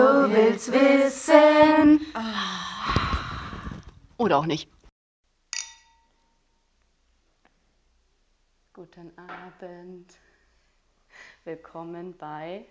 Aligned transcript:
Mello 0.00 0.30
will's 0.30 0.72
wissen. 0.72 2.00
Oder 4.16 4.38
auch 4.38 4.46
nicht. 4.46 4.70
Guten 8.72 9.12
Abend. 9.18 10.18
Willkommen 11.44 12.16
bei 12.16 12.64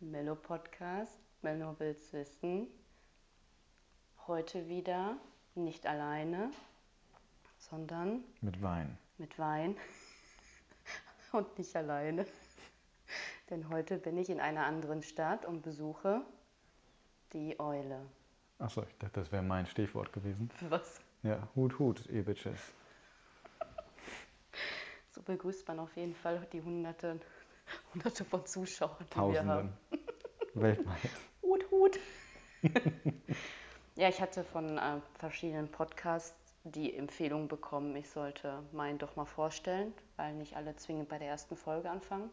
Mello 0.00 0.34
Podcast. 0.34 1.18
Mello 1.42 1.74
will's 1.78 2.10
wissen. 2.14 2.68
Heute 4.26 4.66
wieder 4.66 5.18
nicht 5.54 5.86
alleine, 5.86 6.52
sondern 7.58 8.24
Mit 8.40 8.62
Wein. 8.62 8.96
mit 9.18 9.38
Wein 9.38 9.76
und 11.32 11.58
nicht 11.58 11.76
alleine. 11.76 12.24
Denn 13.50 13.68
heute 13.68 13.98
bin 13.98 14.16
ich 14.16 14.30
in 14.30 14.40
einer 14.40 14.64
anderen 14.64 15.02
Stadt 15.02 15.44
und 15.44 15.62
besuche 15.62 16.22
die 17.32 17.58
Eule. 17.58 18.00
Achso, 18.60 18.82
ich 18.82 18.96
dachte, 18.98 19.20
das 19.20 19.32
wäre 19.32 19.42
mein 19.42 19.66
Stichwort 19.66 20.12
gewesen. 20.12 20.50
Was? 20.68 21.00
Ja, 21.22 21.48
Hut, 21.56 21.78
Hut, 21.78 22.06
ihr 22.06 22.24
Bitches. 22.24 22.60
So 25.10 25.22
begrüßt 25.22 25.66
man 25.66 25.80
auf 25.80 25.96
jeden 25.96 26.14
Fall 26.14 26.46
die 26.52 26.62
Hunderte, 26.62 27.18
Hunderte 27.92 28.24
von 28.24 28.46
Zuschauern, 28.46 29.04
die 29.12 29.16
wir 29.16 29.44
haben. 29.44 29.48
Tausenden. 29.48 29.72
Weltweit. 30.54 31.10
Hut, 31.42 31.70
Hut. 31.72 31.98
ja, 33.96 34.08
ich 34.08 34.20
hatte 34.20 34.44
von 34.44 34.78
äh, 34.78 35.00
verschiedenen 35.18 35.68
Podcasts 35.68 36.54
die 36.64 36.94
Empfehlung 36.94 37.48
bekommen, 37.48 37.96
ich 37.96 38.08
sollte 38.10 38.62
meinen 38.72 38.98
doch 38.98 39.16
mal 39.16 39.24
vorstellen, 39.24 39.92
weil 40.16 40.34
nicht 40.34 40.56
alle 40.56 40.76
zwingend 40.76 41.08
bei 41.08 41.18
der 41.18 41.28
ersten 41.28 41.56
Folge 41.56 41.90
anfangen. 41.90 42.30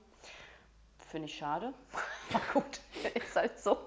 Finde 1.07 1.27
ich 1.27 1.37
schade. 1.37 1.73
Aber 2.33 2.61
gut, 2.61 2.81
ist 3.15 3.35
halt 3.35 3.59
so. 3.59 3.77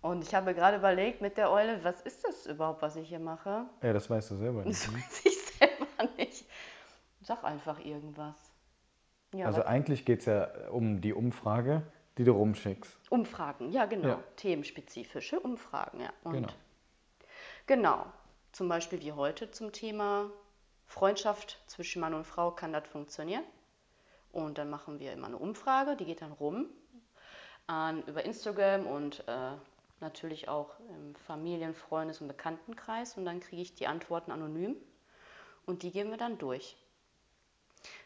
Und 0.00 0.22
ich 0.22 0.34
habe 0.34 0.54
gerade 0.54 0.76
überlegt 0.76 1.20
mit 1.20 1.36
der 1.36 1.50
Eule, 1.50 1.82
was 1.84 2.00
ist 2.02 2.24
das 2.24 2.46
überhaupt, 2.46 2.82
was 2.82 2.96
ich 2.96 3.08
hier 3.08 3.20
mache? 3.20 3.66
Ja, 3.82 3.92
das 3.92 4.08
weißt 4.08 4.32
du 4.32 4.36
selber 4.36 4.64
nicht. 4.64 4.80
Das 4.80 4.90
ne? 4.90 4.98
weiß 4.98 5.24
ich 5.24 5.38
selber 5.38 6.12
nicht. 6.16 6.44
Sag 7.20 7.44
einfach 7.44 7.78
irgendwas. 7.84 8.36
Ja, 9.34 9.46
Also 9.46 9.64
eigentlich 9.64 10.04
geht 10.04 10.20
es 10.20 10.26
ja 10.26 10.68
um 10.70 11.00
die 11.00 11.12
Umfrage, 11.12 11.82
die 12.18 12.24
du 12.24 12.32
rumschickst. 12.32 13.10
Umfragen, 13.10 13.70
ja 13.70 13.86
genau. 13.86 14.08
Ja. 14.08 14.24
Themenspezifische 14.36 15.40
Umfragen, 15.40 16.00
ja. 16.00 16.12
Und 16.24 16.32
Genau. 16.34 16.52
Genau. 17.66 18.06
Zum 18.52 18.68
Beispiel 18.68 19.00
wie 19.00 19.12
heute 19.12 19.50
zum 19.50 19.72
Thema 19.72 20.30
Freundschaft 20.86 21.58
zwischen 21.66 22.00
Mann 22.00 22.12
und 22.12 22.24
Frau, 22.24 22.50
kann 22.50 22.72
das 22.72 22.86
funktionieren? 22.86 23.44
Und 24.32 24.58
dann 24.58 24.70
machen 24.70 24.98
wir 24.98 25.12
immer 25.12 25.26
eine 25.26 25.36
Umfrage, 25.36 25.94
die 25.96 26.06
geht 26.06 26.22
dann 26.22 26.32
rum 26.32 26.66
an, 27.66 28.02
über 28.04 28.24
Instagram 28.24 28.86
und 28.86 29.24
äh, 29.28 29.52
natürlich 30.00 30.48
auch 30.48 30.70
im 30.88 31.14
Familien-, 31.14 31.74
Freundes- 31.74 32.20
und 32.20 32.28
Bekanntenkreis. 32.28 33.16
Und 33.16 33.24
dann 33.24 33.40
kriege 33.40 33.62
ich 33.62 33.74
die 33.74 33.86
Antworten 33.86 34.32
anonym 34.32 34.76
und 35.66 35.82
die 35.82 35.90
gehen 35.90 36.10
wir 36.10 36.16
dann 36.16 36.38
durch. 36.38 36.76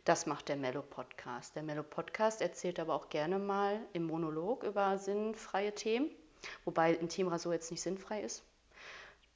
Das 0.04 0.26
macht 0.26 0.48
der 0.48 0.56
Mello 0.56 0.82
Podcast. 0.82 1.54
Der 1.54 1.62
Mello 1.62 1.82
Podcast 1.82 2.40
erzählt 2.40 2.80
aber 2.80 2.94
auch 2.94 3.08
gerne 3.08 3.38
mal 3.38 3.78
im 3.92 4.06
Monolog 4.06 4.62
über 4.64 4.98
sinnfreie 4.98 5.74
Themen, 5.74 6.10
wobei 6.64 6.98
ein 6.98 7.08
Themenrasur 7.08 7.52
jetzt 7.52 7.70
nicht 7.70 7.82
sinnfrei 7.82 8.22
ist. 8.22 8.42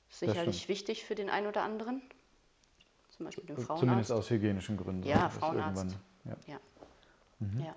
Sicherlich 0.09 0.69
wichtig 0.69 1.05
für 1.05 1.15
den 1.15 1.31
einen 1.31 1.47
oder 1.47 1.63
anderen. 1.63 2.03
Zum 3.11 3.27
Beispiel 3.27 3.45
den 3.45 3.57
Frauenarzt. 3.57 3.81
Zumindest 3.81 4.13
aus 4.13 4.31
hygienischen 4.31 4.77
Gründen. 4.77 5.07
Ja, 5.07 5.29
Frauenarzt. 5.29 5.97
Ja. 6.25 6.37
Ja. 6.47 6.61
Mhm. 7.41 7.61
Ja. 7.61 7.75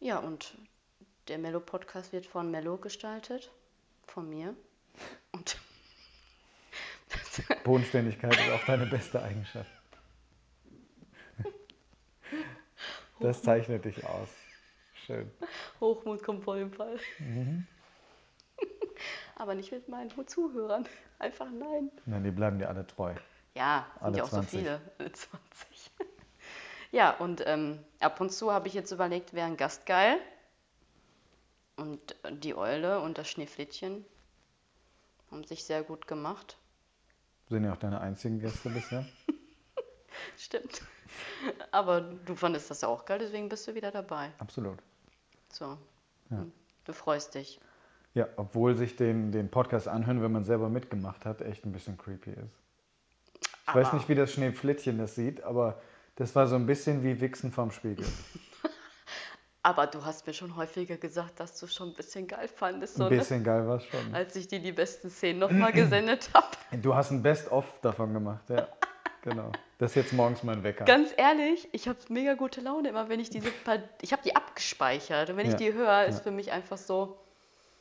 ja, 0.00 0.18
und 0.18 0.56
der 1.28 1.38
Mello 1.38 1.60
Podcast 1.60 2.12
wird 2.12 2.26
von 2.26 2.50
Mello 2.50 2.76
gestaltet, 2.76 3.50
von 4.06 4.28
mir. 4.28 4.54
Und 5.32 5.58
Bodenständigkeit 7.64 8.32
ist 8.32 8.50
auch 8.50 8.64
deine 8.66 8.86
beste 8.86 9.22
Eigenschaft. 9.22 9.70
Das 13.20 13.42
zeichnet 13.42 13.84
dich 13.84 14.04
aus. 14.04 14.28
Schön. 15.06 15.30
Hochmut 15.80 16.22
kommt 16.22 16.44
vor 16.44 16.56
dem 16.56 16.72
Fall. 16.72 16.98
Mhm. 17.18 17.66
Aber 19.36 19.54
nicht 19.54 19.72
mit 19.72 19.88
meinen 19.88 20.10
Zuhörern. 20.26 20.86
Einfach 21.18 21.50
nein. 21.50 21.90
Nein, 22.04 22.24
die 22.24 22.30
bleiben 22.30 22.58
dir 22.58 22.68
alle 22.68 22.86
treu. 22.86 23.14
Ja, 23.54 23.86
sind 23.94 24.02
Alle 24.02 24.18
ja 24.18 24.24
auch 24.24 24.28
20. 24.28 24.50
so 24.50 24.58
viele. 24.58 24.80
Alle 24.98 25.12
20. 25.12 25.90
ja, 26.96 27.10
und 27.10 27.42
ähm, 27.46 27.78
ab 28.00 28.20
und 28.20 28.30
zu 28.32 28.50
habe 28.52 28.68
ich 28.68 28.74
jetzt 28.74 28.90
überlegt, 28.90 29.34
wäre 29.34 29.46
ein 29.46 29.56
Gast 29.58 29.84
geil. 29.86 30.16
Und 31.76 32.16
die 32.42 32.54
Eule 32.54 33.00
und 33.00 33.18
das 33.18 33.28
Schneeflittchen 33.28 34.02
haben 35.30 35.44
sich 35.44 35.64
sehr 35.64 35.82
gut 35.82 36.06
gemacht. 36.06 36.56
Sind 37.50 37.64
ja 37.64 37.72
auch 37.74 37.76
deine 37.76 38.00
einzigen 38.00 38.40
Gäste 38.40 38.70
bisher. 38.70 39.04
Stimmt. 40.38 40.80
Aber 41.70 42.00
du 42.00 42.34
fandest 42.34 42.70
das 42.70 42.80
ja 42.80 42.88
auch 42.88 43.04
geil, 43.04 43.18
deswegen 43.18 43.48
bist 43.50 43.68
du 43.68 43.74
wieder 43.74 43.90
dabei. 43.90 44.30
Absolut. 44.38 44.78
So. 45.52 45.76
Ja. 46.30 46.38
Hm, 46.38 46.52
Du 46.86 46.92
freust 46.92 47.34
dich. 47.34 47.60
Ja, 48.14 48.26
obwohl 48.36 48.76
sich 48.76 48.96
den, 48.96 49.32
den 49.32 49.50
Podcast 49.50 49.88
anhören, 49.88 50.22
wenn 50.22 50.32
man 50.32 50.44
selber 50.44 50.68
mitgemacht 50.70 51.26
hat, 51.26 51.42
echt 51.42 51.66
ein 51.66 51.72
bisschen 51.72 51.98
creepy 51.98 52.30
ist. 52.30 52.54
Ich 53.68 53.74
weiß 53.74 53.88
Aber- 53.88 53.96
nicht, 53.98 54.08
wie 54.08 54.14
das 54.14 54.32
Schneeflittchen 54.32 54.96
das 54.96 55.14
sieht, 55.14 55.42
aber 55.42 55.80
das 56.16 56.34
war 56.34 56.46
so 56.46 56.56
ein 56.56 56.66
bisschen 56.66 57.02
wie 57.02 57.20
Wichsen 57.20 57.52
vorm 57.52 57.70
Spiegel. 57.70 58.06
Aber 59.62 59.88
du 59.88 60.04
hast 60.04 60.26
mir 60.28 60.32
schon 60.32 60.54
häufiger 60.54 60.96
gesagt, 60.96 61.40
dass 61.40 61.58
du 61.58 61.66
schon 61.66 61.88
ein 61.88 61.94
bisschen 61.94 62.28
geil 62.28 62.46
fandest, 62.46 63.00
Ein 63.00 63.08
ne? 63.10 63.18
bisschen 63.18 63.42
geil 63.42 63.66
war 63.66 63.78
es 63.78 63.84
schon. 63.86 64.14
als 64.14 64.36
ich 64.36 64.46
dir 64.46 64.60
die 64.60 64.70
besten 64.70 65.10
Szenen 65.10 65.40
nochmal 65.40 65.72
gesendet 65.72 66.30
habe. 66.34 66.46
Du 66.80 66.94
hast 66.94 67.10
ein 67.10 67.20
Best-of 67.22 67.64
davon 67.82 68.12
gemacht, 68.12 68.48
ja. 68.48 68.68
Genau. 69.22 69.50
Das 69.78 69.90
ist 69.90 69.94
jetzt 69.96 70.12
morgens 70.12 70.44
mein 70.44 70.62
Wecker. 70.62 70.84
Ganz 70.84 71.10
ehrlich, 71.16 71.68
ich 71.72 71.88
habe 71.88 71.98
mega 72.10 72.34
gute 72.34 72.60
Laune 72.60 72.90
immer, 72.90 73.08
wenn 73.08 73.18
ich 73.18 73.28
diese 73.28 73.50
paar, 73.50 73.78
ich 74.00 74.12
habe 74.12 74.22
die 74.22 74.36
abgespeichert 74.36 75.30
und 75.30 75.36
wenn 75.36 75.46
ich 75.46 75.52
Ja, 75.52 75.58
die 75.58 75.72
höre, 75.72 76.04
ist 76.04 76.18
ja. 76.18 76.22
für 76.22 76.30
mich 76.30 76.52
einfach 76.52 76.78
so, 76.78 77.18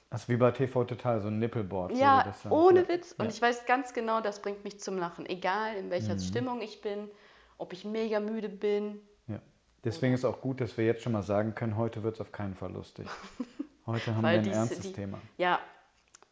Das 0.10 0.24
ist 0.24 0.30
wie 0.30 0.38
bei 0.38 0.50
TV 0.50 0.86
Total, 0.86 1.22
so 1.22 1.28
ein 1.28 1.38
Nippelboard. 1.38 1.96
ja, 1.96 2.34
ohne 2.50 2.82
ja. 2.82 2.88
Witz. 2.90 3.14
Und 3.20 3.30
ich 3.30 3.40
weiß 3.40 3.68
ganz 3.68 3.94
genau, 3.94 4.22
das 4.22 4.42
bringt 4.42 4.64
mich 4.64 4.80
zum 4.80 4.98
Lachen. 4.98 5.28
Egal, 5.28 5.76
in 5.76 5.92
welcher 5.92 6.16
Mhm. 6.16 6.20
Stimmung 6.20 6.62
ich 6.62 6.82
bin, 6.82 7.12
ob 7.58 7.74
ich 7.74 7.86
mega 7.86 8.20
müde 8.20 8.50
bin. 8.50 9.00
Ja. 9.28 9.40
Deswegen 9.84 10.14
ist 10.14 10.26
auch 10.26 10.42
gut, 10.42 10.62
dass 10.62 10.78
wir 10.78 10.86
jetzt 10.86 11.04
schon 11.04 11.12
mal 11.14 11.24
sagen 11.24 11.56
können, 11.56 11.78
heute 11.78 12.04
wird 12.04 12.16
es 12.16 12.22
auf 12.22 12.32
keinen 12.32 12.56
Fall 12.56 12.72
lustig. 12.72 13.08
Heute 13.88 14.16
haben 14.16 14.24
wir 14.24 14.30
ein 14.30 14.44
die- 14.44 14.50
ernstes 14.50 14.80
die- 14.82 14.94
Thema. 14.94 15.20
Ja, 15.38 15.60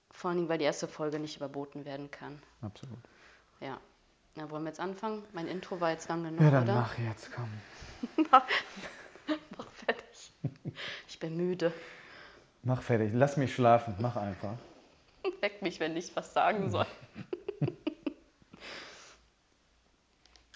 vor 0.10 0.30
allen 0.30 0.38
Dingen, 0.40 0.50
weil 0.50 0.58
die 0.58 0.64
erste 0.66 0.88
Folge 0.88 1.20
nicht 1.20 1.38
überboten 1.38 1.86
werden 1.86 2.10
kann. 2.10 2.42
Absolut. 2.62 2.98
Ja. 3.62 3.80
Na, 4.36 4.50
wollen 4.50 4.64
wir 4.64 4.70
jetzt 4.70 4.80
anfangen? 4.80 5.24
Mein 5.34 5.48
Intro 5.48 5.80
war 5.80 5.92
jetzt 5.92 6.10
lang 6.10 6.24
genug, 6.24 6.42
Ja, 6.42 6.50
dann 6.50 6.64
oder? 6.64 6.74
mach 6.74 6.98
jetzt, 6.98 7.30
komm. 7.32 7.48
Mach 8.32 8.44
fertig. 9.86 10.34
Ich 11.08 11.20
bin 11.20 11.38
müde. 11.38 11.72
Mach 12.64 12.82
fertig. 12.82 13.12
Lass 13.14 13.38
mich 13.38 13.54
schlafen. 13.54 13.94
Mach 14.00 14.16
einfach. 14.16 14.56
Weck 15.42 15.62
mich, 15.62 15.80
wenn 15.80 15.96
ich 15.96 16.16
was 16.16 16.34
sagen 16.34 16.72
soll. 16.72 16.88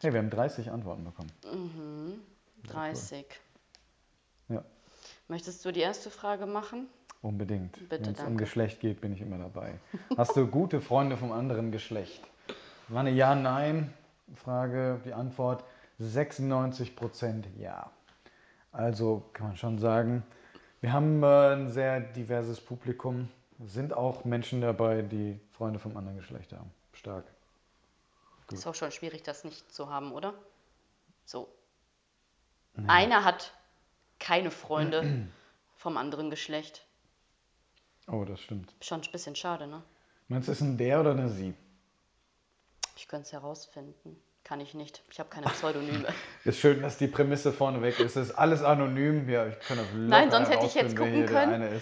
Hey, 0.02 0.14
wir 0.14 0.20
haben 0.20 0.30
30 0.30 0.70
Antworten 0.72 1.04
bekommen. 1.04 1.32
Mhm. 1.52 2.22
Sehr 2.64 2.74
30. 2.74 3.26
Ja, 4.50 4.64
Möchtest 5.28 5.66
du 5.66 5.72
die 5.72 5.82
erste 5.82 6.10
Frage 6.10 6.46
machen? 6.46 6.88
unbedingt. 7.22 7.78
Wenn 7.90 8.02
es 8.04 8.20
um. 8.22 8.38
Geschlecht 8.38 8.80
geht, 8.80 9.02
bin 9.02 9.12
ich 9.14 9.22
immer 9.22 9.38
dabei. 9.38 9.74
Hast 10.16 10.36
du 10.36 10.48
gute 10.48 10.82
Freunde 10.82 11.18
vom 11.18 11.32
anderen 11.32 11.72
Geschlecht? 11.72 12.22
War 12.88 13.02
eine 13.02 13.12
Ja-Nein-Frage. 13.12 15.02
Die 15.06 15.14
Antwort 15.14 15.64
96% 16.00 17.44
Ja. 17.60 17.92
Also 18.72 19.24
kann 19.34 19.48
man 19.48 19.58
schon 19.58 19.80
sagen, 19.80 20.24
wir 20.82 20.94
haben 20.94 21.24
äh, 21.24 21.54
ein 21.54 21.70
sehr 21.70 22.00
diverses 22.00 22.62
Publikum. 22.62 23.30
Sind 23.66 23.94
auch 23.94 24.24
Menschen 24.24 24.62
dabei, 24.62 25.02
die 25.02 25.40
Freunde 25.52 25.80
vom 25.80 25.98
anderen 25.98 26.18
Geschlecht 26.18 26.54
haben. 26.54 26.70
Stark. 26.94 27.26
Ist 28.52 28.68
auch 28.68 28.76
schon 28.76 28.92
schwierig, 28.92 29.24
das 29.24 29.44
nicht 29.44 29.72
zu 29.74 29.90
haben, 29.90 30.12
oder? 30.12 30.34
So. 31.26 31.48
Ja. 32.78 32.84
Einer 32.88 33.24
hat 33.24 33.54
keine 34.20 34.52
Freunde 34.52 35.28
vom 35.76 35.98
anderen 35.98 36.30
Geschlecht. 36.30 36.86
Oh, 38.08 38.24
das 38.24 38.40
stimmt. 38.40 38.74
Schon 38.82 39.02
ein 39.02 39.12
bisschen 39.12 39.36
schade, 39.36 39.68
ne? 39.68 39.84
Meinst 40.30 40.48
du, 40.48 40.52
ist 40.54 40.62
ein 40.62 40.78
der 40.78 41.02
oder 41.02 41.12
eine 41.12 41.30
sie? 41.30 41.54
Ich 42.96 43.08
könnte 43.08 43.26
es 43.28 43.34
herausfinden. 43.34 44.22
Kann 44.44 44.62
ich 44.62 44.74
nicht. 44.74 45.04
Ich 45.12 45.20
habe 45.20 45.30
keine 45.30 45.48
Pseudonyme. 45.48 46.08
Ist 46.46 46.60
schön, 46.60 46.82
dass 46.82 46.98
die 46.98 47.08
Prämisse 47.08 47.52
vorne 47.52 47.82
weg 47.82 48.00
ist. 48.00 48.16
Es 48.16 48.30
ist 48.30 48.36
alles 48.36 48.64
anonym. 48.64 49.28
Ja, 49.28 49.46
ich 49.46 49.60
kann 49.60 49.76
das 49.78 49.88
locker 49.88 50.08
Nein, 50.08 50.32
sonst 50.32 50.50
hätte 50.50 50.66
ich 50.66 50.74
jetzt 50.74 50.96
gucken 50.96 51.26
können. 51.26 51.82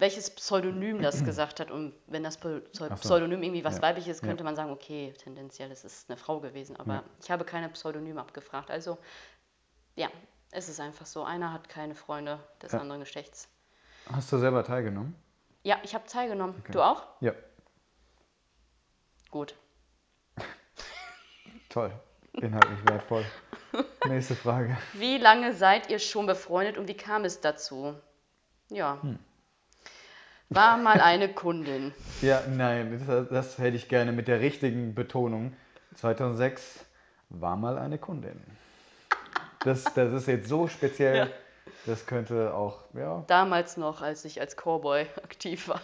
Welches 0.00 0.30
Pseudonym 0.30 1.02
das 1.02 1.24
gesagt 1.24 1.60
hat. 1.60 1.70
Und 1.70 1.94
wenn 2.06 2.22
das. 2.22 2.38
Pseudonym 2.38 3.42
irgendwie 3.42 3.64
was 3.64 3.76
Ja. 3.76 3.82
weibliches 3.82 4.16
ist, 4.16 4.22
Ja. 4.22 4.28
könnte 4.28 4.44
man 4.44 4.56
sagen, 4.56 4.70
okay, 4.70 5.12
tendenziell 5.22 5.70
ist 5.70 5.84
es 5.84 6.06
eine 6.08 6.16
Frau 6.16 6.40
gewesen. 6.40 6.76
Aber 6.76 6.94
Ja. 6.94 7.04
ich 7.22 7.30
habe 7.30 7.44
keine 7.44 7.68
Pseudonym 7.70 8.18
abgefragt. 8.18 8.70
Also, 8.70 8.98
ja, 9.96 10.08
es 10.50 10.68
ist 10.68 10.80
einfach 10.80 11.06
so. 11.06 11.24
Einer 11.24 11.52
hat 11.52 11.68
keine 11.68 11.94
Freunde 11.94 12.38
des 12.62 12.72
Ja. 12.72 12.80
anderen 12.80 13.00
Geschlechts. 13.00 13.48
Hast 14.12 14.32
du 14.32 14.38
selber 14.38 14.64
teilgenommen? 14.64 15.14
Ja, 15.64 15.78
ich 15.82 15.94
habe 15.94 16.06
teilgenommen. 16.06 16.62
Du 16.70 16.80
auch? 16.82 17.02
Ja, 17.20 17.32
Gut. 19.30 19.54
toll. 21.68 21.92
Inhaltlich 22.32 22.84
wertvoll. 22.86 23.24
Nächste 24.06 24.34
Frage. 24.36 24.76
Wie 24.94 25.18
lange 25.18 25.52
seid 25.52 25.90
ihr 25.90 25.98
schon 25.98 26.26
befreundet 26.26 26.78
und 26.78 26.88
wie 26.88 26.96
kam 26.96 27.24
es 27.24 27.40
dazu? 27.40 27.94
Ja. 28.70 29.02
Hm. 29.02 29.18
War 30.50 30.78
mal 30.78 31.00
eine 31.00 31.32
Kundin. 31.32 31.92
Ja, 32.22 32.42
nein, 32.48 33.04
das, 33.06 33.28
das 33.28 33.58
hätte 33.58 33.76
ich 33.76 33.88
gerne 33.88 34.12
mit 34.12 34.28
der 34.28 34.40
richtigen 34.40 34.94
Betonung. 34.94 35.54
2006 35.96 36.84
war 37.28 37.56
mal 37.56 37.76
eine 37.78 37.98
Kundin. 37.98 38.40
Das, 39.60 39.84
das 39.94 40.12
ist 40.12 40.26
jetzt 40.26 40.48
so 40.48 40.66
speziell, 40.68 41.16
Ja. 41.16 41.28
das 41.84 42.06
könnte 42.06 42.54
auch 42.54 42.80
ja, 42.94 43.24
Damals 43.26 43.76
noch, 43.76 44.00
als 44.00 44.24
ich 44.24 44.40
als 44.40 44.56
Cowboy 44.56 45.02
aktiv 45.22 45.68
war. 45.68 45.80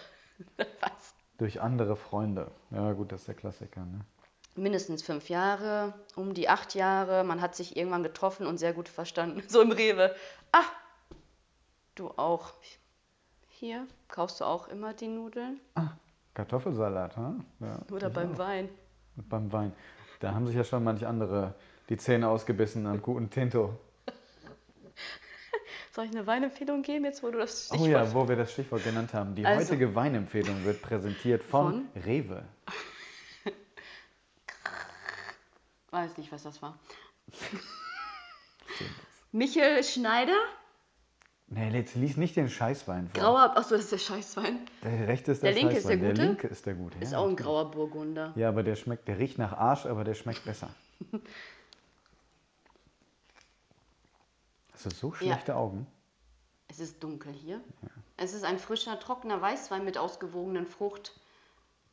Was? 0.57 1.15
durch 1.39 1.61
andere 1.61 1.97
Freunde. 1.97 2.51
Ja, 2.71 2.93
gut, 2.93 3.11
das 3.13 3.21
ist 3.23 3.29
der 3.29 3.35
Klassiker. 3.35 3.81
Ne? 3.81 4.01
Mindestens 4.55 5.03
fünf 5.03 5.29
Jahre, 5.29 5.93
um 6.15 6.33
die 6.33 6.49
acht 6.49 6.75
Jahre. 6.75 7.25
Man 7.25 7.41
hat 7.43 7.57
sich 7.57 7.77
irgendwann 7.77 8.05
getroffen 8.05 8.47
und 8.47 8.57
sehr 8.59 8.73
gut 8.73 8.89
verstanden. 8.89 9.43
So 9.49 9.61
im 9.61 9.73
Rewe. 9.73 10.15
Ah, 10.53 10.63
du 11.97 12.11
auch. 12.17 12.53
Hier 13.65 13.87
kaufst 14.09 14.43
du 14.43 14.45
auch 14.45 14.69
immer 14.69 14.93
die 14.93 15.09
Nudeln? 15.09 15.59
Kartoffelsalat, 16.35 17.17
ha? 17.17 17.35
Ja, 17.61 17.81
Oder 17.91 18.11
beim 18.11 18.35
auch. 18.35 18.39
Wein? 18.39 18.69
Und 19.17 19.27
beim 19.31 19.51
Wein. 19.53 19.73
Da 20.21 20.35
haben 20.35 20.47
sich 20.47 20.55
ja 20.55 20.65
schon 20.65 20.85
manche 20.85 21.09
andere 21.09 21.55
die 21.89 21.97
Zähne 21.97 22.29
ausgebissen 22.29 22.87
am 22.87 23.01
guten 23.01 23.31
Tinto. 23.31 23.75
Soll 25.93 26.05
ich 26.05 26.11
eine 26.11 26.27
Weinempfehlung 26.27 26.83
geben, 26.83 27.07
jetzt 27.07 27.23
wo 27.23 27.31
du 27.31 27.39
das 27.39 27.71
Oh 27.73 27.77
Stichwort... 27.77 27.91
ja, 27.91 28.13
wo 28.13 28.29
wir 28.29 28.37
das 28.37 28.53
Stichwort 28.53 28.85
genannt 28.85 29.15
haben. 29.15 29.35
Die 29.35 29.47
Also- 29.47 29.71
heutige 29.71 29.95
Weinempfehlung 29.95 30.63
wird 30.67 30.83
präsentiert 30.83 31.43
von, 31.43 31.89
Rewe. 32.05 32.45
Weiß 35.91 36.19
nicht, 36.19 36.31
was 36.31 36.43
das 36.43 36.61
war. 36.61 36.79
Michel 39.33 39.83
Schneider? 39.83 40.37
Nee, 41.55 41.71
jetzt 41.71 41.95
lies 41.95 42.17
nicht 42.17 42.35
den 42.37 42.49
Scheißwein 42.49 43.09
vor. 43.11 43.23
Grauer... 43.23 43.57
Achso, 43.57 43.77
das 43.77 43.85
ist 43.85 43.93
der 43.93 43.99
Scheißwein. 43.99 44.59
Der 44.83 45.07
rechte 45.07 45.31
ist 45.33 45.43
Der 45.43 45.53
der, 45.53 45.63
linke 45.63 45.77
ist 45.77 45.89
der 45.89 45.93
Scheißwein. 45.95 46.09
gute? 46.09 46.15
Der 46.15 46.27
linke 46.27 46.47
ist 46.49 46.67
der 46.67 46.75
gute. 46.75 46.99
Ist 46.99 47.13
ja, 47.13 47.19
auch 47.19 47.29
ein 47.29 47.37
grauer 47.37 47.71
Burgunder. 47.71 48.33
Ja, 48.35 48.49
aber 48.49 48.65
der 48.65 48.75
schmeckt, 48.75 49.07
der 49.07 49.19
riecht 49.21 49.39
nach 49.39 49.53
Arsch, 49.53 49.87
aber 49.87 50.03
der 50.03 50.15
schmeckt 50.15 50.45
besser. 50.45 50.69
Hast 54.73 54.87
du 54.87 54.91
so 54.91 55.13
schlechte 55.13 55.55
Augen? 55.55 55.87
Es 56.69 56.81
ist 56.81 57.03
dunkel 57.05 57.33
hier. 57.33 57.61
Es 58.17 58.35
ist 58.35 58.45
ein 58.45 58.59
frischer, 58.59 58.99
trockener 58.99 59.41
Weißwein 59.41 59.85
mit 59.85 59.97
ausgewogenen 59.97 60.67
Frucht, 60.67 61.13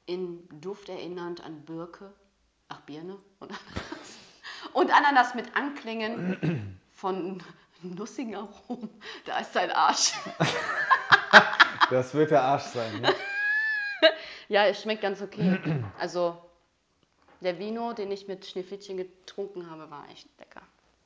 in 0.07 0.47
Duft 0.59 0.89
erinnernd 0.89 1.45
an 1.45 1.61
Birke, 1.65 2.11
ach 2.67 2.81
Birne 2.81 3.17
und 3.39 3.51
Ananas. 3.51 4.17
Und 4.73 4.91
Ananas 4.91 5.35
mit 5.35 5.55
Anklängen 5.55 6.79
von 6.91 7.43
nussigen 7.83 8.35
Aromen. 8.35 8.89
Da 9.25 9.39
ist 9.39 9.55
dein 9.55 9.71
Arsch. 9.71 10.13
Das 11.89 12.13
wird 12.13 12.31
der 12.31 12.41
Arsch 12.41 12.63
sein. 12.63 13.03
Ja? 13.03 13.09
Ja, 14.47 14.65
es 14.65 14.81
schmeckt 14.81 15.01
ganz 15.01 15.21
okay. 15.21 15.59
Also 15.99 16.37
der 17.41 17.59
Vino, 17.59 17.91
den 17.93 18.11
ich 18.11 18.27
mit 18.29 18.45
Schneeflittchen 18.45 18.95
getrunken 18.97 19.69
habe, 19.69 19.89
war 19.91 20.05
echt 20.09 20.27
lecker. 20.39 20.61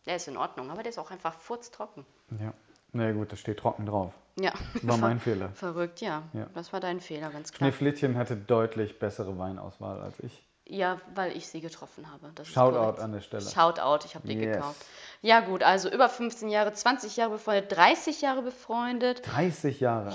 Der 0.06 0.18
ist 0.18 0.28
in 0.28 0.38
Ordnung, 0.38 0.70
aber 0.70 0.84
der 0.84 0.92
ist 0.92 1.00
auch 1.00 1.10
einfach 1.12 1.34
furztrocken. 1.34 2.06
ja. 2.40 2.54
Na 2.94 3.12
gut, 3.12 3.32
das 3.34 3.40
steht 3.42 3.58
trocken 3.60 3.86
drauf. 3.86 4.14
Ja. 4.40 4.54
War 4.84 4.98
mein 4.98 5.20
Fehler. 5.20 5.50
Verrückt, 5.54 6.00
ja. 6.02 6.24
Ja. 6.34 6.48
Das 6.54 6.72
war 6.72 6.80
dein 6.80 7.02
Fehler, 7.02 7.30
ganz 7.30 7.52
klar. 7.52 7.70
Schneeflittchen 7.70 8.16
hatte 8.18 8.38
deutlich 8.38 9.00
bessere 9.00 9.38
Weinauswahl 9.38 10.00
als 10.02 10.18
ich. 10.22 10.46
Ja, 10.68 11.02
weil 11.14 11.36
ich 11.36 11.48
sie 11.48 11.60
getroffen 11.60 12.10
habe. 12.10 12.32
Das 12.36 12.48
Shoutout 12.48 13.02
an 13.02 13.12
der 13.12 13.20
Stelle. 13.22 13.44
Shoutout, 13.44 14.06
ich 14.06 14.16
habe 14.16 14.26
die 14.28 14.36
Yes. 14.36 14.56
gekauft. 14.56 14.86
Ja 15.26 15.40
gut, 15.40 15.64
also 15.64 15.90
über 15.90 16.08
15 16.08 16.50
Jahre, 16.50 16.72
20 16.72 17.18
Jahre 17.18 17.32
befreundet, 17.32 17.76
30 17.76 18.22
Jahre 18.22 18.44
befreundet. 18.44 19.24
30 19.26 19.80
Jahre. 19.80 20.12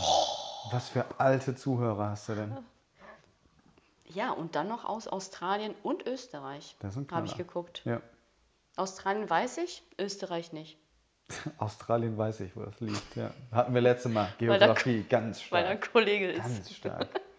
Was 0.71 0.89
für 0.89 1.05
alte 1.19 1.57
Zuhörer 1.57 2.11
hast 2.11 2.29
du 2.29 2.37
denn? 2.37 2.57
Ja, 4.05 4.31
und 4.31 4.55
dann 4.55 4.69
noch 4.69 4.85
aus 4.85 5.09
Australien 5.09 5.75
und 5.83 6.07
Österreich. 6.07 6.77
Das 6.79 6.95
sind 6.95 7.11
Habe 7.11 7.27
ich 7.27 7.37
geguckt. 7.37 7.83
Ja. 7.85 8.01
Australien 8.77 9.29
weiß 9.29 9.59
ich, 9.59 9.83
Österreich 9.99 10.53
nicht. 10.53 10.79
Australien 11.59 12.17
weiß 12.17 12.39
ich, 12.39 12.55
wo 12.55 12.62
das 12.62 12.79
liegt. 12.79 13.17
Ja. 13.17 13.33
Hatten 13.51 13.75
wir 13.75 13.81
letzte 13.81 14.11
Mal. 14.11 14.33
Geografie, 14.39 15.03
ganz 15.09 15.43
Weil 15.51 15.65
ein 15.65 15.79
stark. 15.79 15.93
Kollege 15.93 16.31
ist. 16.31 16.39
Ganz 16.39 16.71
stark. 16.71 17.09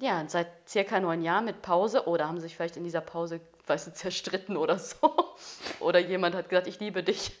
Ja, 0.00 0.24
seit 0.28 0.48
circa 0.66 0.98
neun 0.98 1.20
Jahren 1.20 1.44
mit 1.44 1.60
Pause. 1.60 2.08
Oder 2.08 2.26
haben 2.26 2.40
sich 2.40 2.56
vielleicht 2.56 2.78
in 2.78 2.84
dieser 2.84 3.02
Pause, 3.02 3.42
weißt 3.70 3.86
du, 3.86 3.94
zerstritten 3.94 4.56
oder 4.56 4.78
so. 4.78 4.96
Oder 5.80 5.98
jemand 5.98 6.34
hat 6.34 6.50
gesagt, 6.50 6.66
ich 6.66 6.78
liebe 6.80 7.02
dich. 7.02 7.32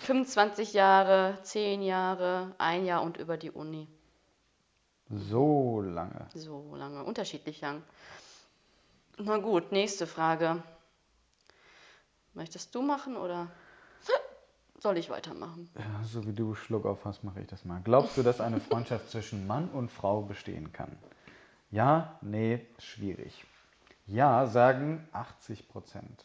25 0.00 0.72
Jahre, 0.72 1.38
10 1.42 1.82
Jahre, 1.82 2.54
ein 2.56 2.86
Jahr 2.86 3.02
und 3.02 3.18
über 3.18 3.36
die 3.36 3.50
Uni. 3.50 3.86
So 5.10 5.82
lange. 5.82 6.26
So 6.34 6.74
lange, 6.74 7.04
unterschiedlich 7.04 7.60
lang. 7.60 7.82
Na 9.18 9.36
gut, 9.36 9.72
nächste 9.72 10.06
Frage. 10.06 10.62
Möchtest 12.32 12.74
du 12.74 12.80
machen 12.80 13.16
oder 13.16 13.48
soll 14.78 14.96
ich 14.96 15.10
weitermachen? 15.10 15.68
Ja, 15.76 16.04
so 16.04 16.26
wie 16.26 16.32
du 16.32 16.54
Schluck 16.54 16.86
auf 16.86 17.04
hast, 17.04 17.24
mache 17.24 17.40
ich 17.40 17.48
das 17.48 17.64
mal. 17.64 17.80
Glaubst 17.84 18.16
du, 18.16 18.22
dass 18.22 18.40
eine 18.40 18.60
Freundschaft 18.60 19.10
zwischen 19.10 19.46
Mann 19.46 19.68
und 19.68 19.90
Frau 19.90 20.22
bestehen 20.22 20.72
kann? 20.72 20.96
Ja, 21.70 22.18
nee, 22.22 22.64
schwierig. 22.78 23.44
Ja, 24.10 24.46
sagen 24.46 25.06
80 25.12 25.68
Prozent. 25.68 26.24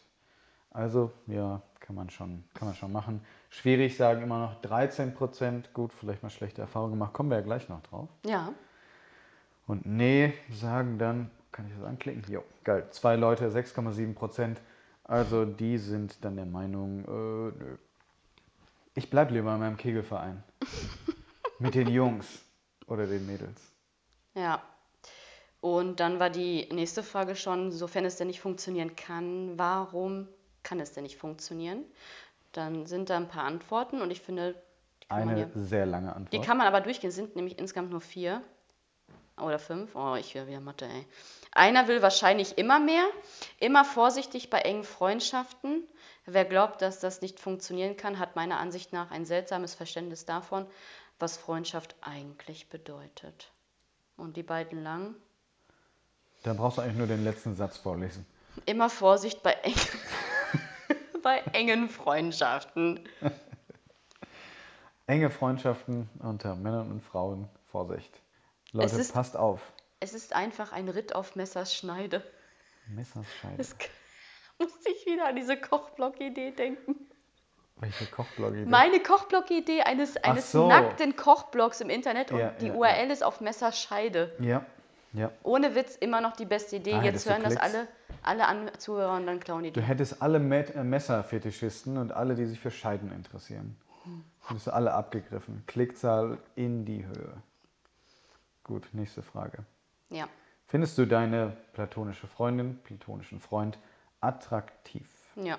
Also, 0.70 1.12
ja, 1.26 1.62
kann 1.80 1.94
man, 1.96 2.10
schon, 2.10 2.44
kann 2.52 2.68
man 2.68 2.74
schon 2.74 2.92
machen. 2.92 3.20
Schwierig 3.48 3.96
sagen 3.96 4.22
immer 4.22 4.38
noch 4.40 4.60
13 4.60 5.14
Prozent. 5.14 5.72
Gut, 5.72 5.92
vielleicht 5.92 6.22
mal 6.22 6.30
schlechte 6.30 6.60
Erfahrungen 6.60 6.92
gemacht. 6.94 7.12
Kommen 7.12 7.30
wir 7.30 7.38
ja 7.38 7.44
gleich 7.44 7.68
noch 7.68 7.80
drauf. 7.82 8.08
Ja, 8.24 8.52
Und 9.66 9.86
nee, 9.86 10.34
sagen 10.52 10.98
dann, 10.98 11.30
kann 11.52 11.66
ich 11.68 11.74
das 11.78 11.84
anklicken? 11.84 12.24
Jo, 12.30 12.42
geil. 12.64 12.86
Zwei 12.90 13.16
Leute, 13.16 13.48
6,7 13.50 14.14
Prozent. 14.14 14.60
Also 15.04 15.44
die 15.44 15.78
sind 15.78 16.24
dann 16.24 16.36
der 16.36 16.46
Meinung, 16.46 17.04
äh, 17.04 17.58
nö. 17.58 17.76
Ich 18.94 19.08
bleib 19.08 19.30
lieber 19.30 19.54
in 19.54 19.60
meinem 19.60 19.76
Kegelverein. 19.76 20.42
Mit 21.60 21.74
den 21.74 21.88
Jungs 21.88 22.42
oder 22.88 23.06
den 23.06 23.24
Mädels. 23.26 23.72
ja. 24.34 24.60
Und 25.60 26.00
dann 26.00 26.20
war 26.20 26.30
die 26.30 26.68
nächste 26.72 27.02
Frage 27.02 27.34
schon, 27.34 27.72
sofern 27.72 28.04
es 28.04 28.16
denn 28.16 28.28
nicht 28.28 28.40
funktionieren 28.40 28.94
kann, 28.94 29.58
warum 29.58 30.28
kann 30.62 30.80
es 30.80 30.92
denn 30.92 31.02
nicht 31.04 31.16
funktionieren? 31.16 31.84
Dann 32.52 32.86
sind 32.86 33.10
da 33.10 33.16
ein 33.16 33.28
paar 33.28 33.44
Antworten 33.44 34.00
und 34.00 34.10
ich 34.10 34.20
finde, 34.20 34.54
die 35.02 35.08
kann, 35.08 35.24
man, 35.26 35.36
Eine 35.36 35.40
ja, 35.40 35.48
sehr 35.54 35.86
lange 35.86 36.08
die 36.08 36.14
Antwort. 36.14 36.44
kann 36.44 36.56
man 36.58 36.66
aber 36.66 36.80
durchgehen. 36.80 37.08
Es 37.08 37.16
sind 37.16 37.36
nämlich 37.36 37.58
insgesamt 37.58 37.90
nur 37.90 38.00
vier 38.00 38.42
oder 39.40 39.58
fünf. 39.58 39.94
Oh, 39.94 40.14
ich 40.14 40.34
will 40.34 40.46
wieder 40.46 40.60
Mathe, 40.60 40.86
ey. 40.86 41.06
Einer 41.52 41.88
will 41.88 42.02
wahrscheinlich 42.02 42.58
immer 42.58 42.78
mehr, 42.78 43.04
immer 43.58 43.84
vorsichtig 43.84 44.50
bei 44.50 44.60
engen 44.60 44.84
Freundschaften. 44.84 45.86
Wer 46.24 46.44
glaubt, 46.44 46.82
dass 46.82 47.00
das 47.00 47.20
nicht 47.22 47.38
funktionieren 47.38 47.96
kann, 47.96 48.18
hat 48.18 48.36
meiner 48.36 48.58
Ansicht 48.58 48.92
nach 48.92 49.10
ein 49.10 49.24
seltsames 49.24 49.74
Verständnis 49.74 50.24
davon, 50.24 50.66
was 51.18 51.36
Freundschaft 51.36 51.94
eigentlich 52.00 52.68
bedeutet. 52.68 53.52
Und 54.16 54.36
die 54.36 54.42
beiden 54.42 54.82
lang. 54.82 55.14
Da 56.46 56.52
brauchst 56.52 56.78
du 56.78 56.82
eigentlich 56.82 56.96
nur 56.98 57.08
den 57.08 57.24
letzten 57.24 57.56
Satz 57.56 57.76
vorlesen. 57.76 58.24
Immer 58.66 58.88
Vorsicht 58.88 59.42
bei, 59.42 59.50
eng 59.64 59.74
bei 61.24 61.38
engen 61.52 61.88
Freundschaften. 61.88 63.00
Enge 65.08 65.28
Freundschaften 65.30 66.08
unter 66.20 66.54
Männern 66.54 66.92
und 66.92 67.00
Frauen, 67.02 67.48
Vorsicht. 67.72 68.20
Leute, 68.70 68.94
ist- 68.94 69.12
passt 69.12 69.36
auf. 69.36 69.60
Es 69.98 70.14
ist 70.14 70.36
einfach 70.36 70.70
ein 70.72 70.88
Ritt 70.88 71.16
auf 71.16 71.34
Messers 71.34 71.74
Schneide. 71.74 72.22
Messerscheide. 72.86 73.56
Das 73.56 73.74
musste 74.60 74.90
ich 74.92 75.04
wieder 75.04 75.26
an 75.26 75.34
diese 75.34 75.56
Kochblock-Idee 75.56 76.52
denken. 76.52 76.94
Welche 77.78 78.06
Kochblog-Idee? 78.06 78.66
Meine 78.66 79.00
Kochblock-Idee 79.00 79.82
eines, 79.82 80.16
eines 80.18 80.52
so. 80.52 80.68
nackten 80.68 81.16
Kochblocks 81.16 81.80
im 81.80 81.90
Internet 81.90 82.30
und 82.30 82.38
Ja, 82.38 82.50
die 82.50 82.68
ja, 82.68 82.74
URL 82.74 83.10
ist 83.10 83.24
auf 83.24 83.40
Messerscheide. 83.40 84.32
Ja, 84.38 84.64
ja. 85.16 85.30
Ohne 85.42 85.74
Witz 85.74 85.96
immer 85.96 86.20
noch 86.20 86.36
die 86.36 86.44
beste 86.44 86.76
Idee. 86.76 86.94
Ah, 86.94 87.02
Jetzt 87.02 87.28
hören 87.28 87.42
das 87.42 87.56
alle, 87.56 87.88
alle 88.22 88.46
an 88.46 88.70
Zuhörer 88.78 89.16
und 89.16 89.26
dann 89.26 89.40
klauen 89.40 89.62
die 89.64 89.72
Du 89.72 89.80
die. 89.80 89.86
hättest 89.86 90.22
alle 90.22 90.38
Met 90.38 90.74
äh, 90.74 90.84
Messerfetischisten 90.84 91.96
und 91.98 92.12
alle, 92.12 92.34
die 92.34 92.46
sich 92.46 92.60
für 92.60 92.70
Scheiden 92.70 93.10
interessieren. 93.12 93.76
Hättest 94.46 94.68
du 94.68 94.74
alle 94.74 94.92
abgegriffen. 94.94 95.64
Klickzahl 95.66 96.38
in 96.54 96.84
die 96.84 97.04
Höhe. 97.04 97.32
Gut, 98.62 98.88
nächste 98.92 99.22
Frage. 99.22 99.64
Ja. 100.10 100.28
Findest 100.66 100.96
du 100.98 101.06
deine 101.06 101.56
platonische 101.72 102.26
Freundin, 102.26 102.78
platonischen 102.84 103.40
Freund 103.40 103.78
attraktiv? 104.20 105.08
Ja. 105.36 105.58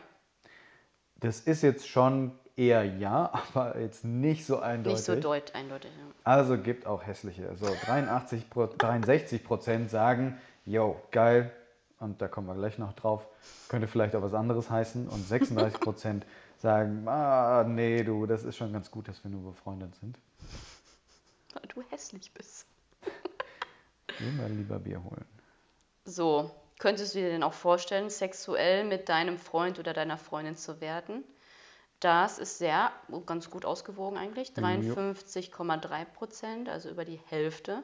Das 1.20 1.40
ist 1.42 1.64
jetzt 1.64 1.88
schon 1.88 2.32
eher 2.58 2.84
ja, 2.84 3.32
aber 3.54 3.80
jetzt 3.80 4.04
nicht 4.04 4.46
so 4.46 4.60
eindeutig. 4.60 4.98
Nicht 4.98 5.06
so 5.06 5.16
deut 5.16 5.56
eindeutig. 5.56 5.92
Ja. 5.98 6.14
Also 6.24 6.58
gibt 6.58 6.86
auch 6.86 7.06
hässliche. 7.06 7.56
So 7.56 7.68
83, 7.86 8.50
Pro- 8.50 8.68
63 8.68 9.44
Prozent 9.44 9.90
sagen, 9.90 10.38
yo, 10.66 11.00
geil. 11.12 11.52
Und 12.00 12.22
da 12.22 12.28
kommen 12.28 12.48
wir 12.48 12.56
gleich 12.56 12.78
noch 12.78 12.94
drauf. 12.94 13.26
Könnte 13.70 13.88
vielleicht 13.88 14.16
auch 14.16 14.22
was 14.22 14.34
anderes 14.34 14.70
heißen. 14.70 15.08
Und 15.08 15.28
36 15.28 15.80
Prozent 15.80 16.26
sagen, 16.58 17.08
ah, 17.08 17.64
nee, 17.64 18.04
du, 18.04 18.26
das 18.26 18.44
ist 18.44 18.58
schon 18.58 18.74
ganz 18.74 18.92
gut, 18.92 19.08
dass 19.08 19.24
wir 19.24 19.32
nur 19.32 19.52
befreundet 19.52 19.96
sind. 19.96 20.20
Weil 21.54 21.64
du 21.74 21.82
hässlich 21.90 22.32
bist. 22.34 22.66
Geh 24.20 24.32
mal 24.32 24.50
lieber 24.52 24.80
Bier 24.80 25.04
holen. 25.04 25.26
So, 26.06 26.52
könntest 26.80 27.16
du 27.16 27.20
dir 27.20 27.30
denn 27.30 27.44
auch 27.44 27.54
vorstellen, 27.54 28.10
sexuell 28.10 28.84
mit 28.84 29.10
deinem 29.10 29.38
Freund 29.38 29.80
oder 29.80 29.94
deiner 29.94 30.18
Freundin 30.18 30.56
zu 30.56 30.82
werden? 30.82 31.24
Das 32.00 32.38
ist 32.38 32.60
sehr 32.60 32.92
ganz 33.25 33.50
gut 33.50 33.66
ausgewogen 33.66 34.18
eigentlich. 34.18 34.50
53,3 34.50 36.06
Prozent, 36.06 36.70
also 36.70 36.89
über 36.89 37.06
die 37.06 37.20
Hälfte, 37.27 37.84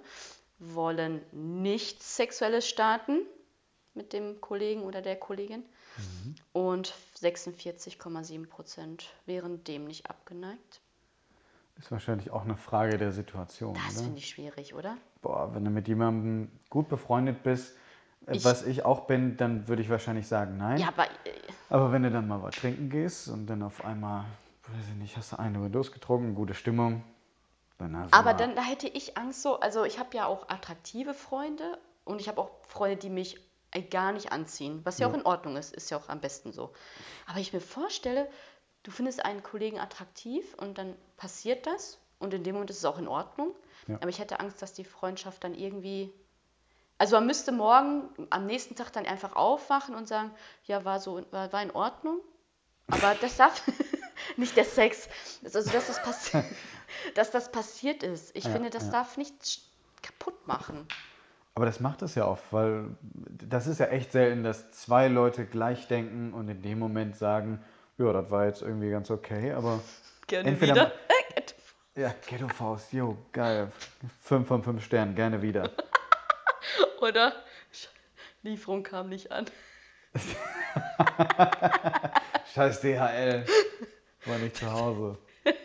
wollen 0.59 1.21
nicht 1.31 2.03
sexuelles 2.03 2.67
starten 2.67 3.21
mit 3.95 4.13
dem 4.13 4.39
Kollegen 4.39 4.83
oder 4.83 5.01
der 5.01 5.15
Kollegin. 5.15 5.63
Und 6.51 6.93
46,7 7.21 8.47
Prozent 8.47 9.13
wären 9.25 9.63
dem 9.63 9.85
nicht 9.85 10.09
abgeneigt. 10.09 10.81
Ist 11.77 11.91
wahrscheinlich 11.91 12.31
auch 12.31 12.43
eine 12.43 12.55
Frage 12.55 12.97
der 12.97 13.11
Situation. 13.11 13.77
Das 13.87 14.01
finde 14.01 14.19
ich 14.19 14.29
schwierig, 14.29 14.73
oder? 14.75 14.97
Boah, 15.21 15.53
wenn 15.53 15.65
du 15.65 15.71
mit 15.71 15.87
jemandem 15.87 16.51
gut 16.69 16.87
befreundet 16.87 17.43
bist, 17.43 17.75
Ich- 18.31 18.45
was 18.45 18.63
ich 18.65 18.85
auch 18.85 19.01
bin, 19.07 19.37
dann 19.37 19.67
würde 19.67 19.81
ich 19.81 19.89
wahrscheinlich 19.89 20.27
sagen 20.27 20.57
nein. 20.57 20.77
Ja, 20.79 20.87
aber 20.89 21.05
äh, 21.05 21.31
Aber 21.69 21.91
wenn 21.91 22.03
du 22.03 22.11
dann 22.11 22.27
mal 22.27 22.41
was 22.41 22.55
trinken 22.55 22.89
gehst 22.89 23.27
und 23.27 23.47
dann 23.47 23.63
auf 23.63 23.83
einmal, 23.83 24.25
weiß 24.67 24.87
ich 24.89 24.95
nicht, 24.95 25.17
hast 25.17 25.33
du 25.33 25.39
eine 25.39 25.57
Überdos 25.57 25.91
getrunken, 25.91 26.35
gute 26.35 26.53
Stimmung, 26.53 27.03
dann 27.79 27.97
hast 27.97 28.13
du 28.13 28.17
Aber 28.17 28.33
dann 28.33 28.55
da 28.55 28.61
hätte 28.63 28.87
ich 28.87 29.17
Angst 29.17 29.41
so, 29.41 29.59
also 29.59 29.83
ich 29.83 29.99
habe 29.99 30.15
ja 30.15 30.25
auch 30.27 30.47
attraktive 30.49 31.13
Freunde 31.13 31.77
und 32.05 32.21
ich 32.21 32.27
habe 32.27 32.39
auch 32.41 32.51
Freunde, 32.67 32.97
die 32.97 33.09
mich 33.09 33.39
äh, 33.71 33.81
gar 33.81 34.11
nicht 34.13 34.31
anziehen, 34.31 34.81
was 34.83 34.99
ja, 34.99 35.07
auch 35.07 35.13
Ja. 35.13 35.19
in 35.19 35.25
Ordnung 35.25 35.57
ist, 35.57 35.73
ist 35.73 35.89
ja 35.89 35.97
auch 35.97 36.07
am 36.09 36.21
besten 36.21 36.51
so. 36.53 36.71
Aber 37.27 37.39
ich 37.39 37.51
mir 37.53 37.59
vorstelle, 37.61 38.29
du 38.83 38.91
findest 38.91 39.25
einen 39.25 39.43
Kollegen 39.43 39.79
attraktiv 39.79 40.53
und 40.61 40.77
dann 40.77 40.93
passiert 41.17 41.65
das 41.65 41.97
und 42.19 42.33
in 42.33 42.43
dem 42.43 42.53
Moment 42.53 42.69
ist 42.69 42.77
es 42.77 42.85
auch 42.85 42.99
in 42.99 43.07
Ordnung. 43.07 43.53
Ja. 43.87 43.95
Aber 43.95 44.09
ich 44.09 44.19
hätte 44.19 44.39
Angst, 44.39 44.61
dass 44.61 44.73
die 44.73 44.85
Freundschaft 44.85 45.43
dann 45.43 45.55
irgendwie 45.55 46.13
also 46.97 47.15
man 47.17 47.25
müsste 47.25 47.51
morgen 47.51 48.09
am 48.29 48.45
nächsten 48.45 48.75
Tag 48.75 48.91
dann 48.93 49.05
einfach 49.05 49.35
aufwachen 49.35 49.95
und 49.95 50.07
sagen, 50.07 50.31
ja, 50.65 50.85
war 50.85 50.99
so 50.99 51.21
war, 51.31 51.51
war 51.51 51.61
in 51.61 51.71
Ordnung. 51.71 52.19
Aber 52.89 53.15
das 53.21 53.37
darf 53.37 53.61
nicht 54.37 54.55
der 54.57 54.65
Sex, 54.65 55.09
also 55.43 55.59
dass 55.71 55.87
das, 55.87 56.01
passi 56.01 56.43
dass 57.15 57.31
das 57.31 57.51
passiert 57.51 58.03
ist. 58.03 58.35
Ich 58.35 58.45
Ja, 58.45 58.51
finde, 58.51 58.69
das 58.69 58.85
ja. 58.85 58.91
darf 58.91 59.17
nichts 59.17 59.61
kaputt 60.01 60.47
machen. 60.47 60.87
Aber 61.55 61.65
das 61.65 61.79
macht 61.79 62.01
es 62.01 62.15
ja 62.15 62.25
oft, 62.25 62.43
weil 62.51 62.97
das 63.01 63.67
ist 63.67 63.79
ja 63.79 63.85
echt 63.87 64.11
selten, 64.11 64.43
dass 64.43 64.71
zwei 64.71 65.07
Leute 65.07 65.45
gleich 65.45 65.87
denken 65.87 66.33
und 66.33 66.49
in 66.49 66.61
dem 66.63 66.79
Moment 66.79 67.15
sagen, 67.15 67.63
ja, 67.97 68.11
das 68.11 68.31
war 68.31 68.45
jetzt 68.45 68.61
irgendwie 68.63 68.89
ganz 68.89 69.11
okay, 69.11 69.51
aber 69.53 69.79
Gerne 70.27 70.49
Entweder 70.49 70.73
wieder. 70.73 70.91
ja, 71.95 72.13
Ghetto 72.27 72.47
Faust, 72.47 72.91
jo, 72.93 73.17
geil. 73.33 73.71
Fünf 74.21 74.47
von 74.47 74.63
fünf 74.63 74.83
Sternen, 74.83 75.15
gerne 75.15 75.41
wieder. 75.41 75.69
Oder 77.03 77.33
Lieferung 78.43 78.83
kam 78.83 79.09
nicht 79.09 79.29
an. 79.29 79.45
Scheiß 82.53 82.79
DHL, 82.79 83.45
war 84.25 84.37
nicht 84.37 84.55
zu 84.55 84.71
Hause. 84.71 85.17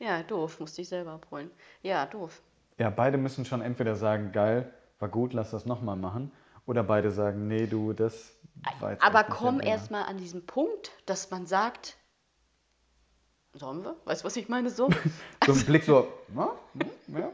Ja, 0.00 0.22
doof, 0.22 0.60
musste 0.60 0.82
ich 0.82 0.88
selber 0.88 1.10
abholen. 1.10 1.50
Ja, 1.82 2.06
doof. 2.06 2.40
Ja, 2.78 2.88
beide 2.88 3.18
müssen 3.18 3.44
schon 3.44 3.60
entweder 3.60 3.96
sagen, 3.96 4.30
geil, 4.30 4.72
war 5.00 5.08
gut, 5.08 5.32
lass 5.32 5.50
das 5.50 5.66
nochmal 5.66 5.96
machen. 5.96 6.30
Oder 6.66 6.84
beide 6.84 7.10
sagen, 7.10 7.48
nee, 7.48 7.66
du, 7.66 7.92
das 7.94 8.32
war 8.78 8.92
jetzt 8.92 9.02
Aber 9.02 9.24
komm 9.24 9.56
der 9.56 9.64
Bringer. 9.64 9.74
erst 9.74 9.90
mal 9.90 10.02
an 10.04 10.16
diesen 10.16 10.46
Punkt, 10.46 10.92
dass 11.06 11.32
man 11.32 11.46
sagt, 11.46 11.96
sollen 13.58 13.84
wir? 13.84 13.96
Weißt 14.04 14.22
du, 14.22 14.26
was 14.26 14.36
ich 14.36 14.48
meine? 14.48 14.70
So. 14.70 14.88
So 15.46 15.52
ein 15.52 15.64
Blick 15.64 15.84
so, 15.84 16.06
na, 16.34 16.50
hm, 16.74 17.16
ja, 17.18 17.30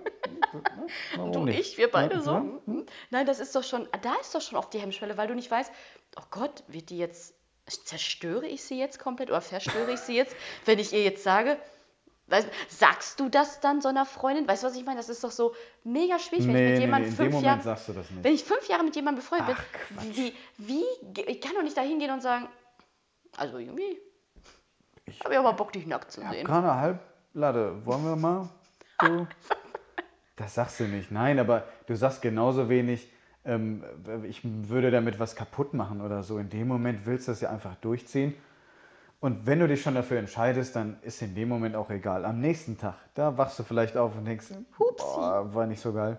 na, 1.16 1.24
Du 1.32 1.38
und 1.40 1.44
nicht? 1.46 1.58
ich, 1.58 1.78
wir 1.78 1.90
beide 1.90 2.16
Ja, 2.16 2.20
so. 2.20 2.30
ja. 2.30 2.44
hm? 2.66 2.86
Nein, 3.10 3.26
das 3.26 3.40
ist 3.40 3.54
doch 3.56 3.64
schon, 3.64 3.88
da 4.02 4.14
ist 4.20 4.34
doch 4.34 4.40
schon 4.40 4.56
oft 4.58 4.72
die 4.72 4.78
Hemmschwelle, 4.78 5.16
weil 5.16 5.26
du 5.28 5.34
nicht 5.34 5.50
weißt, 5.50 5.72
oh 6.16 6.22
Gott, 6.30 6.62
wird 6.68 6.90
die 6.90 6.98
jetzt, 6.98 7.34
zerstöre 7.66 8.46
ich 8.46 8.62
sie 8.62 8.78
jetzt 8.78 8.98
komplett 9.00 9.30
oder 9.30 9.40
verstöre 9.40 9.92
ich 9.92 10.00
sie 10.00 10.14
jetzt, 10.14 10.36
wenn 10.64 10.78
ich 10.78 10.92
ihr 10.92 11.02
jetzt 11.02 11.24
sage, 11.24 11.58
weißt, 12.28 12.48
sagst 12.68 13.18
du 13.20 13.28
das 13.28 13.60
dann 13.60 13.80
so 13.80 13.88
einer 13.88 14.06
Freundin? 14.06 14.46
Weißt 14.46 14.62
du, 14.62 14.68
was 14.68 14.76
ich 14.76 14.84
meine? 14.84 14.98
Das 14.98 15.08
ist 15.08 15.24
doch 15.24 15.30
so 15.32 15.54
mega 15.82 16.18
schwierig, 16.20 16.46
wenn 16.46 16.54
ich 16.56 16.62
Nee, 16.62 16.68
mit 16.70 16.74
nee, 16.78 16.84
jemandem 16.84 17.10
nee, 17.10 17.16
fünf 17.16 17.42
Jahre, 17.42 17.76
wenn 18.22 18.34
ich 18.34 18.44
fünf 18.44 18.68
Jahre 18.68 18.84
mit 18.84 18.94
jemandem 18.94 19.22
befreundet 19.24 19.56
Ach, 19.58 20.02
bin, 20.02 20.16
wie, 20.16 20.32
wie, 20.58 20.84
ich 21.26 21.40
kann 21.40 21.54
doch 21.54 21.62
nicht 21.62 21.76
da 21.76 21.82
hingehen 21.82 22.12
und 22.12 22.20
sagen, 22.22 22.48
also 23.36 23.58
irgendwie, 23.58 23.98
Ich 25.06 25.20
habe 25.20 25.34
ich 25.34 25.38
aber 25.38 25.52
Bock, 25.52 25.72
dich 25.72 25.86
nackt 25.86 26.10
zu 26.10 26.20
sehen. 26.20 26.46
gerade 26.46 26.70
eine 26.70 26.80
Halblatte, 26.80 27.84
wollen 27.86 28.04
wir 28.04 28.16
mal? 28.16 28.48
Du? 28.98 29.26
Das 30.36 30.54
sagst 30.54 30.80
du 30.80 30.84
nicht, 30.84 31.10
nein, 31.10 31.38
aber 31.38 31.64
du 31.86 31.94
sagst 31.94 32.22
genauso 32.22 32.68
wenig, 32.68 33.08
ähm, 33.44 33.84
ich 34.24 34.40
würde 34.42 34.90
damit 34.90 35.20
was 35.20 35.36
kaputt 35.36 35.74
machen 35.74 36.00
oder 36.00 36.22
so. 36.22 36.38
In 36.38 36.48
dem 36.48 36.66
Moment 36.68 37.06
willst 37.06 37.28
du 37.28 37.32
das 37.32 37.40
ja 37.40 37.50
einfach 37.50 37.76
durchziehen. 37.76 38.34
Und 39.20 39.46
wenn 39.46 39.60
du 39.60 39.68
dich 39.68 39.80
schon 39.82 39.94
dafür 39.94 40.18
entscheidest, 40.18 40.76
dann 40.76 40.98
ist 41.02 41.22
in 41.22 41.34
dem 41.34 41.48
Moment 41.48 41.76
auch 41.76 41.88
egal. 41.90 42.24
Am 42.24 42.40
nächsten 42.40 42.78
Tag, 42.78 42.96
da 43.14 43.38
wachst 43.38 43.58
du 43.58 43.62
vielleicht 43.62 43.96
auf 43.96 44.16
und 44.16 44.24
denkst, 44.24 44.48
boah, 44.76 45.54
war 45.54 45.66
nicht 45.66 45.80
so 45.80 45.92
geil. 45.92 46.18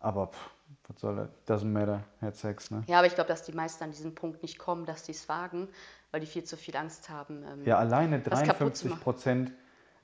Aber 0.00 0.26
pff, 0.26 0.50
was 0.88 1.00
soll 1.00 1.16
das? 1.16 1.28
Doesn't 1.62 1.68
matter, 1.70 2.02
had 2.20 2.36
sex, 2.36 2.70
ne? 2.70 2.82
Ja, 2.88 2.98
aber 2.98 3.06
ich 3.06 3.14
glaube, 3.14 3.28
dass 3.28 3.42
die 3.42 3.52
meisten 3.52 3.84
an 3.84 3.90
diesen 3.90 4.14
Punkt 4.14 4.42
nicht 4.42 4.58
kommen, 4.58 4.86
dass 4.86 5.06
sie 5.06 5.12
es 5.12 5.28
wagen, 5.28 5.68
weil 6.10 6.20
die 6.20 6.26
viel 6.26 6.44
zu 6.44 6.56
viel 6.56 6.76
Angst 6.76 7.08
haben. 7.08 7.44
Ähm, 7.44 7.66
Ja, 7.66 7.78
alleine 7.78 8.22
was 8.26 8.42
kaputt 8.42 8.76
zu 8.76 8.88
53 8.88 9.00
Prozent 9.02 9.52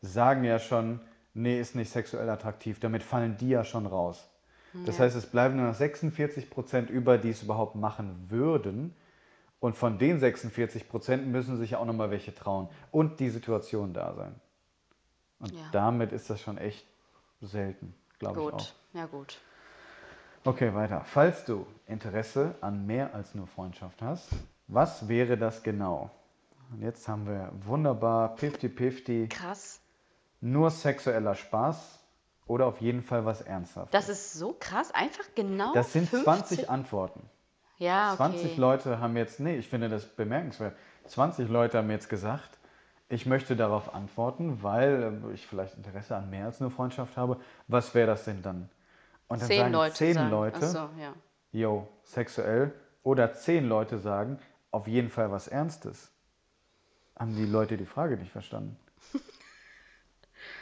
sagen 0.03 0.45
ja 0.45 0.59
schon, 0.59 1.01
nee, 1.35 1.59
ist 1.61 1.75
nicht 1.75 1.91
sexuell 1.91 2.29
attraktiv. 2.29 2.81
Damit 2.81 3.03
fallen 3.03 3.37
die 3.37 3.49
ja 3.51 3.65
schon 3.65 3.87
raus. 3.87 4.29
Das 4.85 4.99
Ja. 4.99 5.05
heißt, 5.05 5.17
es 5.17 5.27
bleiben 5.27 5.57
nur 5.57 5.67
noch 5.67 5.75
46 5.75 6.51
Prozent 6.51 6.91
über, 6.91 7.19
die 7.19 7.31
es 7.31 7.43
überhaupt 7.43 7.77
machen 7.77 8.27
würden. 8.29 8.95
Und 9.59 9.77
von 9.77 9.99
den 9.99 10.21
46 10.21 10.89
Prozent 10.89 11.27
müssen 11.27 11.57
sich 11.57 11.71
ja 11.73 11.79
auch 11.79 11.87
nochmal 11.87 12.11
welche 12.11 12.35
trauen. 12.35 12.69
Und 12.93 13.21
die 13.21 13.31
Situation 13.31 13.95
da 13.95 14.15
sein. 14.15 14.35
Und 15.41 15.53
Ja. 15.55 15.69
damit 15.73 16.13
ist 16.13 16.31
das 16.31 16.41
schon 16.41 16.59
echt 16.59 16.87
selten, 17.41 17.95
glaube 18.19 18.41
ich 18.41 18.51
gut, 18.51 18.75
ja 18.95 19.07
gut. 19.07 19.39
Okay, 20.45 20.73
weiter. 20.75 21.03
Falls 21.05 21.45
du 21.45 21.67
Interesse 21.87 22.55
an 22.61 22.87
mehr 22.87 23.15
als 23.15 23.35
nur 23.35 23.47
Freundschaft 23.47 24.01
hast, 24.01 24.29
was 24.69 25.09
wäre 25.09 25.37
das 25.37 25.63
genau? 25.63 26.11
Und 26.73 26.83
jetzt 26.83 27.07
haben 27.09 27.27
wir 27.27 27.53
wunderbar 27.65 28.37
50-50, 28.37 29.29
Krass. 29.29 29.81
nur 30.41 30.71
sexueller 30.71 31.35
Spaß 31.35 32.01
oder 32.47 32.67
auf 32.67 32.81
jeden 32.81 33.03
Fall 33.03 33.25
was 33.25 33.41
Ernsthaftes. 33.41 33.93
Das 33.93 34.09
ist 34.09 34.33
so 34.33 34.57
krass, 34.59 34.93
einfach 34.93 35.25
genau 35.35 35.73
Das 35.75 35.93
sind 35.93 36.09
50 36.09 36.25
20 36.25 36.71
Antworten. 36.71 37.23
Ja, 37.79 38.15
okay. 38.15 38.17
20 38.17 38.57
Leute 38.57 39.01
haben 39.01 39.17
jetzt, 39.17 39.39
nee, 39.39 39.57
ich 39.57 39.69
finde 39.69 39.89
das 39.89 40.07
bemerkenswert. 40.07 40.77
20 41.07 41.49
Leute 41.49 41.79
haben 41.79 41.91
jetzt 41.91 42.09
gesagt, 42.09 42.59
ich 43.09 43.27
möchte 43.27 43.55
darauf 43.55 43.95
antworten, 43.95 44.63
weil 44.63 45.23
ich 45.35 45.47
vielleicht 45.47 45.77
Interesse 45.77 46.17
an 46.17 46.31
mehr 46.31 46.47
als 46.47 46.59
nur 46.59 46.71
Freundschaft 46.71 47.17
habe. 47.17 47.39
Was 47.69 47.95
wäre 47.95 48.07
das 48.09 48.25
denn 48.25 48.43
dann? 48.43 48.69
Und 49.29 49.41
dann 49.43 49.49
Zehn 49.49 49.59
sagen 49.61 49.73
Leute 49.73 49.95
10 49.95 50.15
sagen. 50.15 50.31
Leute, 50.31 50.67
so, 50.67 50.79
ja. 50.79 51.13
yo, 51.53 51.89
sexuell. 52.03 52.73
Oder 53.03 53.33
10 53.33 53.69
Leute 53.69 53.99
sagen, 53.99 54.39
auf 54.77 54.87
jeden 54.87 55.09
Fall 55.09 55.31
was 55.33 55.49
Ernstes. 55.49 56.11
Haben 57.19 57.35
die 57.35 57.47
Leute 57.47 57.79
die 57.79 57.87
Frage 57.87 58.19
nicht 58.19 58.31
verstanden? 58.31 58.77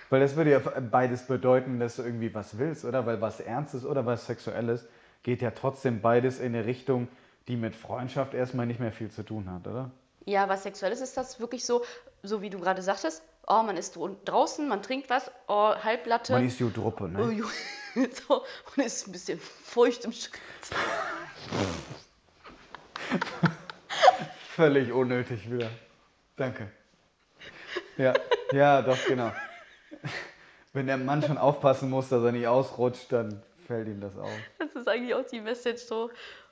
Weil 0.08 0.20
das 0.20 0.36
würde 0.36 0.52
ja 0.52 0.60
beides 0.60 1.26
bedeuten, 1.26 1.80
dass 1.80 1.96
du 1.96 2.02
irgendwie 2.02 2.32
was 2.32 2.58
willst, 2.58 2.84
oder? 2.84 3.06
Weil 3.06 3.20
was 3.20 3.40
Ernstes 3.40 3.84
oder 3.84 4.06
was 4.06 4.26
Sexuelles 4.26 4.86
geht 5.24 5.42
ja 5.42 5.50
trotzdem 5.50 6.00
beides 6.00 6.38
in 6.38 6.54
eine 6.54 6.64
Richtung, 6.64 7.08
die 7.48 7.56
mit 7.56 7.74
Freundschaft 7.74 8.34
erstmal 8.34 8.66
nicht 8.66 8.78
mehr 8.78 8.92
viel 8.92 9.10
zu 9.10 9.24
tun 9.24 9.50
hat, 9.50 9.66
oder? 9.66 9.90
Ja, 10.26 10.48
was 10.48 10.62
Sexuelles 10.62 11.00
ist 11.00 11.16
das 11.16 11.40
wirklich 11.40 11.64
so, 11.64 11.84
so 12.22 12.40
wie 12.40 12.50
du 12.50 12.60
gerade 12.60 12.82
sagtest, 12.82 13.20
oh, 13.48 13.64
man 13.64 13.76
ist 13.76 13.98
draußen, 14.24 14.68
man 14.68 14.80
trinkt 14.80 15.10
was, 15.10 15.28
oh, 15.48 15.74
Halblatte. 15.74 16.34
Man 16.34 16.46
ist 16.46 16.60
Jodruppe, 16.60 17.04
oh, 17.04 17.08
ne? 17.08 17.32
ju- 17.32 17.48
so, 18.28 18.44
und 18.76 18.84
ist 18.84 19.08
ein 19.08 19.12
bisschen 19.12 19.40
feucht 19.40 20.04
im 20.04 20.12
Schritt. 20.12 20.38
Völlig 24.54 24.92
unnötig 24.92 25.50
wieder. 25.50 25.68
Danke. 26.36 26.70
Ja, 27.96 28.14
ja, 28.52 28.82
doch, 28.82 28.98
genau. 29.06 29.32
Wenn 30.72 30.86
der 30.86 30.96
Mann 30.96 31.22
schon 31.22 31.38
aufpassen 31.38 31.90
muss, 31.90 32.08
dass 32.08 32.22
er 32.22 32.30
nicht 32.30 32.46
ausrutscht, 32.46 33.10
dann 33.10 33.42
fällt 33.66 33.88
ihm 33.88 34.00
das 34.00 34.16
auf. 34.16 34.30
Das 34.58 34.72
ist 34.74 34.86
eigentlich 34.86 35.14
auch 35.14 35.26
die 35.26 35.40
Message 35.40 35.82
so, 35.82 36.08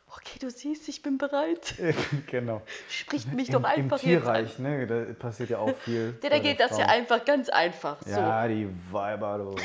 okay, 0.08 0.40
du 0.40 0.50
siehst, 0.50 0.88
ich 0.88 1.02
bin 1.02 1.16
bereit. 1.16 1.74
genau. 2.26 2.62
Spricht 2.88 3.32
mich 3.32 3.48
Im, 3.48 3.62
doch 3.62 3.64
einfach 3.64 4.02
Im. 4.02 4.08
Tierreich, 4.08 4.58
ne, 4.58 4.86
da 4.88 5.12
passiert 5.14 5.50
ja 5.50 5.58
auch 5.58 5.76
viel. 5.78 6.18
Ja, 6.22 6.28
da 6.30 6.38
geht 6.40 6.58
das 6.58 6.78
ja 6.78 6.86
einfach 6.86 7.24
ganz 7.24 7.48
einfach. 7.50 7.98
Ja, 8.06 8.48
die 8.48 8.68
Weiber, 8.90 9.38
du. 9.38 9.56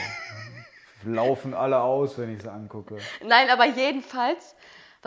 laufen 1.12 1.56
alle 1.56 1.80
aus, 1.80 2.20
wenn 2.20 2.36
ich 2.36 2.44
sie 2.44 2.52
angucke. 2.52 2.98
So. 2.98 3.28
Nein, 3.28 3.50
aber 3.50 3.66
jedenfalls, 3.66 4.56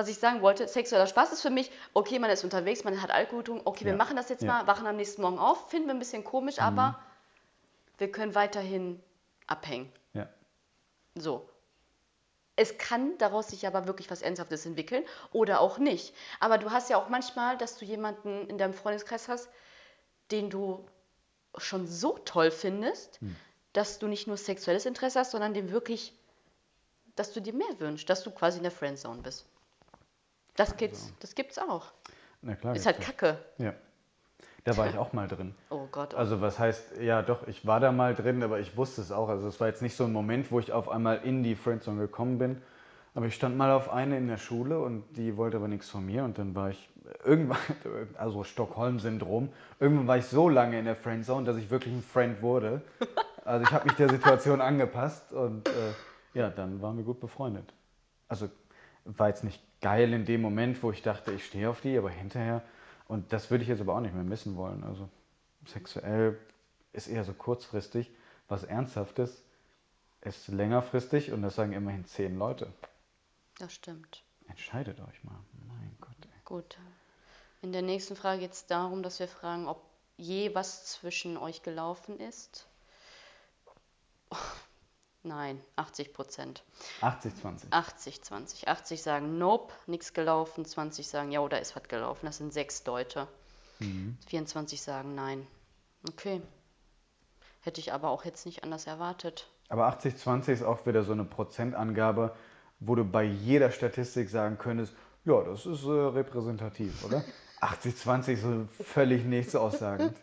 was 0.01 0.09
ich 0.09 0.19
sagen 0.19 0.41
wollte, 0.41 0.67
sexueller 0.67 1.07
Spaß 1.07 1.33
ist 1.33 1.43
für 1.43 1.51
mich, 1.51 1.71
okay, 1.93 2.19
man 2.19 2.31
ist 2.31 2.43
unterwegs, 2.43 2.85
man 2.85 3.01
hat 3.03 3.11
Alkohol 3.11 3.43
getrunken, 3.43 3.67
okay, 3.67 3.85
wir 3.85 3.93
Ja. 3.93 3.99
machen 3.99 4.17
das 4.17 4.31
jetzt 4.31 4.43
Ja. 4.43 4.53
Mhm. 4.53 4.59
mal, 4.61 4.67
wachen 4.67 4.87
am 4.87 4.97
nächsten 4.97 5.21
Morgen 5.21 5.39
auf, 5.39 5.69
finden 5.71 5.89
wir 5.89 5.95
ein 5.95 5.99
bisschen 5.99 6.25
komisch, 6.25 6.59
aber 6.59 6.99
wir 7.99 8.11
können 8.11 8.35
weiterhin 8.35 9.03
abhängen. 9.47 9.93
Ja. 10.15 10.27
So. 11.15 11.49
Es 12.57 12.79
kann 12.79 13.17
daraus 13.19 13.49
sich 13.49 13.67
aber 13.67 13.87
wirklich 13.87 14.11
was 14.11 14.23
Ernsthaftes 14.23 14.65
entwickeln 14.67 15.05
oder 15.33 15.61
auch 15.61 15.77
nicht. 15.79 16.15
Aber 16.41 16.57
du 16.59 16.71
hast 16.71 16.89
ja 16.91 16.97
auch 16.97 17.09
manchmal, 17.11 17.59
dass 17.59 17.77
du 17.77 17.85
jemanden 17.85 18.49
in 18.49 18.57
deinem 18.59 18.75
Freundeskreis 18.75 19.29
hast, 19.29 19.49
den 20.31 20.49
du 20.51 20.87
schon 21.59 21.87
so 21.87 22.17
toll 22.25 22.51
findest, 22.51 23.21
dass 23.75 23.99
du 23.99 24.07
nicht 24.09 24.27
nur 24.27 24.37
sexuelles 24.39 24.87
Interesse 24.87 25.19
hast, 25.21 25.33
sondern 25.33 25.53
dem 25.53 25.71
wirklich, 25.73 26.15
dass 27.17 27.33
du 27.33 27.41
dir 27.41 27.53
mehr 27.53 27.79
wünschst, 27.81 28.09
dass 28.09 28.23
du 28.23 28.31
quasi 28.31 28.59
in 28.59 28.63
der 28.63 28.73
Friendzone 28.73 29.21
bist. 29.23 29.47
Das 30.61 30.77
gibt's, 30.77 31.15
das 31.21 31.35
gibt's 31.35 31.59
auch. 31.59 31.87
Na 32.43 32.55
klar. 32.55 32.77
Ist 32.77 32.85
halt. 32.85 33.01
Kacke. 33.01 33.39
Ja. 33.57 33.73
Da 34.65 34.77
war 34.77 34.89
ich 34.91 34.99
auch 34.99 35.15
mal 35.15 35.27
drin. 35.27 35.55
Oh 35.71 35.89
Gott. 35.91 36.13
Oh. 36.13 36.19
Also 36.19 36.43
was 36.43 36.59
heißt, 36.59 36.99
ja 37.01 37.23
doch, 37.23 37.49
ich 37.49 37.67
war 37.67 37.81
da 37.81 37.93
mal 37.93 38.15
drin, 38.15 38.43
aber 38.43 38.61
ich 38.61 38.77
wusste 38.77 39.01
es 39.01 39.11
auch. 39.11 39.31
Also 39.31 39.49
es 39.49 39.59
war 39.59 39.69
jetzt 39.69 39.81
nicht 39.81 39.97
so 39.97 40.05
ein 40.05 40.13
Moment, 40.13 40.53
wo 40.53 40.61
ich 40.61 40.73
auf 40.73 40.91
einmal 40.91 41.23
in 41.25 41.43
die 41.43 41.55
Friendzone 41.55 42.03
gekommen 42.03 42.37
bin. 42.37 42.61
Aber 43.15 43.25
ich 43.25 43.35
stand 43.35 43.57
mal 43.57 43.73
auf 43.73 43.91
eine 43.91 44.19
in 44.19 44.29
der 44.29 44.37
Schule 44.37 44.81
und 44.81 45.05
die 45.17 45.39
wollte 45.39 45.57
aber 45.57 45.67
nichts 45.67 45.89
von 45.89 46.05
mir. 46.05 46.25
Und 46.25 46.37
dann 46.37 46.55
war 46.55 46.69
ich 46.69 46.91
irgendwann, 47.25 47.57
also 48.19 48.45
Stockholm-Syndrom, 48.45 49.49
irgendwann 49.79 50.09
war 50.09 50.19
ich 50.19 50.27
so 50.27 50.51
lange 50.51 50.79
in 50.79 50.85
der 50.85 50.95
Friendzone, 50.97 51.47
dass 51.47 51.57
ich 51.57 51.71
wirklich 51.71 51.95
ein 51.95 52.03
Friend 52.03 52.43
wurde. 52.43 52.83
Also 53.43 53.65
ich 53.65 53.73
habe 53.73 53.87
mich 53.87 53.95
der 53.95 54.11
Situation 54.11 54.61
angepasst 54.61 55.33
und 55.33 55.67
äh, 55.67 55.73
ja, 56.35 56.51
dann 56.51 56.83
waren 56.83 56.99
wir 56.99 57.05
gut 57.05 57.19
befreundet. 57.19 57.73
Also 58.29 58.51
war 59.07 59.29
jetzt 59.29 59.45
nicht 59.45 59.61
geil 59.81 60.13
in 60.13 60.25
dem 60.25 60.43
Moment, 60.43 60.83
wo 60.83 60.91
ich 60.91 61.03
dachte, 61.03 61.33
ich 61.33 61.45
stehe 61.45 61.71
auf 61.71 61.81
die, 61.81 61.97
aber 61.97 62.11
hinterher, 62.11 62.63
und 63.09 63.33
das 63.33 63.51
würde 63.51 63.63
ich 63.63 63.69
jetzt 63.69 63.81
aber 63.81 63.95
auch 63.95 64.01
nicht 64.01 64.15
mehr 64.15 64.25
missen 64.25 64.57
wollen. 64.57 64.85
Also 64.85 65.09
sexuell 65.67 66.39
ist 66.93 67.09
eher 67.09 67.25
so 67.25 67.33
kurzfristig, 67.33 68.11
was 68.49 68.65
Ernsthaftes 68.65 69.43
ist 70.23 70.49
längerfristig 70.49 71.33
und 71.33 71.43
das 71.43 71.55
sagen 71.55 71.73
immerhin 71.73 72.05
zehn 72.05 72.37
Leute. 72.39 72.73
Das 73.59 73.73
stimmt. 73.73 74.23
Entscheidet 74.49 75.01
euch 75.01 75.25
mal. 75.25 75.39
Mein 75.69 75.97
Gott. 76.01 76.17
Ey. 76.23 76.41
Gut. 76.45 76.79
In 77.63 77.73
der 77.73 77.83
nächsten 77.83 78.17
Frage 78.17 78.41
geht 78.41 78.53
es 78.53 78.67
darum, 78.67 79.03
dass 79.03 79.19
wir 79.19 79.29
fragen, 79.29 79.67
ob 79.67 79.83
je 80.17 80.55
was 80.55 80.87
zwischen 80.87 81.37
euch 81.37 81.63
gelaufen 81.63 82.19
ist. 82.19 82.67
Nein, 85.23 85.61
80 85.77 86.15
Prozent. 86.15 86.65
80, 87.03 87.37
20. 87.37 87.73
80, 87.73 88.23
20. 88.23 88.69
80 88.69 89.03
sagen 89.03 89.39
Nope, 89.39 89.75
nichts 89.87 90.15
gelaufen. 90.15 90.65
20 90.65 91.07
sagen 91.07 91.31
Ja, 91.31 91.47
da 91.47 91.59
ist 91.59 91.77
was 91.77 91.85
gelaufen. 91.85 92.27
Das 92.27 92.39
sind 92.39 92.53
sechs 92.53 92.85
Leute. 92.87 93.29
24 94.29 94.81
sagen 94.81 95.15
Nein. 95.15 95.47
Okay. 96.09 96.41
Hätte 97.61 97.81
ich 97.81 97.93
aber 97.93 98.09
auch 98.09 98.25
jetzt 98.25 98.47
nicht 98.47 98.65
anders 98.65 98.87
erwartet. 98.87 99.49
Aber 99.69 99.87
80, 99.87 100.17
20 100.17 100.55
ist 100.55 100.63
auch 100.63 100.87
wieder 100.87 101.03
so 101.05 101.13
eine 101.13 101.25
Prozentangabe, 101.25 102.35
wo 102.81 102.95
du 102.95 103.05
bei 103.05 103.23
jeder 103.23 103.71
Statistik 103.71 104.31
sagen 104.31 104.59
könntest, 104.59 104.95
ja, 105.25 105.43
das 105.43 105.67
ist 105.67 105.85
äh, 105.85 105.91
repräsentativ, 105.91 107.05
oder? 107.05 107.23
80, 107.61 107.97
20 107.97 108.35
ist 108.35 108.43
so 108.43 108.69
völlig 108.83 109.25
nichts 109.25 109.55
aussagend. 109.55 110.15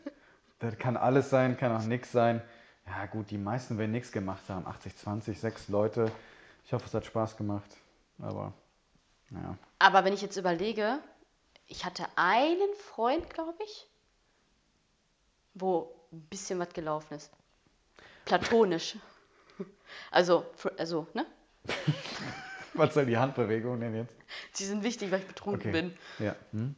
Das 0.59 0.77
kann 0.79 0.97
alles 0.97 1.29
sein, 1.29 1.55
kann 1.55 1.71
auch 1.71 1.83
nichts 1.85 2.11
sein. 2.11 2.41
Ja 2.87 3.05
gut, 3.05 3.29
die 3.31 3.37
meisten 3.37 3.77
werden 3.77 3.91
nichts 3.91 4.11
gemacht 4.11 4.43
haben. 4.49 4.65
80, 4.65 4.95
20, 4.95 5.39
sechs 5.39 5.67
Leute. 5.67 6.11
Ich 6.65 6.73
hoffe, 6.73 6.85
es 6.85 6.93
hat 6.93 7.05
Spaß 7.05 7.37
gemacht. 7.37 7.69
Aber, 8.19 8.53
ja. 9.31 9.57
Aber 9.79 10.05
wenn 10.05 10.13
ich 10.13 10.21
jetzt 10.21 10.37
überlege, 10.37 10.99
ich 11.67 11.85
hatte 11.85 12.05
einen 12.15 12.73
Freund, 12.75 13.29
glaube 13.29 13.57
ich, 13.63 13.87
wo 15.53 15.93
ein 16.11 16.21
bisschen 16.29 16.59
was 16.59 16.69
gelaufen 16.69 17.15
ist. 17.15 17.31
Platonisch. 18.25 18.97
Also, 20.11 20.45
also, 20.77 21.07
ne? 21.13 21.25
Was 22.73 22.93
soll 22.93 23.05
die 23.05 23.17
Handbewegung 23.17 23.79
denn 23.79 23.95
jetzt? 23.95 24.13
Sie 24.51 24.65
sind 24.65 24.83
wichtig, 24.83 25.09
weil 25.11 25.21
ich 25.21 25.27
betrunken 25.27 25.61
Okay. 25.61 25.71
bin. 25.71 25.97
Ja. 26.19 26.35
Hm? 26.51 26.75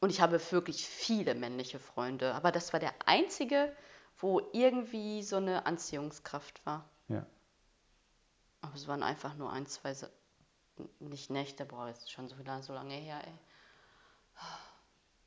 Und 0.00 0.10
ich 0.10 0.20
habe 0.20 0.40
wirklich 0.50 0.86
viele 0.86 1.34
männliche 1.34 1.78
Freunde. 1.78 2.34
Aber 2.34 2.52
das 2.52 2.72
war 2.72 2.80
der 2.80 2.92
einzige, 3.06 3.74
wo 4.18 4.40
irgendwie 4.52 5.22
so 5.22 5.36
eine 5.36 5.66
Anziehungskraft 5.66 6.64
war. 6.64 6.88
Ja. 7.08 7.26
Aber 8.60 8.74
es 8.74 8.86
waren 8.86 9.02
einfach 9.02 9.34
nur 9.36 9.52
ein, 9.52 9.66
zwei, 9.66 9.94
nicht 11.00 11.30
Nächte, 11.30 11.64
boah, 11.64 11.88
jetzt 11.88 12.10
schon 12.10 12.28
so 12.28 12.36
lange, 12.42 12.62
so 12.62 12.72
lange 12.72 12.94
her, 12.94 13.20
ey. 13.26 13.38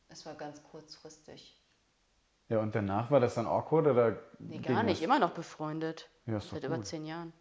Es 0.07 0.25
war 0.25 0.35
ganz 0.35 0.63
kurzfristig. 0.63 1.61
Ja, 2.47 2.59
und 2.59 2.75
danach 2.75 3.09
war 3.11 3.19
das 3.19 3.35
dann 3.35 3.47
awkward 3.47 3.87
oder? 3.87 4.19
Nee, 4.39 4.59
gar 4.59 4.83
nicht, 4.83 5.01
das? 5.01 5.05
immer 5.05 5.19
noch 5.19 5.31
befreundet. 5.31 6.09
Ja, 6.25 6.37
ist 6.37 6.49
Seit 6.49 6.63
über 6.63 6.77
gut. 6.77 6.85
zehn 6.85 7.05
Jahren. 7.05 7.33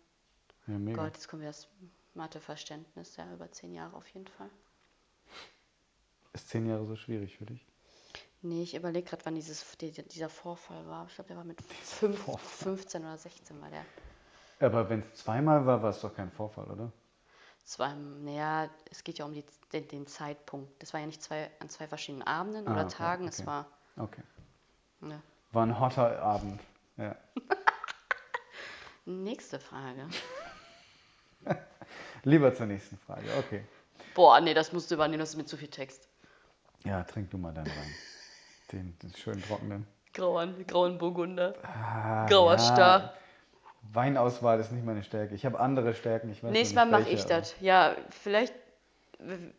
Ja, 0.66 0.78
mega. 0.78 1.04
Gott, 1.04 1.14
jetzt 1.14 1.28
kommen 1.28 1.42
wir 1.42 1.50
das 1.50 1.68
Matheverständnis, 2.14 3.16
ja, 3.16 3.30
über 3.32 3.50
zehn 3.52 3.72
Jahre 3.74 3.96
auf 3.96 4.08
jeden 4.08 4.26
Fall. 4.26 4.50
Ist 6.32 6.48
zehn 6.48 6.66
Jahre 6.66 6.86
so 6.86 6.96
schwierig 6.96 7.36
für 7.36 7.46
dich? 7.46 7.66
Nee, 8.46 8.62
ich 8.62 8.74
überlege 8.74 9.08
gerade, 9.08 9.24
wann 9.24 9.34
dieses, 9.36 9.64
die, 9.78 9.90
dieser 9.90 10.28
Vorfall 10.28 10.86
war. 10.86 11.06
Ich 11.08 11.14
glaube, 11.14 11.28
der 11.28 11.38
war 11.38 11.44
mit 11.44 11.62
fünf, 11.62 12.18
Vorfall. 12.18 12.76
15 12.76 13.02
oder 13.02 13.16
16 13.16 13.58
war 13.62 13.70
der. 13.70 13.86
Aber 14.60 14.90
wenn 14.90 15.00
es 15.00 15.14
zweimal 15.14 15.64
war, 15.64 15.82
war 15.82 15.88
es 15.88 16.00
doch 16.02 16.14
kein 16.14 16.30
Vorfall, 16.30 16.66
oder? 16.70 16.92
Es 17.64 17.78
war, 17.78 17.94
naja, 17.94 18.68
es 18.90 19.02
geht 19.02 19.16
ja 19.18 19.24
um 19.24 19.32
die, 19.32 19.44
den, 19.72 19.88
den 19.88 20.06
Zeitpunkt. 20.06 20.82
Das 20.82 20.92
war 20.92 21.00
ja 21.00 21.06
nicht 21.06 21.22
zwei, 21.22 21.50
an 21.58 21.70
zwei 21.70 21.88
verschiedenen 21.88 22.22
Abenden 22.26 22.68
Ah, 22.68 22.72
oder 22.72 22.84
okay, 22.84 22.94
Tagen. 22.94 23.28
Es 23.28 23.38
okay. 23.38 23.46
war, 23.46 23.66
Okay. 23.96 24.22
ne. 25.00 25.22
War 25.52 25.64
ein 25.64 25.80
hotter 25.80 26.20
Abend. 26.20 26.60
Ja. 26.98 27.16
Nächste 29.06 29.58
Frage. 29.58 30.06
Lieber 32.24 32.54
zur 32.54 32.66
nächsten 32.66 32.98
Frage. 32.98 33.26
Okay. 33.38 33.64
Boah, 34.14 34.38
nee, 34.42 34.52
das 34.52 34.70
musst 34.72 34.90
du 34.90 34.96
übernehmen, 34.96 35.20
das 35.20 35.30
ist 35.30 35.36
mir 35.36 35.46
zu 35.46 35.56
viel 35.56 35.68
Text. 35.68 36.08
Ja, 36.84 37.02
trink 37.04 37.30
du 37.30 37.38
mal 37.38 37.54
deinen 37.54 37.66
Wein. 37.68 37.94
Den, 38.74 38.98
den 38.98 39.14
schön 39.14 39.40
trockenen. 39.40 39.86
Grauen, 40.12 40.66
grauen 40.66 40.98
Burgunder. 40.98 41.54
Ah, 41.62 42.26
Grauer 42.26 42.58
Star. 42.58 43.14
Weinauswahl 43.92 44.58
ist 44.58 44.72
nicht 44.72 44.84
meine 44.84 45.04
Stärke. 45.04 45.36
Ich 45.36 45.46
habe 45.46 45.60
andere 45.60 45.94
Stärken. 45.94 46.28
Ich 46.30 46.42
weiß 46.42 46.50
Nächstes 46.50 46.74
Mal 46.74 46.86
mache 46.86 47.08
ich 47.08 47.24
das. 47.24 47.54
Ja, 47.60 47.94
vielleicht. 48.10 48.52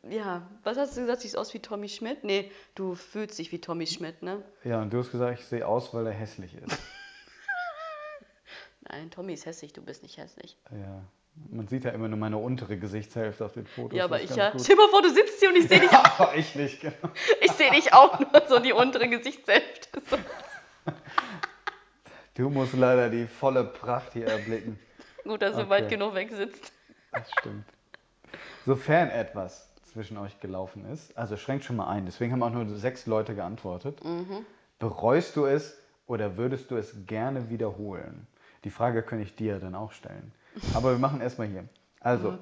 Ja, 0.09 0.49
was 0.63 0.77
hast 0.77 0.97
du 0.97 1.01
gesagt? 1.01 1.21
Siehst 1.21 1.37
aus 1.37 1.53
wie 1.53 1.59
Tommy 1.59 1.87
Schmidt? 1.87 2.25
Nee, 2.25 2.51
du 2.75 2.93
fühlst 2.93 3.39
dich 3.39 3.53
wie 3.53 3.61
Tommy 3.61 3.87
Schmidt, 3.87 4.21
ne? 4.21 4.43
Ja, 4.65 4.81
und 4.81 4.91
du 4.91 4.99
hast 4.99 5.11
gesagt, 5.11 5.39
ich 5.39 5.45
sehe 5.45 5.65
aus, 5.65 5.93
weil 5.93 6.07
er 6.07 6.13
hässlich 6.13 6.55
ist. 6.55 6.77
Nein, 8.81 9.09
Tommy 9.11 9.33
ist 9.33 9.45
hässlich, 9.45 9.71
du 9.71 9.81
bist 9.81 10.03
nicht 10.03 10.17
hässlich. 10.17 10.57
ja. 10.71 11.01
Man 11.51 11.67
sieht 11.67 11.83
ja 11.83 11.91
immer 11.91 12.07
nur 12.07 12.17
meine 12.17 12.37
untere 12.37 12.77
Gesichtshälfte 12.77 13.45
auf 13.45 13.53
den 13.53 13.65
Fotos. 13.67 13.97
ja, 13.97 14.05
aber 14.05 14.21
ich 14.21 14.33
ja. 14.35 14.51
gut. 14.51 14.61
Stell 14.61 14.75
dir 14.75 14.81
mal 14.81 14.89
vor, 14.89 15.01
du 15.01 15.09
sitzt 15.13 15.39
hier 15.39 15.49
und 15.49 15.55
ich 15.57 15.67
sehe 15.67 15.79
dich, 15.79 15.91
aber 15.91 16.33
ich 16.35 16.55
nicht, 16.55 16.81
genau. 16.81 16.95
ich 17.41 17.51
seh 17.51 17.69
dich 17.71 17.93
auch 17.93 18.19
nur 18.19 18.43
so 18.47 18.59
die 18.59 18.73
untere 18.73 19.07
Gesichtshälfte. 19.09 20.01
So. 20.09 20.17
Du 22.35 22.49
musst 22.49 22.73
leider 22.73 23.09
die 23.09 23.27
volle 23.27 23.63
Pracht 23.63 24.13
hier 24.13 24.27
erblicken. 24.27 24.77
Gut, 25.23 25.41
dass 25.41 25.55
du 25.55 25.61
Okay. 25.61 25.69
weit 25.69 25.89
genug 25.89 26.13
weg 26.15 26.31
sitzt. 26.31 26.71
Das 27.11 27.31
stimmt. 27.39 27.65
Sofern 28.65 29.09
etwas 29.09 29.69
zwischen 29.93 30.17
euch 30.17 30.39
gelaufen 30.41 30.85
ist, 30.91 31.17
also 31.17 31.37
schränkt 31.37 31.63
schon 31.63 31.77
mal 31.77 31.87
ein, 31.87 32.05
deswegen 32.05 32.33
haben 32.33 32.43
auch 32.43 32.49
nur 32.49 32.67
sechs 32.75 33.05
Leute 33.05 33.35
geantwortet. 33.35 33.99
Bereust 34.79 35.35
du 35.37 35.45
es 35.45 35.77
oder 36.07 36.35
würdest 36.37 36.69
du 36.71 36.75
es 36.75 36.93
gerne 37.07 37.49
wiederholen? 37.49 38.27
Die 38.65 38.69
Frage 38.69 39.01
könnte 39.03 39.23
ich 39.23 39.35
dir 39.35 39.59
dann 39.59 39.75
auch 39.75 39.93
stellen. 39.93 40.33
Aber 40.73 40.91
wir 40.91 40.99
machen 40.99 41.21
erstmal 41.21 41.47
hier. 41.47 41.65
Also, 41.99 42.37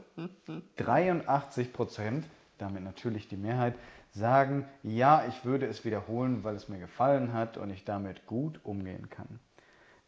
83 0.78 1.72
Prozent, 1.72 2.26
damit 2.58 2.84
natürlich 2.84 3.28
die 3.28 3.38
Mehrheit, 3.38 3.76
sagen, 4.12 4.68
ja, 4.84 5.26
ich 5.28 5.46
würde 5.46 5.66
es 5.66 5.86
wiederholen, 5.86 6.44
weil 6.44 6.56
es 6.56 6.70
mir 6.70 6.80
gefallen 6.80 7.34
hat 7.34 7.58
und 7.58 7.70
ich 7.72 7.84
damit 7.84 8.28
gut 8.28 8.60
umgehen 8.64 9.10
kann. 9.10 9.40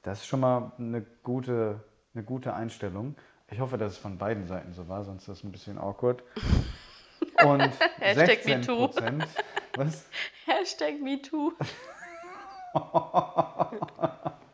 Das 0.04 0.20
ist 0.20 0.28
schon 0.28 0.42
mal 0.42 0.72
eine 0.78 1.02
gute, 1.24 1.84
eine 2.14 2.24
gute 2.24 2.54
Einstellung. 2.54 3.16
Ich 3.50 3.60
hoffe, 3.60 3.78
dass 3.78 3.94
es 3.94 3.98
von 3.98 4.18
beiden 4.18 4.48
Seiten 4.48 4.74
so 4.74 4.88
war, 4.88 5.04
sonst 5.04 5.24
ist 5.24 5.40
es 5.40 5.44
ein 5.44 5.52
bisschen 5.52 5.78
awkward. 5.78 6.24
Und 7.44 7.62
Hashtag 8.00 8.44
16 8.44 8.60
MeToo. 8.60 8.88
Prozent. 8.88 9.28
Was? 9.76 10.06
Hashtag 10.46 11.02
MeToo. 11.02 11.54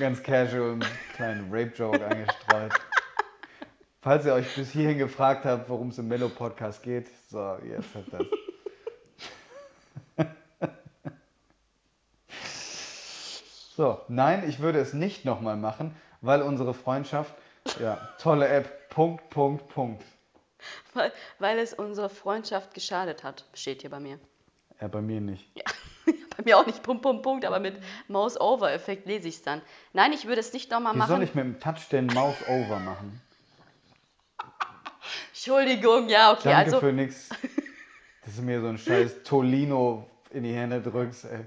Ganz 0.00 0.22
casual, 0.22 0.72
einen 0.72 0.84
kleinen 1.14 1.48
Rape-Joke 1.50 2.04
eingestreut. 2.04 2.72
Falls 4.00 4.26
ihr 4.26 4.34
euch 4.34 4.54
bis 4.54 4.70
hierhin 4.70 4.98
gefragt 4.98 5.44
habt, 5.44 5.68
worum 5.68 5.88
es 5.88 5.98
im 5.98 6.08
Mellow 6.08 6.28
Podcast 6.28 6.82
geht, 6.82 7.08
so, 7.30 7.56
jetzt 7.66 7.94
hat 7.94 8.04
das. 8.10 8.26
so, 13.76 14.00
nein, 14.08 14.48
ich 14.48 14.58
würde 14.60 14.80
es 14.80 14.94
nicht 14.94 15.24
nochmal 15.24 15.56
machen, 15.56 15.94
weil 16.20 16.42
unsere 16.42 16.74
Freundschaft, 16.74 17.34
ja, 17.80 17.96
tolle 18.18 18.48
App, 18.48 18.90
Punkt, 18.90 19.30
Punkt, 19.30 19.68
Punkt. 19.68 20.02
Weil, 20.92 21.12
weil 21.38 21.58
es 21.58 21.72
unserer 21.72 22.08
Freundschaft 22.08 22.74
geschadet 22.74 23.22
hat, 23.22 23.44
steht 23.54 23.82
hier 23.82 23.90
bei 23.90 24.00
mir. 24.00 24.18
Ja, 24.80 24.88
bei 24.88 25.00
mir 25.00 25.20
nicht. 25.20 25.50
Ja, 25.56 25.64
bei 26.36 26.44
mir 26.44 26.58
auch 26.58 26.66
nicht 26.66 26.82
Punkt, 26.82 27.02
Punkt, 27.02 27.22
Punkt, 27.22 27.44
aber 27.44 27.60
mit 27.60 27.76
Mouse-Over-Effekt 28.08 29.06
lese 29.06 29.28
ich 29.28 29.36
es 29.36 29.42
dann. 29.42 29.62
Nein, 29.92 30.12
ich 30.12 30.26
würde 30.26 30.40
es 30.40 30.52
nicht 30.52 30.70
nochmal 30.70 30.94
Wie 30.94 30.98
machen. 30.98 31.10
soll 31.10 31.22
ich 31.22 31.34
mit 31.34 31.44
dem 31.44 31.60
Touch 31.60 31.88
den 31.90 32.06
Mouse-Over 32.06 32.80
machen? 32.80 33.20
Entschuldigung, 35.28 36.08
ja, 36.08 36.32
okay, 36.32 36.50
Danke 36.50 36.64
also 36.64 36.80
für 36.80 36.92
nix. 36.92 37.28
Dass 38.24 38.36
du 38.36 38.42
mir 38.42 38.60
so 38.60 38.68
ein 38.68 38.78
scheiß 38.78 39.22
Tolino 39.22 40.08
in 40.30 40.44
die 40.44 40.54
Hände 40.54 40.80
drückst, 40.80 41.26
ey. 41.26 41.46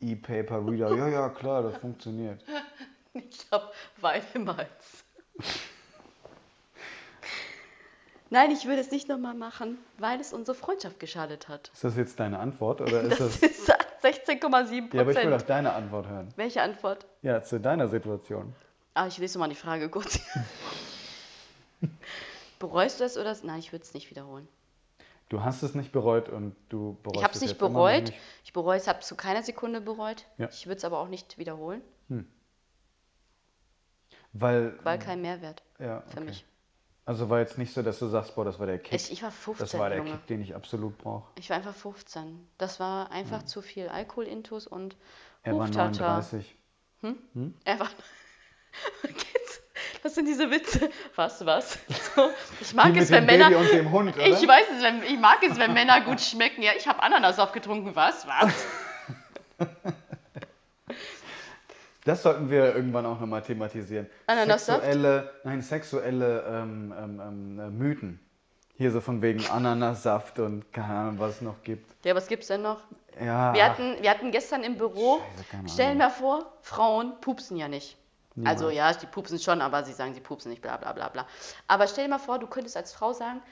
E-Paper 0.00 0.66
Reader. 0.66 0.96
Ja, 0.96 1.08
ja, 1.08 1.28
klar, 1.28 1.62
das 1.62 1.76
funktioniert. 1.78 2.44
ich 3.14 3.46
habe 3.50 3.72
Hals. 4.56 5.04
Nein, 8.32 8.50
ich 8.50 8.64
würde 8.64 8.80
es 8.80 8.90
nicht 8.90 9.08
nochmal 9.10 9.34
machen, 9.34 9.76
weil 9.98 10.18
es 10.18 10.32
unsere 10.32 10.54
Freundschaft 10.56 10.98
geschadet 10.98 11.48
hat. 11.48 11.70
Ist 11.74 11.84
das 11.84 11.96
jetzt 11.98 12.18
deine 12.18 12.38
Antwort 12.38 12.80
oder 12.80 13.02
ist 13.02 13.20
Das 13.20 13.40
das. 13.40 13.50
ist 13.50 13.70
16,7% 14.02 14.94
Ja, 14.94 15.02
aber 15.02 15.10
ich 15.10 15.16
will 15.18 15.24
auch 15.26 15.30
Prozent. 15.32 15.50
deine 15.50 15.74
Antwort 15.74 16.08
hören. 16.08 16.32
Welche 16.36 16.62
Antwort? 16.62 17.04
Ja, 17.20 17.42
zu 17.42 17.60
deiner 17.60 17.88
Situation. 17.88 18.54
Ah, 18.94 19.06
ich 19.06 19.18
lese 19.18 19.38
mal 19.38 19.50
die 19.50 19.54
Frage 19.54 19.90
kurz. 19.90 20.18
Bereust 22.58 23.00
du 23.00 23.04
es 23.04 23.18
oder? 23.18 23.36
Nein, 23.42 23.58
ich 23.58 23.72
würde 23.72 23.82
es 23.84 23.92
nicht 23.92 24.08
wiederholen. 24.10 24.48
Du 25.28 25.42
hast 25.42 25.62
es 25.62 25.74
nicht 25.74 25.92
bereut 25.92 26.28
und 26.30 26.56
du 26.70 26.96
bereust 27.02 27.16
Ich 27.18 27.24
habe 27.24 27.32
es 27.34 27.42
es 27.42 27.48
nicht 27.48 27.58
bereut. 27.58 28.04
nicht. 28.04 28.14
Ich 28.44 28.52
bereue 28.54 28.78
es, 28.78 28.88
habe 28.88 29.00
zu 29.00 29.14
keiner 29.14 29.42
Sekunde 29.42 29.82
bereut. 29.82 30.24
Ja. 30.38 30.48
Ich 30.50 30.66
würde 30.66 30.78
es 30.78 30.84
aber 30.84 30.98
auch 31.00 31.08
nicht 31.08 31.36
wiederholen, 31.38 31.82
Weil. 34.32 34.78
weil 34.84 34.98
kein 34.98 35.20
Mehrwert 35.20 35.62
ja, 35.78 36.00
für 36.08 36.18
okay. 36.18 36.24
mich. 36.24 36.46
Also 37.04 37.28
war 37.28 37.40
jetzt 37.40 37.58
nicht 37.58 37.74
so, 37.74 37.82
dass 37.82 37.98
du 37.98 38.06
sagst, 38.06 38.34
boah, 38.36 38.44
das 38.44 38.60
war 38.60 38.66
der 38.66 38.78
Kick. 38.78 38.94
Ich, 38.94 39.10
ich 39.10 39.22
war 39.22 39.32
15, 39.32 39.64
das 39.64 39.78
war 39.78 39.88
der 39.88 39.98
Junge. 39.98 40.12
Kick, 40.12 40.26
den 40.28 40.40
ich 40.40 40.54
absolut 40.54 40.96
brauche. 40.98 41.30
Ich 41.36 41.50
war 41.50 41.56
einfach 41.56 41.74
15. 41.74 42.48
Das 42.58 42.78
war 42.78 43.10
einfach 43.10 43.42
zu 43.42 43.60
viel 43.60 43.88
Alkoholintus 43.88 44.68
und 44.68 44.96
Er 45.42 45.54
war 45.54 45.66
Hoftata. 45.66 46.22
39. 46.22 46.56
Er 47.64 47.80
war. 47.80 47.88
Das 50.02 50.16
sind 50.16 50.26
diese 50.26 50.50
Witze. 50.50 50.90
Was, 51.14 51.46
was? 51.46 51.78
So, 52.16 52.28
ich 52.60 52.74
mag 52.74 52.96
es, 52.96 53.10
wenn 53.12 53.24
Männer. 53.24 53.50
Hund? 53.90 54.16
Ich 54.16 54.48
weiß 54.48 54.66
es, 54.76 54.82
wenn, 54.82 55.02
ich 55.04 55.18
mag 55.18 55.38
es, 55.48 55.58
wenn 55.58 55.72
Männer 55.72 56.00
gut 56.00 56.20
schmecken. 56.20 56.60
Ja, 56.62 56.72
ich 56.76 56.88
habe 56.88 57.00
Ananassaft 57.02 57.52
getrunken. 57.54 57.94
Was? 57.94 58.26
Was? 58.26 58.66
Das 62.04 62.22
sollten 62.22 62.50
wir 62.50 62.74
irgendwann 62.74 63.06
auch 63.06 63.20
nochmal 63.20 63.42
thematisieren. 63.42 64.08
Ananassaft? 64.26 64.82
Sexuelle, 64.82 65.32
nein, 65.44 65.62
sexuelle 65.62 66.44
ähm, 66.48 66.94
ähm, 66.98 67.20
ähm, 67.20 67.60
äh, 67.60 67.70
Mythen. 67.70 68.20
Hier 68.74 68.90
so 68.90 69.00
von 69.00 69.22
wegen 69.22 69.46
Ananassaft 69.46 70.40
und 70.40 70.72
keine 70.72 70.94
Ahnung, 70.94 71.18
was 71.18 71.36
es 71.36 71.40
noch 71.42 71.62
gibt. 71.62 71.94
Ja, 72.04 72.14
was 72.16 72.26
gibt's 72.26 72.48
denn 72.48 72.62
noch? 72.62 72.80
Ja, 73.20 73.54
Wir 73.54 73.64
hatten, 73.64 73.96
wir 74.00 74.10
hatten 74.10 74.32
gestern 74.32 74.64
im 74.64 74.78
Büro, 74.78 75.20
Scheiße, 75.50 75.74
stellen 75.74 75.98
wir 75.98 76.10
vor, 76.10 76.52
Frauen 76.62 77.20
pupsen 77.20 77.56
ja 77.56 77.68
nicht. 77.68 77.96
Niemals. 78.34 78.62
Also 78.62 78.70
ja, 78.70 78.92
die 78.94 79.06
pupsen 79.06 79.38
schon, 79.38 79.60
aber 79.60 79.84
sie 79.84 79.92
sagen, 79.92 80.14
sie 80.14 80.20
pupsen 80.20 80.50
nicht, 80.50 80.62
bla 80.62 80.78
bla 80.78 80.92
bla 80.92 81.10
bla. 81.10 81.26
Aber 81.68 81.86
stell 81.86 82.04
dir 82.04 82.10
mal 82.10 82.18
vor, 82.18 82.38
du 82.38 82.46
könntest 82.46 82.76
als 82.76 82.92
Frau 82.92 83.12
sagen, 83.12 83.42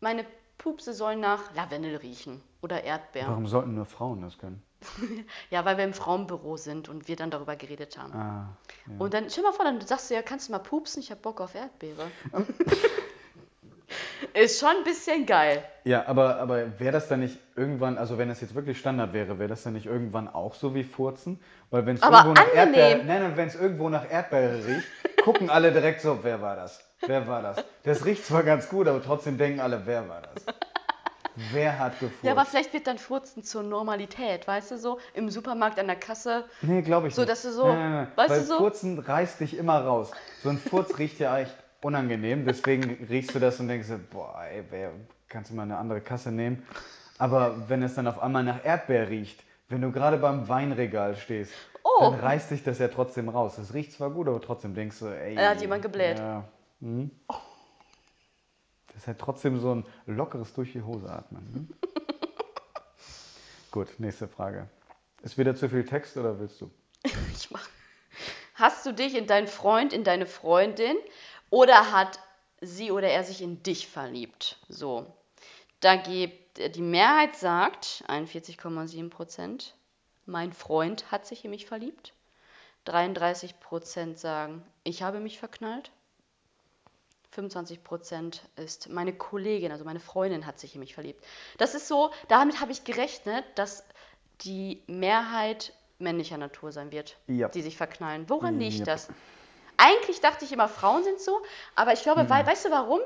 meine 0.00 0.26
Pupse 0.58 0.92
sollen 0.92 1.20
nach 1.20 1.54
Lavendel 1.54 1.96
riechen 1.96 2.42
oder 2.62 2.82
Erdbeer. 2.84 3.28
Warum 3.28 3.46
sollten 3.46 3.74
nur 3.74 3.84
Frauen 3.86 4.22
das 4.22 4.38
können? 4.38 4.62
Ja, 5.50 5.64
weil 5.64 5.76
wir 5.76 5.84
im 5.84 5.92
Frauenbüro 5.92 6.56
sind 6.56 6.88
und 6.88 7.08
wir 7.08 7.16
dann 7.16 7.30
darüber 7.30 7.56
geredet 7.56 7.98
haben. 7.98 8.12
Ah, 8.14 8.56
Und 8.98 9.12
dann 9.14 9.28
stell 9.28 9.42
mal 9.42 9.52
vor, 9.52 9.64
dann 9.64 9.80
sagst 9.80 10.08
du 10.10 10.14
ja, 10.14 10.22
kannst 10.22 10.48
du 10.48 10.52
mal 10.52 10.58
pupsen, 10.60 11.00
ich 11.02 11.10
hab 11.10 11.20
Bock 11.22 11.40
auf 11.40 11.54
Erdbeere. 11.54 12.06
Ist 14.34 14.60
schon 14.60 14.68
ein 14.68 14.84
bisschen 14.84 15.24
geil. 15.26 15.64
ja, 15.84 16.06
aber, 16.06 16.36
aber 16.38 16.78
wäre 16.78 16.92
das 16.92 17.08
dann 17.08 17.20
nicht 17.20 17.38
irgendwann, 17.56 17.96
also 17.96 18.18
wenn 18.18 18.28
das 18.28 18.40
jetzt 18.40 18.54
wirklich 18.54 18.78
Standard 18.78 19.12
wäre, 19.12 19.38
wäre 19.38 19.48
das 19.48 19.62
dann 19.62 19.72
nicht 19.72 19.86
irgendwann 19.86 20.28
auch 20.28 20.54
so 20.54 20.74
wie 20.74 20.84
Furzen? 20.84 21.40
Weil 21.70 21.86
wenn 21.86 21.96
es 21.96 22.02
irgendwo 22.02 22.32
nach. 22.32 22.54
Erdbeere, 22.54 22.98
nein, 22.98 23.06
nein, 23.22 23.36
wenn 23.36 23.48
es 23.48 23.54
irgendwo 23.54 23.88
nach 23.88 24.08
Erdbeere 24.10 24.64
riecht, 24.66 24.86
gucken 25.24 25.48
alle 25.50 25.72
direkt 25.72 26.02
so, 26.02 26.18
wer 26.22 26.40
war 26.42 26.56
das? 26.56 26.84
Wer 27.06 27.26
war 27.26 27.42
das? 27.42 27.64
Das 27.84 28.04
riecht 28.04 28.26
zwar 28.26 28.42
ganz 28.42 28.68
gut, 28.68 28.86
aber 28.88 29.02
trotzdem 29.02 29.38
denken 29.38 29.60
alle, 29.60 29.86
wer 29.86 30.08
war 30.08 30.20
das? 30.22 30.44
Wer 31.52 31.78
hat 31.78 31.92
gefurzt? 32.00 32.22
Ja, 32.24 32.32
aber 32.32 32.44
vielleicht 32.44 32.72
wird 32.72 32.86
dann 32.86 32.98
Furzen 32.98 33.42
zur 33.44 33.62
Normalität, 33.62 34.46
weißt 34.48 34.72
du, 34.72 34.78
so 34.78 34.98
im 35.14 35.30
Supermarkt 35.30 35.78
an 35.78 35.86
der 35.86 35.96
Kasse. 35.96 36.44
Nee, 36.62 36.82
glaube 36.82 37.08
ich 37.08 37.14
So, 37.14 37.22
nicht. 37.22 37.30
dass 37.30 37.42
du 37.42 37.52
so- 37.52 37.66
Nein, 37.66 37.78
nein, 37.78 37.92
nein. 37.92 38.08
weißt 38.16 38.30
Weil 38.30 38.40
du 38.40 38.46
so? 38.46 38.56
Furzen 38.58 38.98
reißt 38.98 39.40
dich 39.40 39.56
immer 39.56 39.80
raus. 39.84 40.10
So 40.42 40.48
ein 40.50 40.58
Furz 40.58 40.98
riecht 40.98 41.18
ja 41.20 41.38
echt 41.38 41.54
unangenehm, 41.80 42.44
deswegen 42.44 43.06
riechst 43.08 43.34
du 43.34 43.38
das 43.38 43.60
und 43.60 43.68
denkst 43.68 43.88
boah, 44.10 44.42
ey, 44.50 44.64
wer, 44.70 44.90
kannst 45.28 45.50
du 45.50 45.54
mal 45.54 45.62
eine 45.62 45.76
andere 45.76 46.00
Kasse 46.00 46.32
nehmen? 46.32 46.66
Aber 47.18 47.68
wenn 47.68 47.82
es 47.82 47.94
dann 47.94 48.06
auf 48.06 48.20
einmal 48.22 48.42
nach 48.44 48.64
Erdbeer 48.64 49.08
riecht, 49.08 49.42
wenn 49.68 49.80
du 49.82 49.92
gerade 49.92 50.16
beim 50.18 50.48
Weinregal 50.48 51.16
stehst, 51.16 51.52
Oh. 51.84 52.10
dann 52.10 52.14
reißt 52.20 52.50
dich 52.50 52.64
das 52.64 52.78
ja 52.80 52.88
trotzdem 52.88 53.28
raus. 53.28 53.56
Es 53.58 53.72
riecht 53.74 53.92
zwar 53.92 54.10
gut, 54.10 54.28
aber 54.28 54.40
trotzdem 54.40 54.74
denkst 54.74 54.98
du, 54.98 55.06
ey. 55.06 55.36
Da 55.36 55.50
hat 55.50 55.60
jemand 55.60 55.82
gebläht. 55.82 56.18
Ja. 56.18 56.44
Hm? 56.80 57.10
Das 58.98 59.04
ist 59.04 59.06
halt 59.06 59.20
trotzdem 59.20 59.60
so 59.60 59.76
ein 59.76 59.86
lockeres 60.06 60.54
durch 60.54 60.72
die 60.72 60.82
Hose 60.82 61.08
atmen. 61.08 61.48
Ne? 61.52 61.92
Gut, 63.70 63.86
nächste 63.98 64.26
Frage. 64.26 64.68
Ist 65.22 65.38
wieder 65.38 65.54
zu 65.54 65.68
viel 65.68 65.84
Text 65.84 66.16
oder 66.16 66.40
willst 66.40 66.60
du? 66.60 66.68
Ich 67.32 67.48
mach. 67.52 67.68
Hast 68.54 68.84
du 68.86 68.92
dich 68.92 69.14
in 69.14 69.28
deinen 69.28 69.46
Freund, 69.46 69.92
in 69.92 70.02
deine 70.02 70.26
Freundin 70.26 70.96
oder 71.48 71.92
hat 71.92 72.18
sie 72.60 72.90
oder 72.90 73.08
er 73.08 73.22
sich 73.22 73.40
in 73.40 73.62
dich 73.62 73.86
verliebt? 73.86 74.58
So. 74.68 75.06
Da 75.78 75.94
gibt 75.94 76.58
äh, 76.58 76.68
die 76.68 76.82
Mehrheit 76.82 77.36
sagt, 77.36 78.02
41,7 78.08 79.10
Prozent, 79.10 79.76
mein 80.26 80.52
Freund 80.52 81.12
hat 81.12 81.24
sich 81.24 81.44
in 81.44 81.52
mich 81.52 81.66
verliebt. 81.66 82.14
33 82.86 83.60
Prozent 83.60 84.18
sagen, 84.18 84.64
ich 84.82 85.02
habe 85.02 85.20
mich 85.20 85.38
verknallt. 85.38 85.92
25 87.30 87.84
Prozent 87.84 88.42
ist 88.56 88.88
meine 88.88 89.12
Kollegin, 89.12 89.70
also 89.72 89.84
meine 89.84 90.00
Freundin 90.00 90.46
hat 90.46 90.58
sich 90.58 90.74
in 90.74 90.80
mich 90.80 90.94
verliebt. 90.94 91.22
Das 91.58 91.74
ist 91.74 91.86
so, 91.88 92.10
damit 92.28 92.60
habe 92.60 92.72
ich 92.72 92.84
gerechnet, 92.84 93.44
dass 93.56 93.84
die 94.42 94.82
Mehrheit 94.86 95.72
männlicher 95.98 96.38
Natur 96.38 96.72
sein 96.72 96.90
wird, 96.92 97.16
Ja. 97.26 97.48
die 97.48 97.62
sich 97.62 97.76
verknallen. 97.76 98.28
Woran 98.30 98.58
liegt 98.58 98.78
Yep. 98.78 98.86
das? 98.86 99.08
Eigentlich 99.76 100.20
dachte 100.20 100.44
ich 100.44 100.52
immer, 100.52 100.68
Frauen 100.68 101.04
sind 101.04 101.20
so, 101.20 101.40
aber 101.76 101.92
ich 101.92 102.02
glaube, 102.02 102.28
weil, 102.30 102.46
weißt 102.46 102.64
du 102.66 102.70
warum? 102.70 103.00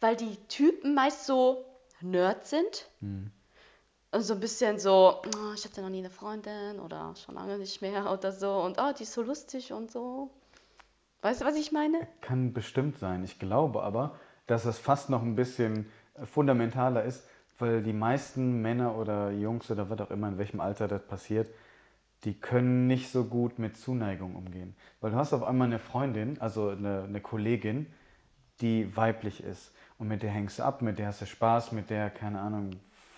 Weil 0.00 0.16
die 0.16 0.36
Typen 0.48 0.94
meist 0.94 1.26
so 1.26 1.64
Nerds 2.00 2.50
sind. 2.50 2.88
Und 4.10 4.22
so 4.22 4.34
ein 4.34 4.40
bisschen 4.40 4.78
so, 4.78 5.22
oh, 5.24 5.52
ich 5.54 5.64
hatte 5.64 5.80
noch 5.80 5.88
nie 5.88 5.98
eine 6.00 6.10
Freundin 6.10 6.78
oder 6.80 7.14
schon 7.16 7.34
lange 7.36 7.58
nicht 7.58 7.80
mehr 7.80 8.12
oder 8.12 8.30
so. 8.30 8.52
Und 8.60 8.78
oh, 8.78 8.92
die 8.96 9.04
ist 9.04 9.14
so 9.14 9.22
lustig 9.22 9.72
und 9.72 9.90
so. 9.90 10.30
Weißt 11.22 11.40
du, 11.40 11.44
was 11.44 11.54
ich 11.56 11.70
meine? 11.70 12.08
Kann 12.20 12.52
bestimmt 12.52 12.98
sein. 12.98 13.22
Ich 13.22 13.38
glaube 13.38 13.84
aber, 13.84 14.18
dass 14.48 14.64
es 14.64 14.78
fast 14.78 15.08
noch 15.08 15.22
ein 15.22 15.36
bisschen 15.36 15.86
fundamentaler 16.24 17.04
ist, 17.04 17.24
weil 17.60 17.80
die 17.80 17.92
meisten 17.92 18.60
Männer 18.60 18.96
oder 18.96 19.30
Jungs 19.30 19.70
oder 19.70 19.88
was 19.88 20.00
auch 20.00 20.10
immer, 20.10 20.28
in 20.28 20.38
welchem 20.38 20.60
Alter 20.60 20.88
das 20.88 21.02
passiert, 21.06 21.48
die 22.24 22.34
können 22.34 22.88
nicht 22.88 23.10
so 23.10 23.24
gut 23.24 23.60
mit 23.60 23.76
Zuneigung 23.76 24.34
umgehen. 24.34 24.74
Weil 25.00 25.12
du 25.12 25.16
hast 25.16 25.32
auf 25.32 25.44
einmal 25.44 25.68
eine 25.68 25.78
Freundin, 25.78 26.40
also 26.40 26.70
eine, 26.70 27.04
eine 27.04 27.20
Kollegin, 27.20 27.86
die 28.60 28.96
weiblich 28.96 29.44
ist. 29.44 29.72
Und 29.98 30.08
mit 30.08 30.24
der 30.24 30.30
hängst 30.30 30.58
du 30.58 30.64
ab, 30.64 30.82
mit 30.82 30.98
der 30.98 31.06
hast 31.06 31.20
du 31.20 31.26
Spaß, 31.26 31.70
mit 31.70 31.88
der, 31.88 32.10
keine 32.10 32.40
Ahnung, 32.40 32.70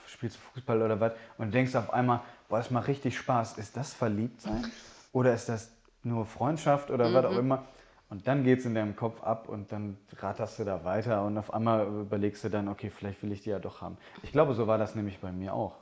spielst 0.07 0.37
du 0.37 0.41
Fußball 0.53 0.83
oder 0.83 1.01
was. 1.01 1.13
Und 1.39 1.55
denkst 1.55 1.75
auf 1.75 1.91
einmal, 1.93 2.21
boah, 2.51 2.59
das 2.59 2.71
macht 2.71 2.89
richtig 2.89 3.17
Spaß. 3.17 3.57
Ist 3.57 3.79
das 3.79 3.95
Verliebtsein? 3.95 4.67
Oder 5.13 5.33
ist 5.33 5.49
das 5.49 5.71
nur 6.03 6.27
Freundschaft 6.27 6.91
oder 6.91 7.15
was 7.15 7.25
auch 7.27 7.39
immer? 7.39 7.65
Und 8.11 8.29
dann 8.29 8.45
geht 8.45 8.61
es 8.61 8.67
in 8.67 8.75
deinem 8.75 8.97
Kopf 8.97 9.23
ab 9.23 9.49
und 9.49 9.73
dann 9.73 9.97
ratterst 10.19 10.59
du 10.59 10.65
da 10.65 10.85
weiter 10.85 11.25
und 11.25 11.39
auf 11.39 11.53
einmal 11.53 11.87
überlegst 11.87 12.45
du 12.45 12.49
dann, 12.49 12.69
okay, 12.69 12.91
vielleicht 12.91 13.23
will 13.23 13.33
ich 13.33 13.43
die 13.43 13.51
ja 13.51 13.59
doch 13.59 13.81
haben. 13.81 13.97
Ich 14.23 14.31
glaube, 14.33 14.55
so 14.55 14.67
war 14.67 14.79
das 14.79 14.95
nämlich 14.95 15.19
bei 15.21 15.33
mir 15.33 15.55
auch. 15.55 15.75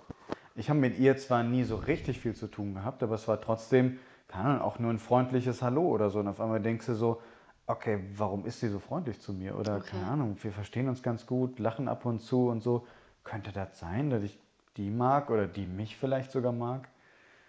Ich 0.54 0.70
habe 0.70 0.78
mit 0.78 0.98
ihr 0.98 1.16
zwar 1.16 1.42
nie 1.42 1.64
so 1.64 1.76
richtig 1.76 2.20
viel 2.20 2.34
zu 2.34 2.46
tun 2.46 2.74
gehabt, 2.74 3.02
aber 3.02 3.14
es 3.16 3.26
war 3.26 3.40
trotzdem, 3.40 3.98
keine 4.28 4.50
Ahnung, 4.50 4.62
auch 4.62 4.78
nur 4.78 4.90
ein 4.90 4.98
freundliches 4.98 5.62
Hallo 5.62 5.82
oder 5.82 6.10
so. 6.10 6.20
Und 6.20 6.28
auf 6.28 6.40
einmal 6.40 6.60
denkst 6.60 6.86
du 6.86 6.94
so, 6.94 7.20
okay, 7.66 8.00
warum 8.14 8.46
ist 8.46 8.60
sie 8.60 8.68
so 8.68 8.78
freundlich 8.78 9.20
zu 9.20 9.32
mir? 9.32 9.56
Oder 9.58 9.76
Okay. 9.76 9.90
keine 9.90 10.06
Ahnung, 10.06 10.36
wir 10.42 10.52
verstehen 10.52 10.88
uns 10.88 11.02
ganz 11.02 11.26
gut, 11.26 11.58
lachen 11.58 11.88
ab 11.88 12.04
und 12.04 12.20
zu 12.20 12.48
und 12.48 12.62
so. 12.62 12.86
Könnte 13.24 13.52
das 13.52 13.78
sein, 13.78 14.10
dass 14.10 14.22
ich 14.22 14.38
die 14.76 14.90
mag 14.90 15.30
oder 15.30 15.46
die 15.46 15.66
mich 15.66 15.96
vielleicht 15.96 16.32
sogar 16.32 16.52
mag? 16.52 16.88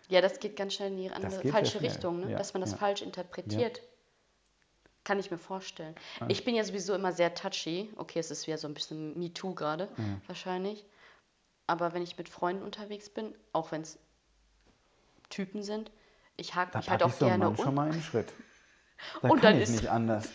Ja, 0.09 0.21
das 0.21 0.39
geht 0.39 0.55
ganz 0.55 0.73
schnell 0.73 0.91
in 0.91 0.97
die 0.97 1.09
andere, 1.09 1.43
falsche 1.43 1.81
Richtung, 1.81 2.19
ne? 2.19 2.31
ja, 2.31 2.37
dass 2.37 2.53
man 2.53 2.61
das 2.61 2.71
ja. 2.71 2.77
falsch 2.77 3.01
interpretiert. 3.01 3.81
Kann 5.03 5.19
ich 5.19 5.29
mir 5.31 5.37
vorstellen. 5.37 5.95
Ich 6.29 6.45
bin 6.45 6.55
ja 6.55 6.63
sowieso 6.63 6.93
immer 6.93 7.11
sehr 7.11 7.33
touchy. 7.35 7.91
Okay, 7.97 8.19
es 8.19 8.31
ist 8.31 8.47
wieder 8.47 8.57
so 8.57 8.67
ein 8.67 8.73
bisschen 8.73 9.17
MeToo 9.19 9.53
gerade, 9.53 9.89
wahrscheinlich. 10.27 10.85
Aber 11.67 11.93
wenn 11.93 12.03
ich 12.03 12.17
mit 12.17 12.29
Freunden 12.29 12.63
unterwegs 12.63 13.09
bin, 13.09 13.33
auch 13.51 13.71
wenn 13.71 13.81
es 13.81 13.97
Typen 15.29 15.63
sind, 15.63 15.91
ich 16.37 16.55
hake 16.55 16.71
Da 16.71 16.79
mich 16.79 16.89
halt 16.89 17.03
auch 17.03 17.09
ich 17.09 17.15
so 17.15 17.25
einen 17.25 17.39
gerne 17.39 17.45
Mann 17.45 17.57
schon 17.57 17.67
um. 17.69 17.75
mal 17.75 17.87
in 17.87 17.93
den 17.93 18.01
Schritt. 18.03 18.31
Da 19.21 19.27
Und 19.29 19.41
kann 19.41 19.53
dann 19.53 19.57
ich 19.57 19.63
ist- 19.63 19.69
nicht 19.81 19.87
anders. 19.89 20.29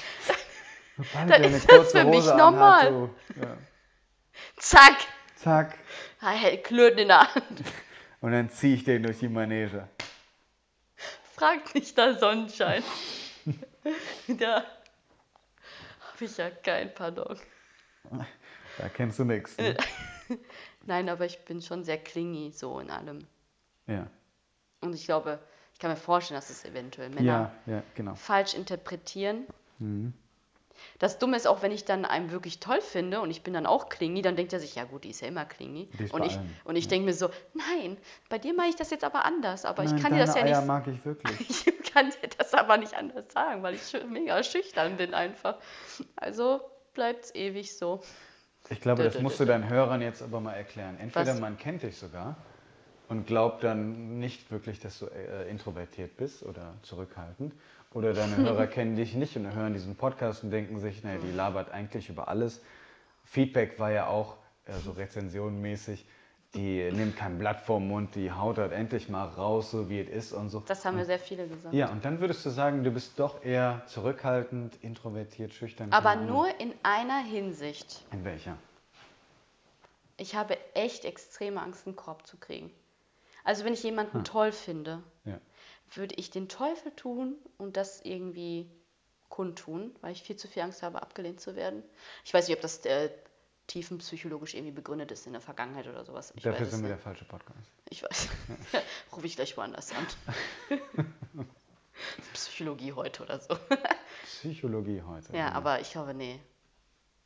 Sobald 0.96 1.30
Dann 1.30 1.44
ist 1.44 1.70
das 1.70 1.92
für 1.92 2.04
mich 2.04 2.20
Hose 2.24 2.36
normal. 2.36 2.86
Anhat, 2.88 3.10
so, 3.36 3.40
ja. 3.40 3.56
Zack! 4.56 4.96
Zack. 5.36 5.78
Klöten 6.64 6.98
in 7.00 7.08
der 7.08 7.32
Hand. 7.34 7.62
Und 8.20 8.32
dann 8.32 8.48
ziehe 8.50 8.74
ich 8.74 8.84
den 8.84 9.02
durch 9.04 9.18
die 9.20 9.28
Manege. 9.28 9.88
Fragt 11.34 11.74
nicht 11.74 11.96
der 11.98 12.18
Sonnenschein. 12.18 12.82
da 14.38 14.64
habe 16.00 16.24
ich 16.24 16.36
ja 16.36 16.50
kein 16.50 16.94
Pardon. 16.94 17.38
Da 18.78 18.88
kennst 18.88 19.18
du 19.18 19.24
nichts. 19.24 19.58
Ne? 19.58 19.76
Nein, 20.86 21.08
aber 21.08 21.24
ich 21.24 21.44
bin 21.44 21.62
schon 21.62 21.84
sehr 21.84 21.98
clingy 21.98 22.50
so 22.50 22.78
in 22.80 22.90
allem. 22.90 23.26
Ja. 23.86 24.08
Und 24.80 24.94
ich 24.94 25.04
glaube, 25.04 25.38
ich 25.72 25.78
kann 25.78 25.90
mir 25.90 25.96
vorstellen, 25.96 26.38
dass 26.38 26.50
es 26.50 26.64
eventuell 26.64 27.08
Männer 27.08 27.52
ja, 27.66 27.74
ja, 27.74 27.82
genau. 27.94 28.14
falsch 28.14 28.54
interpretieren. 28.54 29.46
Mhm. 29.78 30.12
Das 30.98 31.18
Dumme 31.18 31.36
ist 31.36 31.46
auch, 31.46 31.62
wenn 31.62 31.72
ich 31.72 31.84
dann 31.84 32.04
einen 32.04 32.30
wirklich 32.30 32.60
toll 32.60 32.80
finde 32.80 33.20
und 33.20 33.30
ich 33.30 33.42
bin 33.42 33.54
dann 33.54 33.66
auch 33.66 33.88
clingy, 33.88 34.22
dann 34.22 34.36
denkt 34.36 34.52
er 34.52 34.60
sich, 34.60 34.74
ja 34.74 34.84
gut, 34.84 35.04
die 35.04 35.10
ist 35.10 35.20
ja 35.20 35.28
immer 35.28 35.46
ist 35.98 36.12
Und 36.12 36.24
ich, 36.24 36.36
allen, 36.36 36.56
und 36.64 36.76
ich 36.76 36.88
denke 36.88 37.06
mir 37.06 37.14
so, 37.14 37.30
nein, 37.54 37.96
bei 38.28 38.38
dir 38.38 38.54
mache 38.54 38.68
ich 38.68 38.76
das 38.76 38.90
jetzt 38.90 39.04
aber 39.04 39.24
anders. 39.24 39.64
Aber 39.64 39.84
Nein, 39.84 39.96
ich 39.96 40.02
kann 40.02 40.12
dir 40.12 40.20
das 40.20 40.34
ja 40.34 40.42
Eier 40.42 40.60
nicht 40.60 40.66
mag 40.66 40.86
ich 40.86 41.04
wirklich. 41.04 41.66
Ich 41.84 41.96
kann 41.96 42.10
dir 42.10 42.28
das 42.36 42.52
aber 42.54 42.76
nicht 42.76 42.94
anders 42.94 43.32
sagen, 43.32 43.62
weil 43.62 43.74
ich 43.74 43.96
mega 44.08 44.42
schüchtern 44.42 44.96
bin 44.96 45.14
einfach. 45.14 45.58
Also 46.16 46.60
bleibt's 46.92 47.32
ewig 47.34 47.76
so. 47.76 48.00
Ich 48.70 48.80
glaube, 48.80 49.04
das 49.04 49.20
musst 49.20 49.38
du 49.38 49.44
deinen 49.44 49.68
Hörern 49.68 50.00
jetzt 50.00 50.22
aber 50.22 50.40
mal 50.40 50.54
erklären. 50.54 50.96
Entweder 50.98 51.32
Was? 51.32 51.40
man 51.40 51.56
kennt 51.56 51.82
dich 51.82 51.96
sogar 51.96 52.36
und 53.08 53.26
glaubt 53.26 53.62
dann 53.62 54.18
nicht 54.18 54.50
wirklich, 54.50 54.80
dass 54.80 54.98
du 54.98 55.06
äh, 55.06 55.48
introvertiert 55.50 56.16
bist 56.16 56.42
oder 56.42 56.74
zurückhaltend. 56.82 57.54
Oder 57.94 58.12
deine 58.12 58.36
Hörer 58.36 58.66
kennen 58.68 58.96
dich 58.96 59.14
nicht 59.14 59.36
und 59.36 59.54
hören 59.54 59.72
diesen 59.72 59.96
Podcast 59.96 60.42
und 60.44 60.50
denken 60.50 60.78
sich, 60.80 61.02
naja, 61.04 61.18
die 61.24 61.30
labert 61.30 61.70
eigentlich 61.70 62.08
über 62.10 62.28
alles. 62.28 62.60
Feedback 63.24 63.78
war 63.78 63.90
ja 63.92 64.08
auch 64.08 64.36
äh, 64.66 64.72
so 64.84 64.90
rezensionenmäßig, 64.90 66.04
die 66.54 66.90
nimmt 66.92 67.16
kein 67.16 67.38
Blatt 67.38 67.60
vorm 67.60 67.88
Mund, 67.88 68.14
die 68.14 68.30
haut 68.30 68.58
halt 68.58 68.72
endlich 68.72 69.08
mal 69.08 69.24
raus, 69.26 69.70
so 69.70 69.88
wie 69.88 70.00
es 70.00 70.08
ist 70.08 70.32
und 70.32 70.50
so. 70.50 70.60
Das 70.66 70.84
haben 70.84 70.96
mir 70.96 71.04
sehr 71.04 71.18
viele 71.18 71.48
gesagt. 71.48 71.74
Ja, 71.74 71.88
und 71.90 72.04
dann 72.04 72.20
würdest 72.20 72.44
du 72.44 72.50
sagen, 72.50 72.84
du 72.84 72.90
bist 72.90 73.18
doch 73.18 73.44
eher 73.44 73.82
zurückhaltend, 73.86 74.76
introvertiert, 74.82 75.54
schüchtern. 75.54 75.92
Aber 75.92 76.16
nur 76.16 76.48
in 76.60 76.74
einer 76.82 77.22
Hinsicht. 77.22 78.04
In 78.12 78.24
welcher? 78.24 78.56
Ich 80.16 80.34
habe 80.34 80.56
echt 80.74 81.04
extreme 81.04 81.60
Angst, 81.60 81.86
einen 81.86 81.96
Korb 81.96 82.26
zu 82.26 82.36
kriegen. 82.36 82.70
Also 83.42 83.64
wenn 83.64 83.72
ich 83.72 83.82
jemanden 83.82 84.18
Hm. 84.18 84.24
toll 84.24 84.52
finde, 84.52 85.02
Ja. 85.24 85.38
Würde 85.92 86.14
ich 86.16 86.30
den 86.30 86.48
Teufel 86.48 86.92
tun 86.92 87.36
und 87.58 87.76
das 87.76 88.00
irgendwie 88.02 88.70
kundtun, 89.28 89.94
weil 90.00 90.12
ich 90.12 90.22
viel 90.22 90.36
zu 90.36 90.48
viel 90.48 90.62
Angst 90.62 90.82
habe, 90.82 91.02
abgelehnt 91.02 91.40
zu 91.40 91.56
werden. 91.56 91.82
Ich 92.24 92.32
weiß 92.32 92.48
nicht, 92.48 92.56
ob 92.56 92.62
das 92.62 92.84
äh, 92.84 93.10
tiefenpsychologisch 93.66 94.54
irgendwie 94.54 94.72
begründet 94.72 95.10
ist 95.12 95.26
in 95.26 95.32
der 95.32 95.40
Vergangenheit 95.40 95.86
oder 95.86 96.04
sowas. 96.04 96.32
Ich 96.36 96.42
Dafür 96.42 96.66
sind 96.66 96.82
wir 96.82 96.88
der 96.88 96.98
falsche 96.98 97.24
Podcast. 97.24 97.70
Ich 97.90 98.02
weiß. 98.02 98.28
Rufe 99.12 99.26
ich 99.26 99.36
gleich 99.36 99.56
woanders 99.56 99.92
an. 99.92 100.06
Psychologie 102.32 102.92
heute 102.92 103.22
oder 103.22 103.40
so. 103.40 103.56
Psychologie 104.24 105.02
heute. 105.02 105.36
Ja, 105.36 105.52
aber 105.52 105.80
ich 105.80 105.90
glaube, 105.92 106.14
nee. 106.14 106.40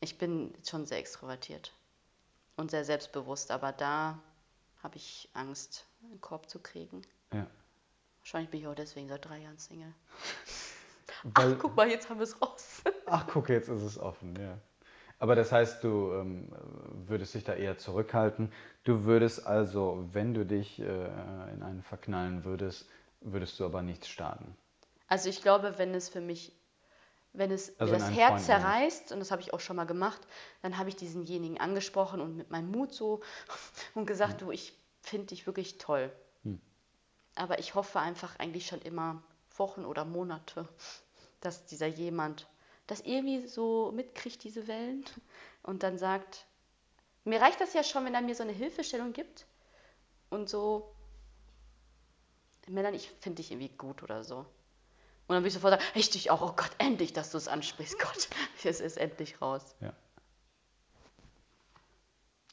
Ich 0.01 0.17
bin 0.17 0.55
schon 0.65 0.87
sehr 0.87 0.99
extrovertiert 0.99 1.73
und 2.57 2.71
sehr 2.71 2.85
selbstbewusst, 2.85 3.51
aber 3.51 3.73
da 3.73 4.19
habe 4.83 4.97
ich 4.97 5.29
Angst, 5.33 5.87
einen 6.05 6.21
Korb 6.21 6.49
zu 6.49 6.61
kriegen. 6.61 7.03
Ja. 7.33 7.47
Wahrscheinlich 8.29 8.51
bin 8.51 8.61
ich 8.61 8.67
auch 8.67 8.75
deswegen 8.75 9.09
seit 9.09 9.25
drei 9.25 9.39
Jahren 9.39 9.57
Single. 9.57 9.95
Weil, 11.23 11.55
Ach, 11.55 11.59
guck 11.59 11.75
mal, 11.75 11.89
jetzt 11.89 12.11
haben 12.11 12.19
wir 12.19 12.25
es 12.25 12.43
raus. 12.43 12.83
ach, 13.07 13.27
guck, 13.27 13.49
jetzt 13.49 13.71
ist 13.71 13.81
es 13.81 13.99
offen, 13.99 14.37
ja. 14.39 14.59
Aber 15.19 15.35
das 15.35 15.51
heißt, 15.51 15.83
du 15.83 16.13
ähm, 16.13 16.53
würdest 17.07 17.35
dich 17.35 17.45
da 17.45 17.55
eher 17.55 17.79
zurückhalten. 17.79 18.53
Du 18.85 19.05
würdest 19.05 19.47
also, 19.47 20.07
wenn 20.13 20.35
du 20.35 20.45
dich 20.45 20.79
äh, 20.79 20.83
in 20.85 21.63
einen 21.63 21.83
verknallen 21.83 22.45
würdest, 22.45 22.87
würdest 23.23 23.59
du 23.59 23.65
aber 23.65 23.81
nichts 23.81 24.09
starten. 24.09 24.55
Also 25.07 25.31
ich 25.31 25.41
glaube, 25.41 25.79
wenn 25.79 25.95
es 25.95 26.11
für 26.11 26.21
mich, 26.21 26.53
wenn 27.33 27.51
es 27.51 27.81
Also 27.81 27.95
mir 27.95 27.99
das 27.99 28.11
Herz 28.11 28.29
Freund, 28.29 28.45
zerreißt, 28.45 29.13
und 29.13 29.21
das 29.21 29.31
habe 29.31 29.41
ich 29.41 29.55
auch 29.55 29.61
schon 29.61 29.77
mal 29.77 29.87
gemacht, 29.87 30.21
dann 30.61 30.77
habe 30.77 30.91
ich 30.91 30.97
diesenjenigen 30.97 31.59
angesprochen 31.59 32.21
und 32.21 32.37
mit 32.37 32.51
meinem 32.51 32.71
Mut 32.71 32.93
so 32.93 33.23
und 33.95 34.05
gesagt, 34.05 34.43
du, 34.43 34.51
ich 34.51 34.79
finde 35.01 35.29
dich 35.29 35.47
wirklich 35.47 35.79
toll. 35.79 36.13
Aber 37.39 37.59
ich 37.59 37.75
hoffe 37.75 38.01
einfach 38.01 38.39
eigentlich 38.39 38.67
schon 38.67 38.83
immer 38.83 39.23
Wochen 39.57 39.85
oder 39.85 40.05
Monate, 40.05 40.69
dass 41.41 41.65
dieser 41.67 41.87
jemand 41.87 42.47
das 42.87 43.01
irgendwie 43.01 43.47
so 43.47 43.93
mitkriegt, 43.93 44.43
diese 44.45 44.67
Wellen, 44.67 45.05
und 45.63 45.83
dann 45.83 45.99
sagt, 45.99 46.47
mir 47.25 47.41
reicht 47.41 47.61
das 47.61 47.75
ja 47.75 47.85
schon, 47.85 48.05
wenn 48.05 48.15
er 48.15 48.23
mir 48.23 48.35
so 48.35 48.43
eine 48.43 48.53
Hilfestellung 48.53 49.13
gibt 49.13 49.47
und 50.31 50.49
so, 50.49 50.95
Melanie, 52.67 52.97
ich 52.97 53.11
finde 53.21 53.37
dich 53.37 53.51
irgendwie 53.51 53.69
gut 53.69 54.03
oder 54.03 54.25
so. 54.25 54.39
Und 54.39 55.35
dann 55.35 55.43
würde 55.43 55.49
ich 55.49 55.55
sofort 55.55 55.75
sagen, 55.75 55.85
ich 55.95 56.11
dich 56.11 56.31
auch, 56.31 56.41
oh 56.41 56.55
Gott, 56.57 56.71
endlich, 56.79 57.13
dass 57.13 57.31
du 57.31 57.39
es 57.39 57.49
ansprichst, 57.49 57.99
Gott, 58.01 58.29
es 58.65 58.81
ist 58.81 58.97
endlich 58.97 59.41
raus. 59.41 59.77
Ja. 59.81 59.93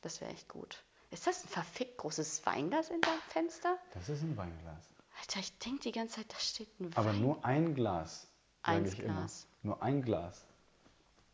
Das 0.02 0.22
wäre 0.22 0.32
echt 0.32 0.50
gut. 0.50 0.84
Ist 1.16 1.28
das 1.28 1.46
ein 1.46 1.48
verfickt 1.48 1.96
großes 1.96 2.46
Weinglas 2.46 2.90
in 2.90 3.00
deinem 3.00 3.22
Fenster? 3.30 3.78
Das 3.94 4.10
ist 4.10 4.22
ein 4.22 4.36
Weinglas. 4.36 4.84
Alter, 5.22 5.40
ich 5.40 5.58
denke 5.60 5.84
die 5.84 5.94
ganze 5.94 6.16
Zeit, 6.18 6.26
da 6.28 6.38
steht 6.38 6.68
ein 6.82 6.92
Aber 6.94 7.12
Wein. 7.12 7.22
nur 7.22 7.46
ein 7.46 7.74
Glas, 7.74 8.28
Eins 8.64 8.92
ich 8.92 9.00
immer. 9.00 9.20
Glas. 9.20 9.48
Nur 9.64 9.82
ein 9.82 10.02
Glas. 10.02 10.44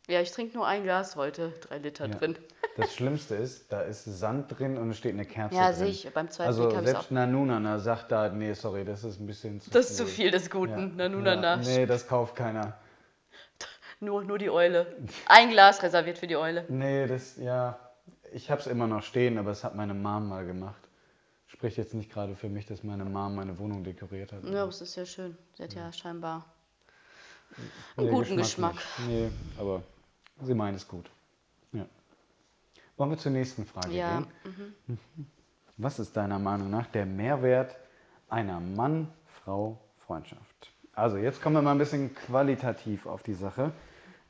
Ja, 0.06 0.20
ich 0.20 0.30
trinke 0.30 0.56
nur 0.56 0.68
ein 0.68 0.84
Glas 0.84 1.16
heute, 1.16 1.48
drei 1.62 1.78
Liter 1.78 2.06
Ja. 2.06 2.14
drin. 2.14 2.38
Das 2.76 2.94
Schlimmste 2.94 3.34
ist, 3.34 3.72
da 3.72 3.80
ist 3.82 4.04
Sand 4.04 4.56
drin 4.56 4.78
und 4.78 4.90
es 4.90 4.98
steht 4.98 5.14
eine 5.14 5.26
Kerze 5.26 5.56
Ja, 5.56 5.66
drin. 5.72 5.74
sehe 5.78 5.88
ich. 5.88 6.08
Beim 6.14 6.30
zweiten 6.30 6.46
Also 6.46 6.62
Blick 6.62 6.76
habe 6.76 6.84
ich 6.86 6.90
selbst 6.92 7.06
auch. 7.08 7.10
Nanunana 7.10 7.80
sagt 7.80 8.12
da, 8.12 8.28
nee, 8.28 8.52
sorry, 8.54 8.84
das 8.84 9.02
ist 9.02 9.18
ein 9.18 9.26
bisschen 9.26 9.60
zu 9.60 9.70
Das 9.70 9.90
ist 9.90 9.96
zu 9.96 10.06
viel 10.06 10.30
des 10.30 10.44
Ja. 10.44 10.50
Guten. 10.52 10.92
Na, 10.96 11.08
nun 11.08 11.24
danach. 11.24 11.60
Nee, 11.60 11.86
das 11.86 12.06
kauft 12.06 12.36
keiner. 12.36 12.78
Nur, 14.00 14.22
nur 14.24 14.38
die 14.38 14.48
Eule. 14.50 14.96
Ein 15.26 15.50
Glas 15.50 15.82
reserviert 15.82 16.18
für 16.18 16.26
die 16.28 16.36
Eule. 16.36 16.64
Nee, 16.68 17.06
das, 17.08 17.36
ja, 17.36 17.78
ich 18.34 18.50
habe 18.50 18.60
es 18.60 18.66
immer 18.66 18.86
noch 18.86 19.02
stehen, 19.02 19.38
aber 19.38 19.50
es 19.50 19.64
hat 19.64 19.74
meine 19.74 19.94
Mom 19.94 20.28
mal 20.28 20.44
gemacht. 20.46 20.80
Spricht 21.46 21.76
jetzt 21.76 21.92
nicht 21.94 22.10
gerade 22.10 22.34
für 22.34 22.48
mich, 22.48 22.64
dass 22.66 22.82
meine 22.82 23.04
Mom 23.04 23.34
meine 23.34 23.58
Wohnung 23.58 23.84
dekoriert 23.84 24.32
hat. 24.32 24.42
Ja, 24.44 24.64
das 24.66 24.80
ist 24.80 24.96
ja 24.96 25.04
schön. 25.04 25.36
Sie 25.56 25.62
hat 25.64 25.74
ja 25.74 25.92
scheinbar 25.92 26.46
Nee, 27.96 28.04
einen 28.08 28.14
guten 28.14 28.36
Geschmack. 28.38 28.74
nicht. 28.74 29.08
Nee, 29.08 29.30
aber 29.58 29.82
sie 30.42 30.54
meint 30.54 30.76
es 30.76 30.88
gut. 30.88 31.10
Ja. 31.72 31.84
Wollen 32.96 33.10
wir 33.10 33.18
zur 33.18 33.32
nächsten 33.32 33.66
Frage 33.66 33.90
Ja, 33.92 34.22
gehen? 34.86 34.86
Was 35.76 35.98
ist 35.98 36.16
deiner 36.16 36.38
Meinung 36.38 36.70
nach 36.70 36.86
der 36.86 37.04
Mehrwert 37.04 37.76
einer 38.30 38.58
Mann-Frau-Freundschaft? 38.60 40.72
Also 40.94 41.18
jetzt 41.18 41.42
kommen 41.42 41.56
wir 41.56 41.62
mal 41.62 41.72
ein 41.72 41.78
bisschen 41.78 42.14
qualitativ 42.14 43.04
auf 43.06 43.22
die 43.22 43.34
Sache. 43.34 43.72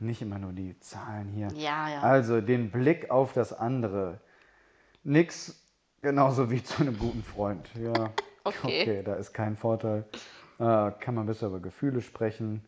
Nicht 0.03 0.21
immer 0.23 0.38
nur 0.38 0.53
die 0.53 0.79
Zahlen 0.81 1.29
hier. 1.29 1.49
Ja, 1.55 1.88
ja. 1.88 2.01
Also 2.01 2.41
den 2.41 2.71
Blick 2.71 3.11
auf 3.11 3.33
das 3.33 3.53
andere. 3.53 4.19
Nix 5.05 5.61
genauso 6.01 6.51
wie 6.51 6.62
zu 6.62 6.83
einem 6.83 6.99
guten 6.99 7.23
Freund. 7.23 7.69
Ja, 7.81 8.11
Okay. 8.45 8.83
okay 8.83 9.03
da 9.05 9.15
ist 9.15 9.33
kein 9.33 9.57
Vorteil. 9.57 10.05
Äh, 10.59 10.91
kann 11.01 11.15
man 11.15 11.27
besser 11.27 11.47
über 11.49 11.61
Gefühle 11.61 12.01
sprechen. 12.01 12.65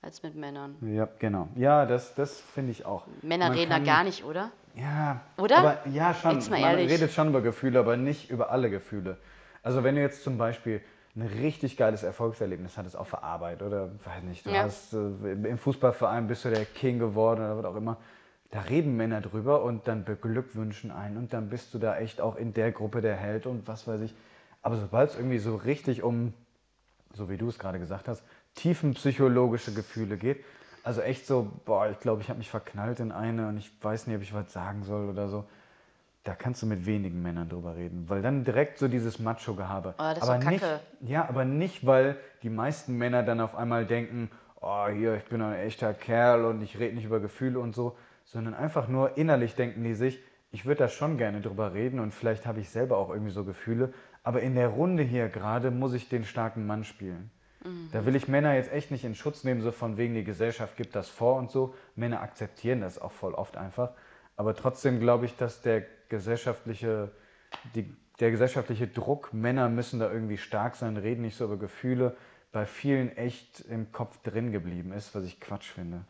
als 0.00 0.22
mit 0.22 0.34
Männern. 0.34 0.76
Ja, 0.80 1.08
genau. 1.18 1.48
Ja, 1.54 1.84
das, 1.86 2.14
das 2.14 2.40
finde 2.40 2.72
ich 2.72 2.84
auch. 2.86 3.06
Männer 3.22 3.48
Man 3.48 3.58
reden 3.58 3.70
da 3.70 3.76
kann- 3.76 3.84
gar 3.84 4.04
nicht, 4.04 4.24
oder? 4.24 4.50
Ja, 4.74 5.20
Oder? 5.36 5.58
Aber, 5.58 5.78
ja, 5.90 6.14
schon. 6.14 6.32
Jetzt 6.36 6.50
mal 6.50 6.60
Man 6.60 6.74
redet 6.76 7.12
schon 7.12 7.28
über 7.28 7.42
Gefühle, 7.42 7.78
aber 7.78 7.98
nicht 7.98 8.30
über 8.30 8.50
alle 8.50 8.70
Gefühle. 8.70 9.18
Also 9.62 9.84
wenn 9.84 9.94
du 9.96 10.00
jetzt 10.00 10.24
zum 10.24 10.38
Beispiel 10.38 10.80
ein 11.14 11.22
richtig 11.22 11.76
geiles 11.76 12.02
Erfolgserlebnis 12.02 12.76
hattest 12.78 12.96
auf 12.96 13.10
der 13.10 13.22
Arbeit 13.22 13.62
oder 13.62 13.90
weiß 14.04 14.22
nicht, 14.22 14.46
du 14.46 14.50
Ja. 14.50 14.62
hast 14.62 14.94
äh, 14.94 14.96
im 15.32 15.58
Fußballverein 15.58 16.26
bist 16.26 16.44
du 16.44 16.50
der 16.50 16.64
King 16.64 16.98
geworden 16.98 17.40
oder 17.40 17.58
was 17.58 17.64
auch 17.64 17.76
immer. 17.76 17.98
Da 18.50 18.60
reden 18.60 18.96
Männer 18.96 19.20
drüber 19.20 19.62
und 19.62 19.88
dann 19.88 20.04
beglückwünschen 20.04 20.90
einen 20.90 21.16
und 21.16 21.32
dann 21.32 21.48
bist 21.48 21.72
du 21.74 21.78
da 21.78 21.98
echt 21.98 22.20
auch 22.20 22.36
in 22.36 22.52
der 22.52 22.72
Gruppe 22.72 23.00
der 23.00 23.16
Held 23.16 23.46
und 23.46 23.66
was 23.66 23.86
weiß 23.86 24.00
ich. 24.02 24.14
Aber 24.62 24.76
sobald 24.76 25.10
es 25.10 25.16
irgendwie 25.16 25.38
so 25.38 25.56
richtig 25.56 26.02
um 26.02 26.34
so 27.14 27.28
wie 27.28 27.36
du 27.36 27.48
es 27.48 27.58
gerade 27.58 27.78
gesagt 27.78 28.08
hast, 28.08 28.22
tiefenpsychologische 28.54 29.72
Gefühle 29.72 30.16
geht. 30.16 30.44
Also 30.82 31.00
echt 31.00 31.26
so, 31.26 31.50
boah, 31.64 31.88
ich 31.90 32.00
glaube, 32.00 32.22
ich 32.22 32.28
habe 32.28 32.38
mich 32.38 32.50
verknallt 32.50 33.00
in 33.00 33.12
eine 33.12 33.48
und 33.48 33.56
ich 33.56 33.70
weiß 33.82 34.06
nicht, 34.06 34.16
ob 34.16 34.22
ich 34.22 34.34
was 34.34 34.52
sagen 34.52 34.82
soll 34.82 35.08
oder 35.08 35.28
so. 35.28 35.44
Da 36.24 36.34
kannst 36.34 36.62
du 36.62 36.66
mit 36.66 36.86
wenigen 36.86 37.20
Männern 37.20 37.48
drüber 37.48 37.74
reden, 37.74 38.08
weil 38.08 38.22
dann 38.22 38.44
direkt 38.44 38.78
so 38.78 38.86
dieses 38.86 39.18
Macho-Gehabe. 39.18 39.94
Oh, 39.98 40.02
aber 40.02 40.38
nicht, 40.38 40.64
ja, 41.00 41.28
aber 41.28 41.44
nicht, 41.44 41.84
weil 41.84 42.16
die 42.42 42.50
meisten 42.50 42.96
Männer 42.96 43.24
dann 43.24 43.40
auf 43.40 43.56
einmal 43.56 43.86
denken, 43.86 44.30
oh, 44.60 44.86
hier, 44.86 45.16
ich 45.16 45.24
bin 45.24 45.42
ein 45.42 45.54
echter 45.54 45.92
Kerl 45.94 46.44
und 46.44 46.62
ich 46.62 46.78
rede 46.78 46.94
nicht 46.94 47.06
über 47.06 47.18
Gefühle 47.18 47.58
und 47.58 47.74
so, 47.74 47.96
sondern 48.24 48.54
einfach 48.54 48.86
nur 48.86 49.16
innerlich 49.18 49.56
denken 49.56 49.82
die 49.82 49.94
sich, 49.94 50.20
ich 50.52 50.64
würde 50.64 50.80
da 50.80 50.88
schon 50.88 51.18
gerne 51.18 51.40
drüber 51.40 51.74
reden 51.74 51.98
und 51.98 52.12
vielleicht 52.12 52.46
habe 52.46 52.60
ich 52.60 52.70
selber 52.70 52.98
auch 52.98 53.10
irgendwie 53.10 53.32
so 53.32 53.42
Gefühle, 53.44 53.92
aber 54.22 54.42
in 54.42 54.54
der 54.54 54.68
Runde 54.68 55.02
hier 55.02 55.28
gerade 55.28 55.70
muss 55.70 55.92
ich 55.92 56.08
den 56.08 56.24
starken 56.24 56.66
Mann 56.66 56.84
spielen. 56.84 57.30
Da 57.92 58.04
will 58.06 58.16
ich 58.16 58.26
Männer 58.26 58.54
jetzt 58.54 58.72
echt 58.72 58.90
nicht 58.90 59.04
in 59.04 59.14
Schutz 59.14 59.44
nehmen, 59.44 59.60
so 59.60 59.70
von 59.70 59.96
wegen 59.96 60.14
die 60.14 60.24
Gesellschaft 60.24 60.76
gibt 60.76 60.96
das 60.96 61.08
vor 61.08 61.36
und 61.36 61.50
so. 61.50 61.74
Männer 61.94 62.20
akzeptieren 62.20 62.80
das 62.80 63.00
auch 63.00 63.12
voll 63.12 63.34
oft 63.34 63.56
einfach. 63.56 63.92
Aber 64.42 64.56
trotzdem 64.56 64.98
glaube 64.98 65.24
ich, 65.26 65.36
dass 65.36 65.62
der 65.62 65.84
gesellschaftliche, 66.08 67.12
die, 67.76 67.94
der 68.18 68.32
gesellschaftliche 68.32 68.88
Druck, 68.88 69.32
Männer 69.32 69.68
müssen 69.68 70.00
da 70.00 70.10
irgendwie 70.10 70.36
stark 70.36 70.74
sein, 70.74 70.96
reden 70.96 71.22
nicht 71.22 71.36
so 71.36 71.44
über 71.44 71.56
Gefühle, 71.56 72.16
bei 72.50 72.66
vielen 72.66 73.16
echt 73.16 73.60
im 73.60 73.92
Kopf 73.92 74.20
drin 74.24 74.50
geblieben 74.50 74.92
ist, 74.92 75.14
was 75.14 75.22
ich 75.22 75.38
Quatsch 75.38 75.70
finde. 75.70 76.04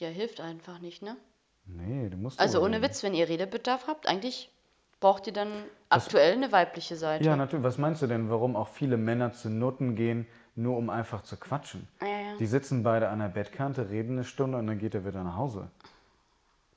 Ja, 0.00 0.08
hilft 0.08 0.40
einfach 0.40 0.78
nicht, 0.78 1.02
ne? 1.02 1.18
Nee, 1.66 2.08
du 2.08 2.16
musst 2.16 2.40
Also 2.40 2.62
ohne 2.62 2.76
reden. 2.76 2.84
Witz, 2.84 3.02
wenn 3.02 3.12
ihr 3.12 3.28
Redebedarf 3.28 3.88
habt, 3.88 4.08
eigentlich 4.08 4.50
braucht 4.98 5.26
ihr 5.26 5.34
dann 5.34 5.50
aktuell 5.90 6.32
eine 6.32 6.50
weibliche 6.50 6.96
Seite. 6.96 7.24
Ja, 7.24 7.36
natürlich. 7.36 7.62
Was 7.62 7.76
meinst 7.76 8.00
du 8.00 8.06
denn, 8.06 8.30
warum 8.30 8.56
auch 8.56 8.68
viele 8.68 8.96
Männer 8.96 9.34
zu 9.34 9.50
Nutten 9.50 9.96
gehen, 9.96 10.26
nur 10.56 10.78
um 10.78 10.88
einfach 10.88 11.22
zu 11.24 11.36
quatschen? 11.36 11.86
Ja, 12.00 12.08
ja. 12.08 12.36
Die 12.38 12.46
sitzen 12.46 12.82
beide 12.84 13.10
an 13.10 13.18
der 13.18 13.28
Bettkante, 13.28 13.90
reden 13.90 14.12
eine 14.12 14.24
Stunde 14.24 14.56
und 14.56 14.66
dann 14.66 14.78
geht 14.78 14.94
er 14.94 15.04
wieder 15.04 15.22
nach 15.22 15.36
Hause. 15.36 15.70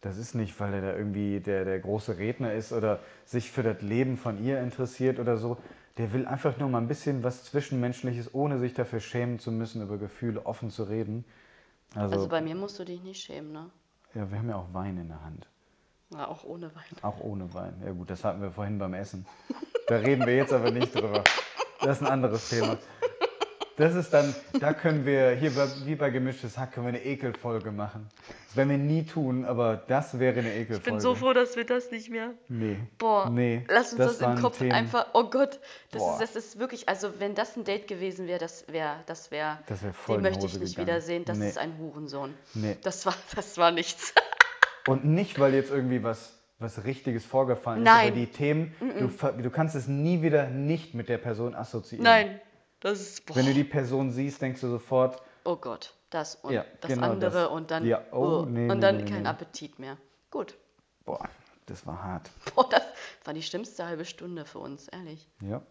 Das 0.02 0.18
ist 0.18 0.34
nicht, 0.34 0.60
weil 0.60 0.74
er 0.74 0.82
da 0.82 0.96
irgendwie 0.96 1.40
der, 1.40 1.64
der 1.64 1.80
große 1.80 2.18
Redner 2.18 2.54
ist 2.54 2.74
oder 2.74 3.00
sich 3.26 3.52
für 3.52 3.62
das 3.62 3.82
Leben 3.82 4.18
von 4.18 4.44
ihr 4.44 4.60
interessiert 4.60 5.20
oder 5.20 5.38
so. 5.38 5.58
Der 5.98 6.12
will 6.14 6.26
einfach 6.26 6.58
nur 6.58 6.70
mal 6.70 6.80
ein 6.80 6.88
bisschen 6.88 7.24
was 7.24 7.44
Zwischenmenschliches, 7.44 8.34
ohne 8.34 8.58
sich 8.58 8.74
dafür 8.74 9.00
schämen 9.00 9.38
zu 9.40 9.52
müssen, 9.52 9.82
über 9.82 9.98
Gefühle 9.98 10.46
offen 10.46 10.72
zu 10.72 10.84
reden. 10.84 11.24
Also, 11.96 12.16
Also 12.16 12.28
bei 12.30 12.42
mir 12.42 12.56
musst 12.56 12.80
du 12.80 12.84
dich 12.86 13.04
nicht 13.04 13.22
schämen, 13.22 13.52
ne? 13.52 13.70
ja, 14.16 14.30
wir 14.32 14.38
haben 14.40 14.50
ja 14.50 14.56
auch 14.56 14.74
Wein 14.74 14.98
in 14.98 15.10
der 15.10 15.24
Hand. 15.24 15.48
Ja, 16.14 16.28
auch 16.28 16.44
ohne 16.44 16.74
Wein. 16.76 16.84
Auch 17.04 17.20
ohne 17.20 17.54
Wein. 17.54 17.74
Ja 17.86 17.92
gut, 17.92 18.10
das 18.10 18.24
hatten 18.24 18.42
wir 18.42 18.52
vorhin 18.52 18.78
beim 18.80 18.94
Essen. 18.94 19.26
Da 19.88 19.98
reden 19.98 20.26
wir 20.26 20.36
jetzt 20.36 20.52
aber 20.54 20.72
nicht 20.72 20.94
drüber. 20.96 21.24
Das 21.80 21.98
ist 21.98 22.04
ein 22.08 22.12
anderes 22.12 22.50
Thema. 22.50 22.78
Das 23.82 23.96
ist 23.96 24.12
dann, 24.14 24.34
da 24.60 24.74
können 24.74 25.06
wir, 25.06 25.32
hier 25.32 25.52
bei, 25.52 25.66
wie 25.86 25.96
bei 25.96 26.10
Gemischtes 26.12 26.58
Hack, 26.58 26.74
können 26.74 26.86
wir 26.88 26.94
eine 26.94 27.04
Ekelfolge 27.04 27.72
machen. 27.72 28.08
Das 28.48 28.56
werden 28.58 28.70
wir 28.70 28.78
nie 28.78 29.04
tun, 29.06 29.44
aber 29.46 29.82
das 29.88 30.20
wäre 30.20 30.40
eine 30.40 30.50
Ekelfolge. 30.54 30.76
Ich 30.78 30.84
bin 30.84 31.00
so 31.00 31.16
froh, 31.16 31.34
dass 31.34 31.56
wir 31.56 31.66
das 31.66 31.90
nicht 31.90 32.10
mehr. 32.10 32.32
Nee. 32.48 32.78
Boah, 32.98 33.30
Nee, 33.30 33.64
lass 33.70 33.94
uns 33.94 33.98
das, 33.98 34.20
im 34.20 34.26
waren 34.28 34.42
Kopf 34.42 34.58
Themen. 34.60 34.72
einfach. 34.74 35.08
Oh 35.14 35.30
Gott, 35.30 35.60
das 35.92 36.02
Boah. 36.02 36.14
ist, 36.22 36.36
das 36.36 36.46
ist 36.46 36.60
wirklich, 36.60 36.88
also 36.90 37.20
wenn 37.20 37.34
das 37.34 37.58
ein 37.58 37.64
Date 37.64 37.88
gewesen 37.88 38.28
wäre, 38.28 38.40
das 38.40 38.66
wäre, 38.68 38.98
das 39.08 39.32
wäre, 39.32 39.58
Das 39.68 39.82
wär 39.84 39.94
voll 39.94 40.18
den 40.18 40.24
möchte 40.24 40.46
ich 40.46 40.60
nicht 40.60 40.76
gegangen. 40.76 40.88
wiedersehen. 40.88 41.26
Das 41.26 41.38
Nee. 41.38 41.50
ist 41.50 41.58
ein 41.58 41.78
Hurensohn. 41.80 42.34
Nee. 42.54 42.78
Das 42.84 43.06
war, 43.06 43.16
das 43.36 43.58
war 43.58 43.72
nichts. 43.72 44.14
Und 44.88 45.06
nicht, 45.06 45.40
weil 45.40 45.54
jetzt 45.54 45.72
irgendwie 45.72 46.04
was, 46.04 46.34
was 46.60 46.84
Richtiges 46.86 47.24
vorgefallen 47.26 47.80
ist, 47.80 47.86
Nein. 47.86 48.08
aber 48.10 48.16
die 48.16 48.28
Themen, 48.28 48.76
du, 49.00 49.08
ver- 49.08 49.32
du 49.34 49.50
kannst 49.50 49.76
es 49.76 49.88
nie 49.88 50.22
wieder 50.22 50.48
nicht 50.50 50.94
mit 50.94 51.08
der 51.10 51.18
Person 51.20 51.56
assoziieren. 51.56 52.04
Nein, 52.04 52.42
das 52.82 53.00
ist, 53.00 53.26
boah. 53.26 53.36
Wenn 53.36 53.46
du 53.46 53.54
die 53.54 53.64
Person 53.64 54.12
siehst, 54.12 54.42
denkst 54.42 54.62
du 54.62 54.68
sofort, 54.70 55.22
oh 55.46 55.56
Gott, 55.56 55.94
das 56.10 56.36
und 56.36 56.54
Ja, 56.54 56.66
das 56.82 56.90
genau 56.92 57.10
andere 57.10 57.32
das. 57.44 57.50
und 57.50 57.72
dann, 57.72 57.86
Ja, 57.86 58.02
oh, 58.12 58.42
oh, 58.42 58.46
nee, 58.46 58.70
und 58.70 58.82
dann 58.82 58.98
nee, 58.98 59.06
kein 59.06 59.24
nee. 59.24 59.30
Appetit 59.30 59.80
mehr. 59.80 59.98
Gut. 60.30 60.56
boah, 61.06 61.28
das 61.66 61.86
war 61.88 62.04
hart. 62.04 62.30
Boah, 62.56 62.68
das 62.70 62.84
war 63.24 63.34
die 63.34 63.44
schlimmste 63.44 63.86
halbe 63.86 64.06
Stunde 64.06 64.46
für 64.46 64.60
uns, 64.60 64.88
ehrlich. 64.90 65.28
Ja. 65.42 65.62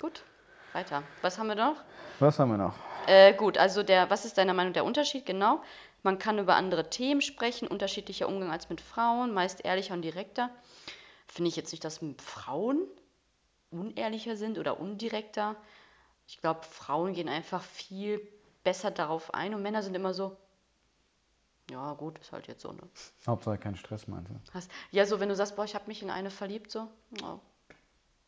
Gut, 0.00 0.22
weiter. 0.72 1.02
Was 1.22 1.38
haben 1.38 1.46
wir 1.48 1.54
noch? 1.54 1.76
Was 2.18 2.38
haben 2.38 2.50
wir 2.50 2.58
noch? 2.58 2.74
Äh, 3.06 3.34
gut, 3.34 3.58
also 3.58 3.82
der, 3.82 4.10
was 4.10 4.24
ist 4.24 4.38
deiner 4.38 4.54
Meinung 4.54 4.72
der 4.72 4.84
Unterschied? 4.84 5.26
Genau. 5.26 5.62
Man 6.02 6.18
kann 6.18 6.38
über 6.38 6.54
andere 6.56 6.90
Themen 6.90 7.22
sprechen, 7.22 7.66
unterschiedlicher 7.66 8.28
Umgang 8.28 8.50
als 8.50 8.68
mit 8.68 8.80
Frauen, 8.80 9.32
meist 9.32 9.64
ehrlicher 9.64 9.94
und 9.94 10.02
direkter. 10.02 10.50
Finde 11.26 11.48
ich 11.48 11.56
jetzt 11.56 11.72
nicht, 11.72 11.84
dass 11.84 12.00
Frauen 12.18 12.78
unehrlicher 13.70 14.36
sind 14.36 14.58
oder 14.58 14.78
undirekter. 14.80 15.56
Ich 16.26 16.40
glaube, 16.40 16.62
Frauen 16.62 17.12
gehen 17.12 17.28
einfach 17.28 17.62
viel 17.62 18.20
besser 18.62 18.90
darauf 18.90 19.34
ein 19.34 19.54
und 19.54 19.62
Männer 19.62 19.82
sind 19.82 19.94
immer 19.94 20.14
so, 20.14 20.36
ja 21.70 21.92
gut, 21.94 22.18
ist 22.18 22.32
halt 22.32 22.46
jetzt 22.48 22.62
so, 22.62 22.72
ne? 22.72 22.82
Hauptsache 23.26 23.58
kein 23.58 23.76
Stress, 23.76 24.08
meinst 24.08 24.30
du? 24.30 24.34
Hast, 24.52 24.70
ja, 24.90 25.06
so 25.06 25.20
wenn 25.20 25.28
du 25.28 25.36
sagst, 25.36 25.56
boah, 25.56 25.64
ich 25.64 25.74
habe 25.74 25.86
mich 25.86 26.02
in 26.02 26.10
eine 26.10 26.30
verliebt, 26.30 26.70
so, 26.70 26.88
oh, 27.22 27.38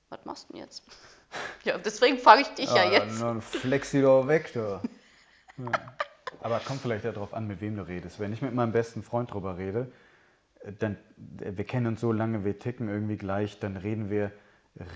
was 0.09 0.25
machst 0.25 0.49
du 0.49 0.55
denn 0.55 0.63
jetzt? 0.63 0.85
Ja, 1.65 1.77
deswegen 1.77 2.19
frage 2.19 2.43
ich 2.43 2.49
dich 2.51 2.73
ja, 2.73 2.89
jetzt. 2.89 3.21
Dann 3.21 3.43
flex 3.43 3.91
die 3.91 4.01
doch 4.01 4.29
weg, 4.29 4.53
du. 4.53 4.61
Ja. 4.61 5.73
Aber 6.41 6.61
kommt 6.61 6.81
vielleicht 6.81 7.05
darauf 7.05 7.35
an, 7.35 7.49
mit 7.49 7.61
wem 7.61 7.77
du 7.77 7.83
redest. 7.83 8.21
Wenn 8.21 8.33
ich 8.33 8.41
mit 8.41 8.55
meinem 8.55 8.71
besten 8.71 9.03
Freund 9.03 9.33
drüber 9.33 9.59
rede, 9.59 9.91
äh, 10.61 10.73
dann, 10.73 10.97
äh, 11.41 11.57
wir 11.57 11.65
kennen 11.65 11.89
uns 11.89 12.01
so 12.01 12.13
lange, 12.13 12.45
wir 12.45 12.61
ticken 12.61 12.89
irgendwie 12.89 13.17
gleich, 13.17 13.59
dann 13.59 13.77
reden 13.77 14.09
wir 14.09 14.31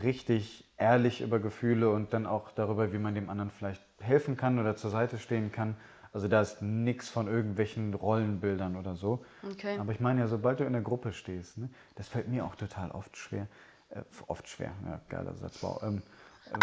richtig 0.03 0.65
ehrlich 0.77 1.21
über 1.21 1.39
Gefühle 1.39 1.91
und 1.91 2.13
dann 2.13 2.27
auch 2.27 2.51
darüber, 2.53 2.93
wie 2.93 2.99
man 2.99 3.15
dem 3.15 3.31
anderen 3.31 3.51
vielleicht 3.51 3.83
helfen 4.01 4.37
kann 4.37 4.59
oder 4.59 4.77
zur 4.77 4.91
Seite 4.91 5.19
stehen 5.19 5.53
kann. 5.53 5.77
Also 6.13 6.27
da 6.27 6.41
ist 6.41 6.61
nichts 6.61 7.09
von 7.09 7.29
irgendwelchen 7.29 7.95
Rollenbildern 7.95 8.77
oder 8.77 8.97
so. 8.97 9.25
Okay. 9.49 9.79
Aber 9.79 9.93
ich 9.93 10.01
meine 10.01 10.21
ja, 10.21 10.27
sobald 10.27 10.61
du 10.61 10.65
in 10.65 10.73
der 10.73 10.83
Gruppe 10.83 11.13
stehst, 11.13 11.59
ne, 11.59 11.71
das 11.95 12.09
fällt 12.09 12.29
mir 12.29 12.45
auch 12.45 12.57
total 12.57 12.91
oft 12.91 13.17
schwer. 13.17 13.47
Äh, 13.91 14.03
oft 14.27 14.49
schwer, 14.49 14.73
ja, 14.87 15.01
geiler 15.09 15.35
Satz. 15.35 15.63
Wow. 15.63 15.83
Ähm, 15.83 16.03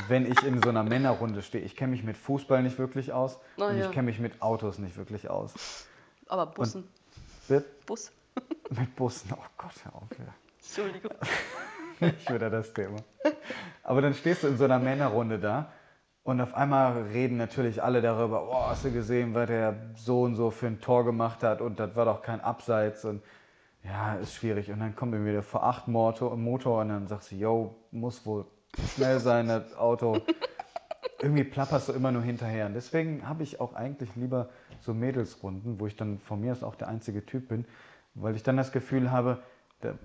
wenn 0.09 0.29
ich 0.29 0.43
in 0.43 0.61
so 0.61 0.69
einer 0.69 0.83
Männerrunde 0.83 1.41
stehe, 1.41 1.63
ich 1.63 1.75
kenne 1.77 1.91
mich 1.91 2.03
mit 2.03 2.17
Fußball 2.17 2.61
nicht 2.61 2.77
wirklich 2.77 3.13
aus 3.13 3.39
Oh 3.57 3.65
und 3.65 3.77
ja. 3.77 3.85
ich 3.85 3.91
kenne 3.91 4.07
mich 4.07 4.19
mit 4.19 4.41
Autos 4.41 4.79
nicht 4.79 4.97
wirklich 4.97 5.29
aus. 5.29 5.87
Aber 6.27 6.47
Bussen, 6.47 6.83
Mit, 7.47 7.85
Bus, 7.85 8.11
mit 8.69 8.95
Bussen, 8.97 9.31
oh 9.33 9.45
Gott, 9.57 9.73
hör 9.85 9.95
auf. 9.95 10.09
Ja. 10.11 10.33
Entschuldigung. 10.59 11.11
Nicht 11.99 12.31
wieder 12.31 12.49
das 12.49 12.73
Thema. 12.73 12.97
Aber 13.83 14.01
dann 14.01 14.13
stehst 14.13 14.43
du 14.43 14.47
in 14.47 14.57
so 14.57 14.65
einer 14.65 14.79
Männerrunde 14.79 15.39
da 15.39 15.71
und 16.23 16.41
auf 16.41 16.53
einmal 16.55 17.03
reden 17.13 17.37
natürlich 17.37 17.81
alle 17.81 18.01
darüber, 18.01 18.49
oh, 18.49 18.69
hast 18.69 18.85
du 18.85 18.91
gesehen, 18.91 19.33
was 19.33 19.47
der 19.47 19.75
so 19.95 20.23
und 20.23 20.35
so 20.35 20.51
für 20.51 20.67
ein 20.67 20.81
Tor 20.81 21.05
gemacht 21.05 21.41
hat 21.41 21.61
und 21.61 21.79
das 21.79 21.95
war 21.95 22.05
doch 22.05 22.21
kein 22.21 22.41
Abseits 22.41 23.05
und 23.05 23.23
ja, 23.83 24.15
ist 24.15 24.33
schwierig. 24.33 24.69
Und 24.71 24.79
dann 24.79 24.95
kommt 24.95 25.13
wieder 25.13 25.41
vor 25.41 25.63
acht 25.63 25.87
Motor, 25.87 26.35
Motor 26.35 26.81
und 26.81 26.89
dann 26.89 27.07
sagst 27.07 27.31
du, 27.31 27.35
yo, 27.35 27.75
muss 27.91 28.25
wohl 28.25 28.45
schnell 28.95 29.19
sein, 29.19 29.47
das 29.47 29.75
Auto. 29.77 30.21
Irgendwie 31.19 31.45
plapperst 31.45 31.89
du 31.89 31.93
immer 31.93 32.11
nur 32.11 32.21
hinterher. 32.21 32.67
Und 32.67 32.73
deswegen 32.73 33.27
habe 33.27 33.43
ich 33.43 33.59
auch 33.59 33.73
eigentlich 33.73 34.15
lieber 34.15 34.49
so 34.81 34.93
Mädelsrunden, 34.93 35.79
wo 35.79 35.87
ich 35.87 35.95
dann 35.95 36.19
von 36.19 36.41
mir 36.41 36.51
aus 36.51 36.61
auch 36.61 36.75
der 36.75 36.89
einzige 36.89 37.25
Typ 37.25 37.47
bin, 37.47 37.65
weil 38.13 38.35
ich 38.35 38.43
dann 38.43 38.57
das 38.57 38.71
Gefühl 38.71 39.11
habe, 39.11 39.39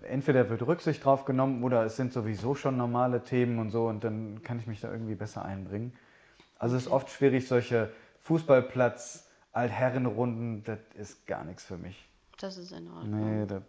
entweder 0.03 0.51
wird 0.51 0.67
Rücksicht 0.67 1.05
drauf 1.05 1.25
genommen 1.25 1.65
oder 1.65 1.85
es 1.85 1.97
sind 1.97 2.13
sowieso 2.13 2.55
schon 2.55 2.77
normale 2.77 3.23
Themen 3.23 3.59
und 3.59 3.71
so 3.71 3.87
und 3.87 4.05
dann 4.05 4.43
kann 4.43 4.59
ich 4.59 4.67
mich 4.67 4.81
da 4.81 4.91
irgendwie 4.91 5.15
besser 5.15 5.45
einbringen. 5.45 5.97
Also 6.59 6.77
es 6.77 6.87
ist 6.87 6.93
oft 6.93 7.09
schwierig, 7.09 7.49
solche 7.49 7.91
Fußballplatz, 8.21 9.27
Altherrenrunden, 9.53 10.63
das 10.65 10.79
ist 10.95 11.27
gar 11.27 11.45
nichts 11.45 11.65
für 11.65 11.79
mich. 11.79 12.09
Das 12.39 12.59
ist 12.59 12.73
in 12.73 12.89
Ordnung. 12.89 13.41
Nee, 13.41 13.47
da, 13.47 13.63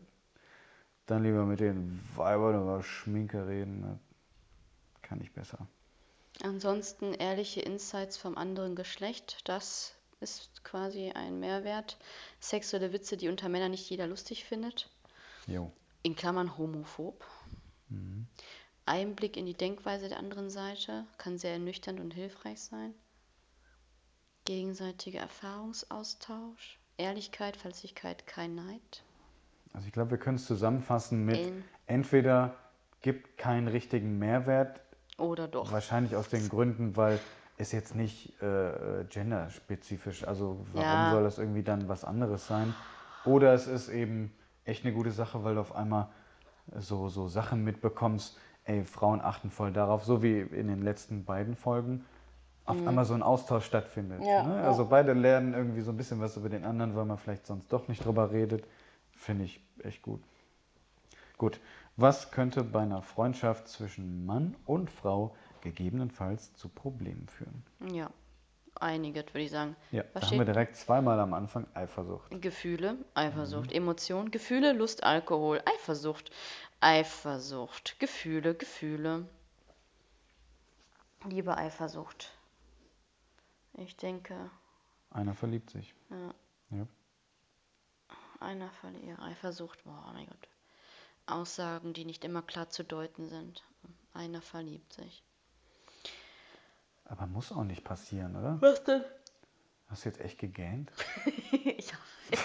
dann 1.06 1.24
lieber 1.24 1.46
mit 1.46 1.60
den 1.60 2.00
Weibern 2.16 2.62
über 2.62 2.84
Schminke 2.84 3.48
reden, 3.48 3.82
das 3.84 3.98
kann 5.02 5.22
ich 5.22 5.32
besser. 5.34 5.68
Ansonsten 6.42 7.14
ehrliche 7.14 7.62
Insights 7.62 8.18
vom 8.18 8.38
anderen 8.38 8.76
Geschlecht, 8.76 9.48
das 9.48 9.96
ist 10.20 10.64
quasi 10.64 11.12
ein 11.12 11.40
Mehrwert. 11.40 11.98
Sexuelle 12.40 12.94
Witze, 12.94 13.18
die 13.18 13.30
unter 13.30 13.50
Männern 13.50 13.72
nicht 13.72 13.90
jeder 13.90 14.08
lustig 14.08 14.46
findet. 14.46 14.90
Jo. 15.48 15.72
In 16.04 16.16
Klammern 16.16 16.58
homophob. 16.58 17.26
Einblick 18.86 19.38
in 19.38 19.46
die 19.46 19.54
Denkweise 19.54 20.10
der 20.10 20.20
anderen 20.20 20.50
Seite 20.50 21.06
kann 21.18 21.38
sehr 21.38 21.54
ernüchternd 21.54 22.00
und 22.00 22.14
hilfreich 22.14 22.60
sein. 22.62 22.94
Gegenseitiger 24.46 25.22
Erfahrungsaustausch. 25.22 26.80
Ehrlichkeit, 26.98 27.56
Verlässlichkeit, 27.58 28.28
kein 28.28 28.56
Neid. 28.56 29.04
Also 29.74 29.88
ich 29.88 29.94
glaube, 29.94 30.12
wir 30.12 30.18
können 30.18 30.36
es 30.36 30.46
zusammenfassen 30.46 31.26
mit 31.26 31.40
In- 31.40 31.64
entweder 31.88 32.56
gibt 33.02 33.38
keinen 33.38 33.68
richtigen 33.68 34.20
Mehrwert, 34.20 34.82
Oder 35.18 35.48
doch. 35.48 35.72
wahrscheinlich 35.72 36.16
aus 36.16 36.28
den 36.30 36.50
Gründen, 36.50 36.96
weil 36.98 37.20
es 37.58 37.72
jetzt 37.72 37.96
nicht 37.96 38.34
äh, 38.42 39.02
äh, 39.02 39.06
genderspezifisch, 39.06 40.28
also 40.28 40.66
warum 40.74 40.90
Ja. 40.90 41.12
soll 41.12 41.24
das 41.24 41.38
irgendwie 41.38 41.64
dann 41.64 41.88
was 41.88 42.04
anderes 42.04 42.46
sein? 42.48 42.74
Oder 43.26 43.54
es 43.54 43.68
ist 43.68 43.90
eben 43.90 44.32
echt 44.66 44.86
eine 44.86 44.94
gute 44.94 45.12
Sache, 45.12 45.44
weil 45.44 45.56
du 45.56 45.62
auf 45.62 45.76
einmal 45.76 46.08
so, 46.80 47.10
so 47.10 47.28
Sachen 47.28 47.64
mitbekommst, 47.64 48.38
ey, 48.66 48.84
Frauen 48.84 49.22
achten 49.22 49.50
voll 49.52 49.72
darauf, 49.72 50.04
so 50.04 50.24
wie 50.24 50.40
in 50.40 50.68
den 50.68 50.82
letzten 50.82 51.26
beiden 51.26 51.56
Folgen, 51.56 52.06
auf 52.66 52.88
einmal 52.88 53.04
so 53.04 53.14
ein 53.14 53.24
Austausch 53.24 53.66
stattfindet. 53.66 54.22
Mhm. 54.22 54.26
Ja, 54.26 54.44
ne? 54.44 54.56
ja. 54.56 54.64
Also 54.64 54.86
beide 54.86 55.14
lernen 55.14 55.54
irgendwie 55.54 55.82
so 55.82 55.92
ein 55.92 55.98
bisschen 55.98 56.22
was 56.22 56.38
über 56.38 56.50
den 56.50 56.64
anderen, 56.64 56.96
weil 56.96 57.06
man 57.06 57.18
vielleicht 57.18 57.46
sonst 57.46 57.72
doch 57.74 57.88
nicht 57.88 58.06
drüber 58.06 58.32
redet. 58.32 58.66
Finde 59.12 59.44
ich 59.46 59.62
echt 59.84 60.02
gut. 60.02 60.22
Gut, 61.38 61.60
was 61.98 62.32
könnte 62.32 62.64
bei 62.64 62.82
einer 62.82 63.02
Freundschaft 63.02 63.68
zwischen 63.68 64.26
Mann 64.26 64.56
und 64.66 64.90
Frau 64.90 65.36
gegebenenfalls 65.62 66.54
zu 66.56 66.70
Problemen 66.70 67.28
führen? 67.28 67.64
Ja. 67.94 68.10
Einiges, 68.76 69.26
würde 69.28 69.42
ich 69.42 69.52
sagen. 69.52 69.76
Ja, 69.92 70.04
Was 70.14 70.24
da 70.24 70.32
haben 70.32 70.38
wir 70.40 70.46
direkt 70.46 70.76
zweimal 70.76 71.20
am 71.20 71.34
Anfang 71.34 71.68
Eifersucht. 71.74 72.30
Gefühle, 72.42 72.98
Eifersucht, 73.14 73.70
Mhm. 73.72 73.76
Emotion, 73.78 74.32
Gefühle, 74.32 74.74
Lust, 74.74 75.04
Alkohol, 75.04 75.62
Eifersucht, 75.66 76.32
Eifersucht, 76.82 78.00
Gefühle, 78.00 78.56
Gefühle. 78.56 79.28
Liebe 81.26 81.58
Eifersucht. 81.58 82.32
Ich 83.76 83.96
denke, 83.96 84.50
Einer 85.12 85.34
verliebt 85.34 85.70
sich. 85.70 85.94
ja, 86.10 86.34
Ja. 86.78 86.88
einer 88.40 88.70
verliert 88.72 89.20
Eifersucht. 89.20 89.84
Boah, 89.86 90.12
mein 90.14 90.28
Gott. 90.28 90.48
Aussagen, 91.26 91.94
die 91.94 92.04
nicht 92.06 92.26
immer 92.26 92.42
klar 92.42 92.70
zu 92.70 92.84
deuten 92.84 93.30
sind. 93.30 93.64
Einer 94.14 94.42
verliebt 94.42 94.92
sich. 94.94 95.24
Aber 97.14 97.28
muss 97.28 97.52
auch 97.52 97.64
nicht 97.64 97.84
passieren, 97.84 98.36
oder? 98.36 98.58
Was 98.60 98.84
denn? 98.86 99.04
Hast 99.88 100.04
du 100.04 100.10
jetzt 100.10 100.20
echt 100.20 100.40
gegähnt? 100.40 100.92
ja. 101.52 102.40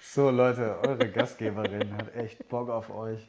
So, 0.00 0.30
Leute, 0.30 0.78
eure 0.86 1.10
Gastgeberin 1.10 1.92
hat 1.96 2.14
echt 2.14 2.48
Bock 2.48 2.68
auf 2.70 2.88
euch. 2.90 3.28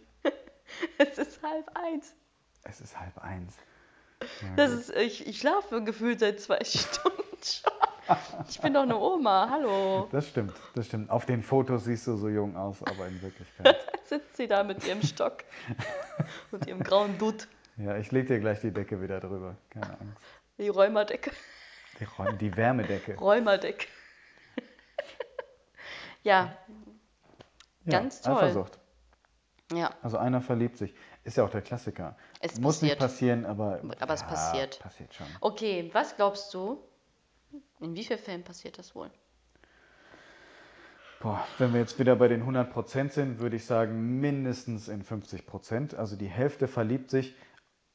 Es 1.00 1.18
ist 1.18 1.42
halb 1.42 1.68
eins. 1.76 2.14
Es 2.62 2.80
ist 2.80 3.00
halb 3.00 3.18
eins. 3.18 3.56
Ja, 4.22 4.56
Das 4.56 4.70
gut. 4.72 4.80
ist, 4.82 4.96
ich, 4.96 5.26
ich 5.28 5.40
schlafe 5.40 5.84
gefühlt 5.84 6.20
seit 6.20 6.40
zwei 6.40 6.60
Stunden 6.64 7.18
schon. 7.44 7.72
Ich 8.50 8.60
bin 8.62 8.76
doch 8.76 8.84
eine 8.84 8.98
Oma, 9.00 9.48
hallo. 9.50 10.08
das 10.12 10.28
stimmt, 10.28 10.54
das 10.76 10.86
stimmt. 10.86 11.10
Auf 11.10 11.26
den 11.26 11.42
Fotos 11.42 11.86
siehst 11.86 12.06
du 12.06 12.18
so 12.18 12.30
jung 12.30 12.56
aus, 12.56 12.84
aber 12.84 13.08
in 13.08 13.20
Wirklichkeit. 13.24 13.78
Sitzt 14.06 14.38
sie 14.38 14.48
da 14.48 14.64
mit 14.64 14.86
ihrem 14.86 15.02
Stock 15.02 15.44
und 16.52 16.68
ihrem 16.68 16.84
grauen 16.84 17.18
Dutt, 17.18 17.48
Ja, 17.84 17.98
ich 17.98 18.12
leg 18.12 18.28
dir 18.28 18.40
gleich 18.40 18.62
die 18.62 18.72
Decke 18.72 19.02
wieder 19.02 19.20
drüber. 19.20 19.56
Keine 19.70 20.00
Angst. 20.00 20.18
die 20.58 20.68
Räumerdecke. 20.70 21.32
Die, 22.00 22.06
Räum- 22.06 22.38
die 22.38 22.56
Wärmedecke. 22.56 23.16
Räumerdecke. 23.18 23.88
Ja, 26.24 26.56
Ja, 27.86 27.92
Ganz 28.00 28.22
toll. 28.22 28.36
Eifersucht. 28.36 28.78
ja, 29.74 29.92
Also 30.04 30.18
einer 30.18 30.42
verliebt 30.42 30.78
sich. 30.78 30.94
Ist 31.24 31.38
ja 31.38 31.44
auch 31.44 31.50
der 31.50 31.62
Klassiker. 31.62 32.16
Es 32.40 32.60
Muss 32.60 32.82
nicht 32.84 32.98
passiert. 33.00 33.00
passieren, 33.00 33.46
aber. 33.46 33.82
Aber 34.00 34.14
es 34.14 34.22
ja, 34.22 34.28
passiert. 34.28 34.80
Passiert 34.80 35.14
schon. 35.16 35.26
okay, 35.42 35.90
was 35.94 36.16
glaubst 36.16 36.54
du, 36.54 36.84
in 37.80 37.96
wie 37.96 38.04
vielen 38.04 38.20
Fällen 38.20 38.44
passiert 38.44 38.78
das 38.78 38.94
wohl? 38.96 39.10
Boah, 41.22 41.46
wenn 41.60 41.74
wir 41.74 41.80
jetzt 41.80 41.98
wieder 42.00 42.16
bei 42.16 42.28
den 42.28 42.44
100% 42.44 43.10
sind, 43.12 43.40
würde 43.40 43.56
ich 43.56 43.66
sagen, 43.66 44.20
mindestens 44.20 44.88
in 44.88 45.04
50%. 45.04 45.96
Also 45.96 46.16
die 46.16 46.28
Hälfte 46.28 46.68
verliebt 46.68 47.12
sich 47.12 47.36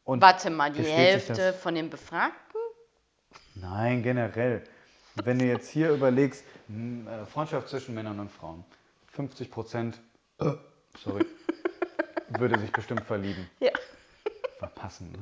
und. 0.06 0.22
Warte 0.22 0.48
mal, 0.48 0.72
die 0.72 0.82
Hälfte 0.82 1.52
von 1.52 1.74
den 1.74 1.90
Befragten? 1.90 2.60
Nein, 3.54 4.02
generell. 4.02 4.62
Wenn 5.16 5.38
du 5.38 5.44
jetzt 5.44 5.68
hier 5.68 5.90
überlegst, 5.90 6.44
m, 6.68 7.06
äh, 7.08 7.26
Freundschaft 7.26 7.68
zwischen 7.68 7.94
Männern 7.94 8.18
und 8.20 8.30
Frauen, 8.30 8.64
50%, 9.14 9.94
äh, 10.40 10.52
sorry, 10.98 11.24
würde 12.28 12.58
sich 12.58 12.70
bestimmt 12.72 13.04
verlieben. 13.04 13.48
Ja, 13.60 13.70
Verpassen, 14.58 15.12
ne? 15.12 15.18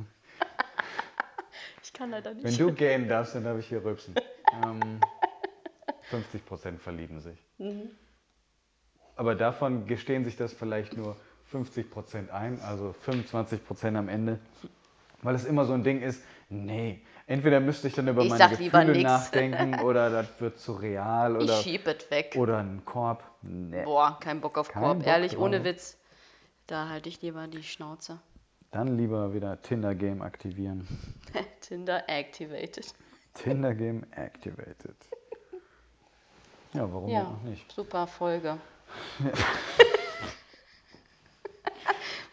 ich 1.83 1.93
kann 1.93 2.11
leider 2.11 2.35
nicht. 2.35 2.45
Wenn 2.45 2.57
du 2.57 2.73
gehen 2.73 3.09
darfst, 3.09 3.35
dann 3.35 3.45
darf 3.45 3.59
ich 3.59 3.69
hier 3.69 3.85
rülpsen. 3.85 4.15
Ähm, 4.65 5.01
50% 6.11 6.79
verlieben 6.79 7.21
sich. 7.21 7.39
Mhm. 7.59 7.91
Aber 9.17 9.35
davon 9.37 9.87
gestehen 9.87 10.25
sich 10.25 10.37
das 10.37 10.53
vielleicht 10.53 10.97
nur 10.97 11.17
50% 11.53 12.31
ein, 12.31 12.61
also 12.63 12.95
25% 13.07 13.97
am 13.97 14.09
Ende. 14.09 14.39
Weil 15.23 15.35
es 15.35 15.45
immer 15.45 15.65
so 15.65 15.73
ein 15.73 15.83
Ding 15.85 16.03
ist, 16.03 16.23
nee, 16.51 17.01
entweder 17.27 17.61
müsste 17.61 17.89
ich 17.89 17.95
dann 17.95 18.09
über 18.09 18.23
Ich 18.23 18.31
meine 18.31 18.49
Gefühle 18.51 19.03
nachdenken 19.03 19.81
oder 19.85 20.11
das 20.11 20.27
wird 20.41 20.59
zu 20.59 20.73
real 20.73 21.37
ich 21.37 21.43
oder, 21.45 21.55
schieb 21.63 21.87
es 21.87 22.11
weg. 22.11 22.35
oder 22.37 22.59
ein 22.59 22.83
Korb. 22.85 23.23
Nee. 23.43 23.85
Boah, 23.85 24.19
kein 24.21 24.41
Bock 24.41 24.59
auf 24.59 24.69
Kein 24.69 24.83
Korb. 24.83 24.99
Bock 24.99 25.07
Ehrlich, 25.07 25.33
drauf. 25.33 25.43
ohne 25.45 25.65
Witz. 25.65 25.97
Da 26.67 26.89
halte 26.89 27.09
ich 27.09 27.23
lieber 27.23 27.47
die 27.47 27.63
Schnauze. 27.63 28.19
Dann 28.71 28.97
lieber 28.99 29.33
wieder 29.35 29.61
Tinder-Game 29.63 30.21
aktivieren. 30.23 30.87
Tinder 31.61 32.03
activated. 32.09 32.93
Tinder-Game 33.35 34.05
activated. 34.13 34.97
Ja, 36.73 36.93
warum 36.93 37.09
Ja, 37.09 37.23
auch 37.29 37.43
nicht? 37.49 37.71
super 37.73 38.07
Folge. 38.07 38.59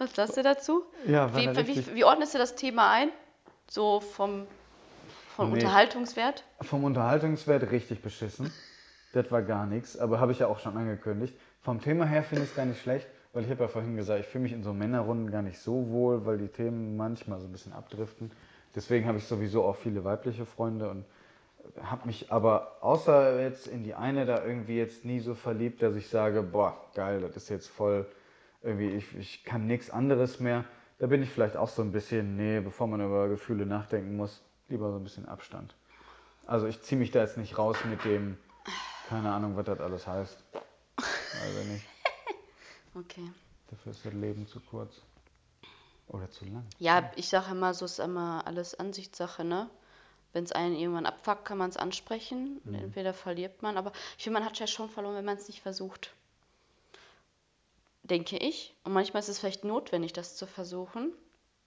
Was 0.01 0.15
sagst 0.15 0.35
du 0.35 0.41
dazu? 0.41 0.83
Ja, 1.05 1.31
Wie, 1.35 1.47
wie, 1.67 1.95
wie 1.95 2.03
ordnest 2.03 2.33
du 2.33 2.39
das 2.39 2.55
Thema 2.55 2.89
ein? 2.89 3.09
So 3.69 3.99
vom, 3.99 4.47
vom 5.35 5.49
Nee. 5.49 5.59
Unterhaltungswert? 5.59 6.43
Vom 6.61 6.83
Unterhaltungswert 6.83 7.69
richtig 7.69 8.01
beschissen. 8.01 8.51
Das 9.13 9.31
war 9.31 9.43
gar 9.43 9.67
nichts, 9.67 9.99
aber 9.99 10.19
habe 10.19 10.31
ich 10.31 10.39
ja 10.39 10.47
auch 10.47 10.57
schon 10.57 10.75
angekündigt. 10.75 11.35
Vom 11.61 11.79
Thema 11.81 12.05
her 12.05 12.23
finde 12.23 12.45
ich 12.45 12.49
es 12.49 12.55
gar 12.55 12.65
nicht 12.65 12.81
schlecht, 12.81 13.05
weil 13.33 13.43
ich 13.43 13.51
habe 13.51 13.61
ja 13.61 13.67
vorhin 13.67 13.95
gesagt, 13.95 14.21
ich 14.21 14.25
fühle 14.25 14.41
mich 14.41 14.53
in 14.53 14.63
so 14.63 14.73
Männerrunden 14.73 15.29
gar 15.29 15.43
nicht 15.43 15.59
so 15.59 15.91
wohl, 15.91 16.25
weil 16.25 16.39
die 16.39 16.47
Themen 16.47 16.97
manchmal 16.97 17.39
so 17.39 17.45
ein 17.45 17.51
bisschen 17.51 17.73
abdriften. 17.73 18.31
Deswegen 18.73 19.05
habe 19.05 19.19
ich 19.19 19.27
sowieso 19.27 19.65
auch 19.65 19.75
viele 19.75 20.03
weibliche 20.03 20.47
Freunde 20.47 20.89
und 20.89 21.05
habe 21.83 22.07
mich 22.07 22.31
aber 22.31 22.77
außer 22.81 23.39
jetzt 23.39 23.67
in 23.67 23.83
die 23.83 23.93
eine 23.93 24.25
da 24.25 24.43
irgendwie 24.43 24.77
jetzt 24.77 25.05
nie 25.05 25.19
so 25.19 25.35
verliebt, 25.35 25.83
dass 25.83 25.95
ich 25.95 26.09
sage, 26.09 26.41
boah, 26.41 26.75
geil, 26.95 27.21
das 27.21 27.35
ist 27.37 27.49
jetzt 27.49 27.67
voll, 27.67 28.07
irgendwie, 28.61 28.89
ich, 28.89 29.15
ich 29.15 29.43
kann 29.43 29.67
nichts 29.67 29.89
anderes 29.89 30.39
mehr. 30.39 30.65
Da 30.99 31.07
bin 31.07 31.23
ich 31.23 31.29
vielleicht 31.29 31.57
auch 31.57 31.69
so 31.69 31.81
ein 31.81 31.91
bisschen, 31.91 32.35
nee, 32.37 32.59
bevor 32.59 32.87
man 32.87 33.01
über 33.01 33.27
Gefühle 33.27 33.65
nachdenken 33.65 34.15
muss, 34.15 34.41
lieber 34.69 34.91
so 34.91 34.97
ein 34.97 35.03
bisschen 35.03 35.27
Abstand. 35.27 35.75
Also 36.45 36.67
ich 36.67 36.81
ziehe 36.81 36.99
mich 36.99 37.11
da 37.11 37.21
jetzt 37.21 37.37
nicht 37.37 37.57
raus 37.57 37.77
mit 37.89 38.03
dem, 38.05 38.37
keine 39.09 39.31
Ahnung, 39.31 39.55
was 39.55 39.65
das 39.65 39.79
alles 39.79 40.07
heißt. 40.07 40.43
Also 40.97 41.71
nicht. 41.71 41.85
Okay. 42.93 43.31
Dafür 43.69 43.93
ist 43.93 44.05
das 44.05 44.13
Leben 44.13 44.45
zu 44.47 44.59
kurz. 44.59 45.01
Oder 46.09 46.29
zu 46.29 46.43
lang. 46.43 46.65
Ja, 46.77 47.09
ich 47.15 47.29
sage 47.29 47.51
immer, 47.51 47.73
so 47.73 47.85
ist 47.85 47.99
immer 47.99 48.45
alles 48.45 48.75
Ansichtssache, 48.75 49.45
ne? 49.45 49.69
Wenn 50.33 50.43
es 50.43 50.51
einen 50.51 50.75
irgendwann 50.75 51.05
abfuckt, 51.05 51.45
kann 51.45 51.57
man 51.57 51.69
es 51.69 51.77
ansprechen. 51.77 52.59
Mhm. 52.65 52.75
Entweder 52.75 53.13
verliert 53.13 53.61
man, 53.61 53.77
aber 53.77 53.93
ich 54.17 54.25
finde, 54.25 54.39
man 54.39 54.45
hat 54.45 54.59
ja 54.59 54.67
schon 54.67 54.89
verloren, 54.89 55.15
wenn 55.15 55.23
man 55.23 55.37
es 55.37 55.47
nicht 55.47 55.61
versucht. 55.61 56.13
Denke 58.03 58.37
ich. 58.37 58.75
Und 58.83 58.93
manchmal 58.93 59.21
ist 59.21 59.29
es 59.29 59.39
vielleicht 59.39 59.63
notwendig, 59.63 60.13
das 60.13 60.35
zu 60.35 60.47
versuchen, 60.47 61.11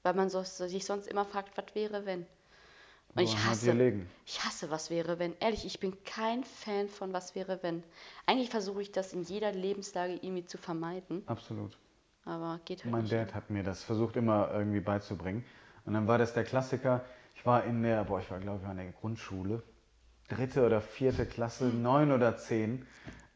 weil 0.02 0.14
man 0.14 0.28
so, 0.28 0.42
sich 0.42 0.84
sonst 0.84 1.06
immer 1.06 1.24
fragt, 1.24 1.56
was 1.56 1.74
wäre, 1.74 2.06
wenn. 2.06 2.26
Und 3.14 3.22
ich 3.22 3.36
hasse, 3.44 4.02
ich 4.26 4.44
hasse, 4.44 4.70
was 4.70 4.90
wäre, 4.90 5.20
wenn. 5.20 5.34
Ehrlich, 5.38 5.64
ich 5.64 5.78
bin 5.78 6.02
kein 6.04 6.42
Fan 6.42 6.88
von 6.88 7.12
was 7.12 7.36
wäre, 7.36 7.62
wenn. 7.62 7.84
Eigentlich 8.26 8.50
versuche 8.50 8.82
ich 8.82 8.90
das 8.90 9.12
in 9.12 9.22
jeder 9.22 9.52
Lebenslage 9.52 10.14
irgendwie 10.14 10.44
zu 10.44 10.58
vermeiden, 10.58 11.22
Absolut. 11.26 11.78
aber 12.24 12.58
geht 12.64 12.82
halt 12.82 12.92
Mein 12.92 13.02
nicht. 13.02 13.12
Dad 13.12 13.34
hat 13.34 13.50
mir 13.50 13.62
das 13.62 13.84
versucht 13.84 14.16
immer 14.16 14.50
irgendwie 14.52 14.80
beizubringen. 14.80 15.44
Und 15.84 15.94
dann 15.94 16.08
war 16.08 16.18
das 16.18 16.34
der 16.34 16.42
Klassiker. 16.42 17.04
Ich 17.36 17.46
war 17.46 17.62
in 17.64 17.82
der, 17.82 18.02
boah, 18.04 18.18
ich 18.18 18.30
war 18.30 18.40
glaube 18.40 18.60
ich 18.64 18.70
in 18.70 18.76
der 18.78 18.92
Grundschule. 18.92 19.62
Dritte 20.28 20.66
oder 20.66 20.80
vierte 20.80 21.26
Klasse, 21.26 21.66
neun 21.66 22.10
oder 22.10 22.36
zehn. 22.36 22.84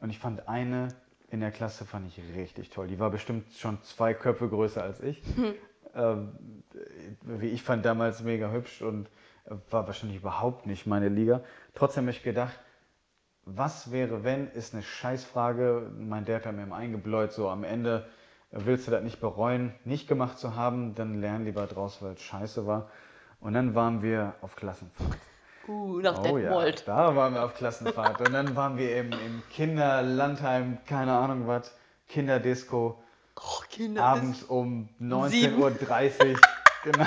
Und 0.01 0.09
ich 0.09 0.19
fand 0.19 0.49
eine 0.49 0.89
in 1.31 1.39
der 1.41 1.51
Klasse 1.51 1.85
fand 1.85 2.07
ich 2.07 2.21
richtig 2.35 2.69
toll. 2.69 2.87
Die 2.87 2.99
war 2.99 3.09
bestimmt 3.09 3.53
schon 3.53 3.81
zwei 3.83 4.13
Köpfe 4.13 4.49
größer 4.49 4.83
als 4.83 5.01
ich. 5.01 5.21
Ähm, 5.95 6.33
wie 7.21 7.47
ich 7.47 7.63
fand 7.63 7.83
damals 7.83 8.21
mega 8.21 8.51
hübsch 8.51 8.83
und 8.83 9.09
war 9.71 9.87
wahrscheinlich 9.87 10.19
überhaupt 10.19 10.67
nicht 10.67 10.85
meine 10.85 11.09
Liga. 11.09 11.41
Trotzdem 11.73 12.03
habe 12.03 12.11
ich 12.11 12.21
gedacht, 12.21 12.59
was 13.43 13.91
wäre, 13.91 14.23
wenn, 14.23 14.51
ist 14.51 14.73
eine 14.73 14.83
Scheißfrage. 14.83 15.91
Mein 15.97 16.25
Dad 16.25 16.45
hat 16.45 16.55
mir 16.55 16.71
eingebläut, 16.73 17.31
so 17.31 17.49
am 17.49 17.63
Ende 17.63 18.07
willst 18.51 18.87
du 18.87 18.91
das 18.91 19.03
nicht 19.03 19.19
bereuen, 19.19 19.73
nicht 19.85 20.07
gemacht 20.07 20.37
zu 20.37 20.55
haben, 20.55 20.95
dann 20.95 21.21
lern 21.21 21.45
lieber 21.45 21.65
draus, 21.67 22.01
weil 22.01 22.13
es 22.13 22.21
scheiße 22.21 22.65
war. 22.67 22.89
Und 23.39 23.53
dann 23.53 23.73
waren 23.75 24.01
wir 24.01 24.35
auf 24.41 24.55
Klassenfahrt. 24.55 25.17
Uh, 25.69 25.99
nach 25.99 26.17
Oh 26.23 26.37
ja, 26.39 26.49
Detmold. 26.49 26.87
da 26.87 27.15
waren 27.15 27.35
wir 27.35 27.45
auf 27.45 27.53
Klassenfahrt. 27.53 28.19
Und 28.21 28.33
dann 28.33 28.55
waren 28.55 28.77
wir 28.77 28.97
im, 28.97 29.11
im 29.11 29.43
Kinderlandheim, 29.51 30.79
keine 30.87 31.13
Ahnung 31.13 31.47
was, 31.47 31.71
Kinderdisco, 32.07 32.97
Oh, 33.35 33.61
Kinder, 33.69 34.03
abends 34.03 34.43
um 34.43 34.89
Sieben. 34.99 35.61
19.30 35.63 36.33
Uhr. 36.33 36.39
genau. 36.83 37.05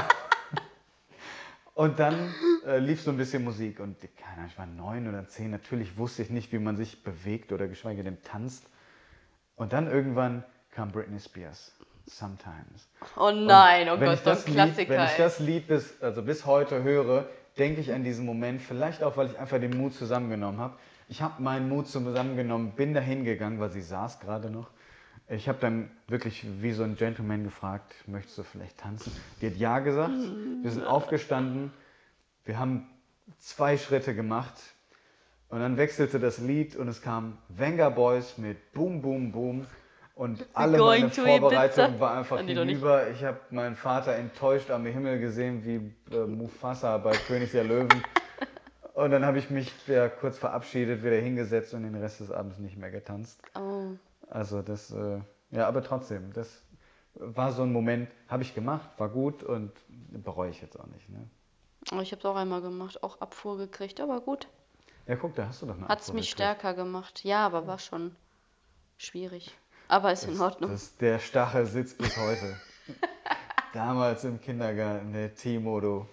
Und 1.74 1.98
dann 1.98 2.32
äh, 2.66 2.78
lief 2.78 3.02
so 3.02 3.10
ein 3.10 3.16
bisschen 3.16 3.44
Musik 3.44 3.80
und 3.80 3.96
keine 4.16 4.36
Ahnung, 4.36 4.46
ich 4.50 4.58
war 4.58 4.66
neun 4.66 5.08
oder 5.08 5.26
zehn, 5.26 5.50
natürlich 5.50 5.96
wusste 5.96 6.22
ich 6.22 6.30
nicht, 6.30 6.52
wie 6.52 6.58
man 6.58 6.76
sich 6.76 7.02
bewegt 7.02 7.50
oder 7.52 7.66
geschweige 7.66 8.04
denn 8.04 8.22
tanzt. 8.22 8.64
Und 9.56 9.72
dann 9.72 9.90
irgendwann 9.90 10.44
kam 10.70 10.92
Britney 10.92 11.18
Spears, 11.18 11.72
Sometimes. 12.06 12.88
Oh 13.16 13.30
nein, 13.30 13.88
oh 13.88 13.96
Gott, 13.96 14.18
so 14.22 14.30
ein 14.30 14.36
das 14.36 14.46
Lied, 14.46 14.54
Klassiker. 14.54 14.90
wenn 14.90 15.04
ich 15.04 15.16
das 15.16 15.38
Lied 15.38 15.66
bis, 15.66 16.00
also 16.02 16.22
bis 16.22 16.46
heute 16.46 16.82
höre, 16.82 17.26
denke 17.58 17.80
ich 17.80 17.92
an 17.92 18.04
diesen 18.04 18.24
Moment, 18.24 18.62
vielleicht 18.62 19.02
auch, 19.02 19.16
weil 19.16 19.26
ich 19.28 19.38
einfach 19.38 19.60
den 19.60 19.76
Mut 19.76 19.94
zusammengenommen 19.94 20.60
habe. 20.60 20.74
Ich 21.08 21.20
habe 21.22 21.42
meinen 21.42 21.68
Mut 21.68 21.88
zusammengenommen, 21.88 22.72
bin 22.72 22.94
da 22.94 23.00
hingegangen, 23.00 23.60
weil 23.60 23.70
sie 23.70 23.82
saß 23.82 24.20
gerade 24.20 24.50
noch. 24.50 24.70
Ich 25.28 25.48
habe 25.48 25.58
dann 25.60 25.90
wirklich 26.08 26.44
wie 26.60 26.72
so 26.72 26.82
ein 26.82 26.96
Gentleman 26.96 27.44
gefragt, 27.44 27.94
möchtest 28.06 28.38
du 28.38 28.42
vielleicht 28.42 28.78
tanzen? 28.78 29.12
Die 29.40 29.46
hat 29.46 29.56
ja 29.56 29.78
gesagt, 29.78 30.14
wir 30.62 30.70
sind 30.70 30.84
aufgestanden, 30.84 31.70
wir 32.44 32.58
haben 32.58 32.88
zwei 33.38 33.78
Schritte 33.78 34.14
gemacht 34.14 34.54
und 35.48 35.60
dann 35.60 35.76
wechselte 35.76 36.18
das 36.18 36.38
Lied 36.38 36.76
und 36.76 36.88
es 36.88 37.02
kam 37.02 37.38
Venga 37.48 37.88
Boys 37.90 38.38
mit 38.38 38.72
Boom 38.72 39.00
Boom 39.00 39.32
Boom 39.32 39.66
und 40.14 40.46
alle 40.52 40.78
meine 40.78 41.10
Vorbereitung 41.10 41.98
war 41.98 42.18
einfach 42.18 42.38
hinüber. 42.40 43.08
Ich 43.10 43.24
habe 43.24 43.38
meinen 43.50 43.76
Vater 43.76 44.14
enttäuscht 44.14 44.70
am 44.70 44.84
Himmel 44.84 45.18
gesehen 45.18 45.64
wie 45.64 46.14
äh, 46.14 46.26
Mufasa 46.26 46.98
bei 46.98 47.12
König 47.12 47.52
der 47.52 47.64
Löwen. 47.64 47.88
Und 48.94 49.10
dann 49.10 49.24
habe 49.24 49.38
ich 49.38 49.48
mich 49.48 49.72
ja, 49.86 50.10
kurz 50.10 50.36
verabschiedet, 50.36 51.02
wieder 51.02 51.16
hingesetzt 51.16 51.72
und 51.72 51.82
den 51.82 51.94
Rest 51.94 52.20
des 52.20 52.30
Abends 52.30 52.58
nicht 52.58 52.76
mehr 52.76 52.90
getanzt. 52.90 53.40
Oh. 53.54 53.92
Also 54.28 54.60
das, 54.60 54.90
äh, 54.90 55.18
ja, 55.50 55.66
aber 55.66 55.82
trotzdem, 55.82 56.30
das 56.34 56.62
war 57.14 57.52
so 57.52 57.62
ein 57.62 57.72
Moment, 57.72 58.10
habe 58.28 58.42
ich 58.42 58.54
gemacht, 58.54 58.90
war 58.98 59.08
gut 59.08 59.42
und 59.42 59.72
bereue 59.88 60.50
ich 60.50 60.60
jetzt 60.60 60.78
auch 60.78 60.86
nicht. 60.88 61.08
Ne? 61.08 61.26
Oh, 61.90 62.00
ich 62.00 62.12
habe 62.12 62.20
es 62.20 62.26
auch 62.26 62.36
einmal 62.36 62.60
gemacht, 62.60 63.02
auch 63.02 63.20
Abfuhr 63.22 63.56
gekriegt, 63.56 63.98
aber 63.98 64.20
gut. 64.20 64.46
Ja, 65.06 65.16
guck, 65.16 65.34
da 65.34 65.48
hast 65.48 65.62
du 65.62 65.66
doch 65.66 65.76
eine 65.76 65.88
Hat 65.88 66.00
es 66.00 66.12
mich 66.12 66.30
gekriegt. 66.30 66.32
stärker 66.32 66.74
gemacht. 66.74 67.24
Ja, 67.24 67.46
aber 67.46 67.66
war 67.66 67.78
schon 67.78 68.14
schwierig. 68.98 69.56
Aber 69.92 70.10
ist 70.10 70.24
in 70.24 70.40
Ordnung. 70.40 70.70
Das, 70.70 70.96
der 70.96 71.18
Stachel 71.18 71.66
sitzt 71.66 71.98
bis 71.98 72.16
heute. 72.16 72.56
Damals 73.74 74.24
im 74.24 74.40
Kindergarten, 74.40 75.12
der 75.12 75.34
Timo, 75.34 75.80
du. 75.80 76.06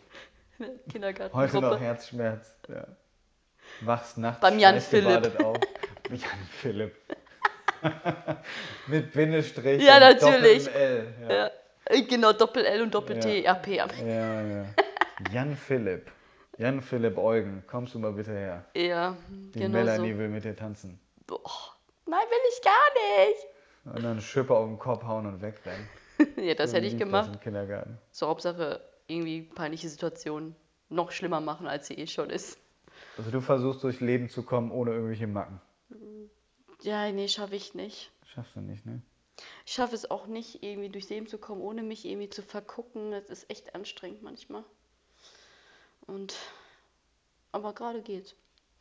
Kindergarten. 0.92 1.34
Heute 1.34 1.62
noch 1.62 1.80
Herzschmerz. 1.80 2.54
Ja. 2.68 2.86
Wachst 3.80 4.18
nachts 4.18 4.42
Beim 4.42 4.60
Jan 4.60 4.76
schweißgebadet 4.76 5.42
auf. 5.42 5.56
Jan 6.10 6.48
Philipp. 6.60 6.94
Mit 8.88 9.14
Bindestrich 9.14 9.82
Ja, 9.82 9.94
und 9.96 10.02
natürlich. 10.02 10.66
doppeltem 10.66 10.82
L. 10.82 11.14
Ja. 11.30 11.36
Ja. 11.36 11.52
Äh, 11.86 12.02
Genau, 12.02 12.34
Doppel-L 12.34 12.82
und 12.82 12.94
Doppel-T, 12.94 13.44
Ja. 13.44 13.52
AP. 13.54 13.68
Ja. 13.68 13.88
Ja, 14.06 14.42
ja. 14.42 14.66
Jan 15.32 15.56
Philipp. 15.56 16.12
Jan 16.58 16.82
Philipp 16.82 17.18
Eugen, 17.18 17.64
kommst 17.66 17.94
du 17.94 18.00
mal 18.00 18.12
bitte 18.12 18.32
her? 18.34 18.66
ja, 18.76 19.16
Die 19.30 19.60
genau 19.60 19.78
Melanie 19.78 20.12
so. 20.12 20.20
will 20.20 20.28
mit 20.28 20.44
dir 20.44 20.54
tanzen. 20.58 21.00
Boah. 21.28 21.40
Nein, 22.06 22.20
will 22.30 22.50
ich 22.54 22.62
gar 22.62 23.26
nicht. 23.26 23.48
Und 23.86 24.04
dann 24.04 24.22
Schippe 24.22 24.56
auf 24.56 24.68
den 24.68 24.78
Kopf 24.80 25.04
hauen 25.04 25.26
und 25.26 25.42
wegrennen. 25.42 25.88
ja, 26.38 26.54
das 26.54 26.72
So 26.72 26.78
hätte 26.78 26.88
ich 26.88 26.98
gemacht. 26.98 27.30
Das 27.30 27.36
im 27.36 27.42
Kindergarten. 27.42 27.98
So, 28.12 28.28
Hauptsache 28.28 28.82
irgendwie 29.08 29.42
peinliche 29.42 29.90
Situationen 29.90 30.56
noch 30.90 31.12
schlimmer 31.12 31.42
machen, 31.42 31.68
als 31.68 31.88
sie 31.88 31.96
eh 31.96 32.08
schon 32.08 32.30
ist. 32.30 32.60
Also 33.18 33.32
du 33.32 33.42
versuchst 33.42 33.84
durchs 33.84 34.02
Leben 34.02 34.30
zu 34.30 34.44
kommen 34.44 34.72
ohne 34.72 34.92
irgendwelche 34.92 35.28
Macken. 35.28 35.62
Ja, 36.82 37.12
nee, 37.12 37.28
schaffe 37.28 37.56
ich 37.56 37.74
nicht. 37.74 38.12
Schaffst 38.26 38.56
du 38.56 38.62
nicht, 38.62 38.86
ne? 38.86 39.02
Ich 39.66 39.74
schaffe 39.74 39.96
es 39.96 40.10
auch 40.10 40.28
nicht, 40.28 40.64
irgendwie 40.64 40.90
durchs 40.90 41.10
Leben 41.10 41.28
zu 41.28 41.38
kommen, 41.38 41.62
ohne 41.62 41.84
mich 41.84 42.06
irgendwie 42.06 42.30
zu 42.30 42.42
vergucken. 42.42 43.12
Das 43.12 43.30
ist 43.30 43.50
echt 43.50 43.76
anstrengend 43.76 44.22
manchmal. 44.22 44.64
Und. 46.08 46.36
Aber 47.52 47.74
gerade 47.74 48.02
geht's. 48.02 48.36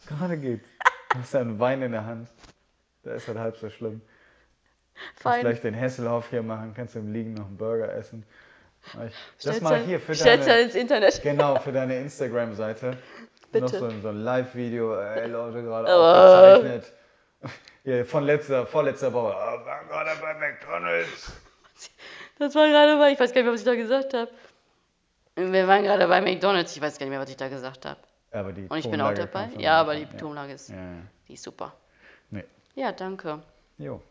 Gerade 0.07 0.39
geht's. 0.39 0.67
Du 1.11 1.21
hast 1.21 1.35
einen 1.35 1.59
Wein 1.59 1.81
in 1.81 1.93
der 1.93 2.05
Hand. 2.05 2.29
Da 3.03 3.15
ist 3.15 3.27
das 3.27 3.37
halb 3.39 3.57
so 3.57 3.71
schlimm. 3.71 4.03
Fein. 5.17 5.41
gleich 5.43 5.61
den 5.61 5.75
Hesselhoff 5.75 6.31
hier 6.31 6.43
machen, 6.43 6.73
kannst 6.75 6.97
im 6.97 7.13
Liegen 7.13 7.35
noch 7.35 7.47
einen 7.47 7.57
Burger 7.57 7.93
essen. 7.95 8.25
Ich, 9.07 9.45
das 9.45 9.61
mal 9.61 9.75
halt- 9.77 9.87
hier 9.87 10.01
für 10.01 10.15
stell's 10.15 10.47
halt 10.47 10.49
deine, 10.51 10.63
ins 10.63 10.75
Internet. 10.75 11.23
genau, 11.23 11.57
für 11.57 11.73
deine 11.73 11.99
Instagram-Seite. 11.99 12.97
Noch 13.53 13.61
Bitte. 13.63 13.79
so, 13.79 13.87
ein- 13.87 14.03
so 14.03 14.09
ein 14.09 14.17
Live-Video, 14.23 14.95
ey 15.01 15.27
Leute, 15.29 15.63
gerade 15.63 15.89
Aber- 15.89 16.57
aufgezeichnet. 16.57 16.93
Hier, 17.85 18.05
von 18.05 18.25
letzter, 18.25 18.67
vorletzter 18.67 19.13
Woche. 19.13 19.35
Ah, 19.35 19.65
war 19.65 19.85
gerade 19.85 20.21
bei 20.21 20.35
McDonalds. 20.35 21.33
Das 22.39 22.55
war 22.55 22.69
gerade 22.69 22.99
bei, 22.99 23.13
ich 23.13 23.19
weiß 23.21 23.33
gar 23.33 23.41
nicht 23.41 23.45
mehr, 23.47 23.53
was 23.55 23.61
ich 23.61 23.67
da 23.67 23.75
gesagt 23.75 24.13
habe. 24.15 24.31
Wir 25.35 25.67
waren 25.69 25.83
gerade 25.85 26.07
bei 26.07 26.21
McDonalds, 26.21 26.77
ich 26.77 26.83
weiß 26.83 26.99
gar 26.99 27.07
nicht 27.07 27.11
mehr, 27.13 27.21
was 27.21 27.31
ich 27.31 27.37
da 27.37 27.49
gesagt 27.49 27.87
habe. 27.87 28.01
Aber 28.33 28.53
die 28.53 28.67
Und 28.69 28.77
ich 28.79 28.91
bin 28.91 29.01
auch 29.01 29.09
Tonlage 29.15 29.31
dabei. 29.33 29.49
Ja, 29.59 29.81
aber 29.81 29.95
die 29.95 30.03
ja. 30.03 30.19
Tonlage 30.19 30.53
ist, 30.53 30.69
ja. 30.69 30.77
die 31.27 31.33
ist 31.35 31.43
super. 31.43 31.73
Nee. 32.31 32.45
Ja, 32.75 32.93
danke. 32.93 33.41
Jo, 33.79 34.03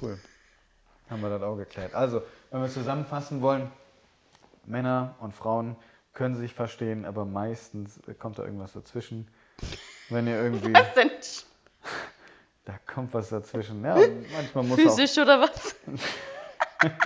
cool. 0.00 0.18
Haben 1.10 1.22
wir 1.22 1.30
das 1.30 1.42
auch 1.42 1.56
geklärt. 1.56 1.94
Also, 1.94 2.22
wenn 2.50 2.60
wir 2.62 2.68
zusammenfassen 2.68 3.40
wollen, 3.42 3.70
Männer 4.64 5.14
und 5.20 5.32
Frauen 5.32 5.76
können 6.12 6.34
sich 6.34 6.54
verstehen, 6.54 7.04
aber 7.04 7.24
meistens 7.24 8.00
kommt 8.18 8.38
da 8.38 8.44
irgendwas 8.44 8.72
dazwischen. 8.72 9.28
Wenn 10.08 10.26
ihr 10.26 10.40
irgendwie, 10.42 10.72
Was 10.74 10.94
denn? 10.94 11.10
da 12.64 12.74
kommt 12.92 13.14
was 13.14 13.28
dazwischen. 13.28 13.84
Ja, 13.84 13.94
manchmal 14.32 14.64
muss 14.64 14.78
auch, 14.80 14.82
Physisch 14.96 15.18
oder 15.18 15.40
was? 15.40 15.76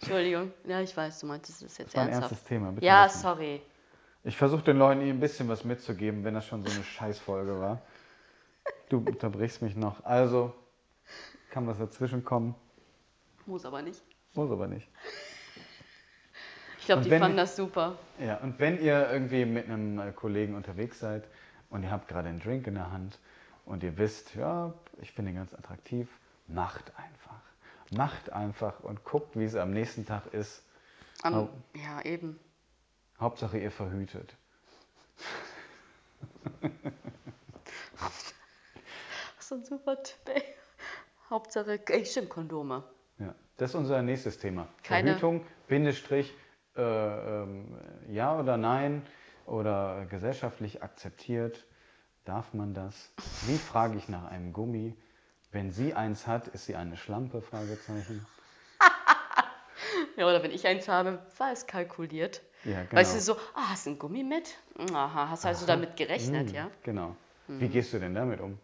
Entschuldigung. 0.00 0.52
Ja, 0.66 0.80
ich 0.80 0.96
weiß, 0.96 1.20
du 1.20 1.26
meintest 1.26 1.62
es 1.62 1.78
jetzt 1.78 1.88
das 1.88 1.96
war 1.96 2.02
ein 2.04 2.08
ernsthaft. 2.08 2.32
ernstes 2.32 2.48
Thema. 2.48 2.70
Bitte 2.72 2.86
Ja, 2.86 3.02
lassen. 3.02 3.18
sorry. 3.20 3.60
Ich 4.24 4.36
versuche 4.36 4.62
den 4.62 4.78
Leuten 4.78 5.00
eh 5.02 5.10
ein 5.10 5.20
bisschen 5.20 5.48
was 5.48 5.64
mitzugeben, 5.64 6.24
wenn 6.24 6.34
das 6.34 6.46
schon 6.46 6.62
so 6.64 6.70
eine 6.70 6.84
Scheißfolge 6.84 7.58
war. 7.60 7.80
Du 8.88 8.98
unterbrichst 8.98 9.62
mich 9.62 9.76
noch. 9.76 10.04
Also, 10.04 10.52
kann 11.50 11.66
was 11.66 11.78
dazwischen 11.78 12.24
kommen, 12.24 12.54
Muss 13.46 13.64
aber 13.64 13.82
nicht. 13.82 14.02
muss 14.34 14.50
aber 14.50 14.66
nicht. 14.68 14.88
Ich 16.78 16.86
glaube, 16.86 17.02
die 17.02 17.10
fanden 17.10 17.36
das 17.36 17.56
super. 17.56 17.98
Ja, 18.18 18.38
und 18.38 18.58
wenn 18.58 18.80
ihr 18.82 19.10
irgendwie 19.10 19.44
mit 19.44 19.66
einem 19.66 19.98
äh, 19.98 20.12
Kollegen 20.12 20.54
unterwegs 20.54 20.98
seid 20.98 21.28
und 21.68 21.82
ihr 21.82 21.90
habt 21.90 22.08
gerade 22.08 22.28
einen 22.28 22.40
Drink 22.40 22.66
in 22.66 22.74
der 22.74 22.90
Hand 22.90 23.18
und 23.66 23.82
ihr 23.82 23.96
wisst, 23.98 24.34
ja, 24.34 24.72
ich 25.00 25.12
finde 25.12 25.30
ihn 25.32 25.36
ganz 25.36 25.52
attraktiv, 25.54 26.08
macht 26.48 26.92
einfach. 26.96 27.40
Macht 27.92 28.32
einfach 28.32 28.80
und 28.80 29.04
guckt, 29.04 29.36
wie 29.38 29.44
es 29.44 29.54
am 29.56 29.72
nächsten 29.72 30.06
Tag 30.06 30.32
ist. 30.32 30.62
Am, 31.22 31.34
Oh. 31.34 31.48
Ja, 31.76 32.00
eben. 32.02 32.38
Hauptsache 33.20 33.58
ihr 33.58 33.70
verhütet. 33.70 34.34
So 39.40 39.56
ein 39.56 39.64
super 39.64 40.00
Tipp, 40.02 40.28
ey. 40.32 40.42
Hauptsache, 41.30 41.80
ey, 41.86 42.04
stimmt, 42.04 42.28
Kondome. 42.28 42.82
Ja, 43.18 43.34
das 43.56 43.70
ist 43.70 43.76
unser 43.76 44.02
nächstes 44.02 44.38
Thema. 44.38 44.66
Keine- 44.82 45.10
Verhütung, 45.10 45.46
Bindestrich, 45.68 46.34
äh, 46.76 46.82
ähm, 46.82 47.78
ja 48.08 48.38
oder 48.38 48.56
nein 48.56 49.02
oder 49.46 50.06
gesellschaftlich 50.10 50.82
akzeptiert. 50.82 51.66
Darf 52.24 52.52
man 52.52 52.74
das? 52.74 53.12
Wie 53.46 53.56
frage 53.58 53.96
ich 53.96 54.08
nach 54.08 54.30
einem 54.30 54.52
Gummi? 54.52 54.94
Wenn 55.52 55.70
sie 55.70 55.94
eins 55.94 56.26
hat, 56.26 56.48
ist 56.48 56.66
sie 56.66 56.76
eine 56.76 56.96
Schlampe? 56.96 57.40
Fragezeichen. 57.42 58.24
Ja, 60.16 60.26
oder 60.28 60.42
wenn 60.42 60.50
ich 60.50 60.66
eins 60.66 60.88
habe, 60.88 61.18
war 61.38 61.52
es 61.52 61.66
kalkuliert. 61.66 62.42
Ja, 62.64 62.82
genau. 62.82 62.96
Weißt 62.96 63.14
du, 63.14 63.20
so, 63.20 63.36
ah, 63.54 63.70
hast 63.70 63.86
du 63.86 63.90
ein 63.90 63.98
Gummi 63.98 64.22
mit? 64.22 64.54
Aha, 64.92 65.30
hast 65.30 65.46
also 65.46 65.66
damit 65.66 65.96
gerechnet, 65.96 66.48
Hm, 66.48 66.54
ja? 66.54 66.70
Genau. 66.82 67.16
Wie 67.48 67.66
Mhm. 67.68 67.70
gehst 67.70 67.94
du 67.94 67.98
denn 67.98 68.14
damit 68.14 68.40
um? 68.40 68.58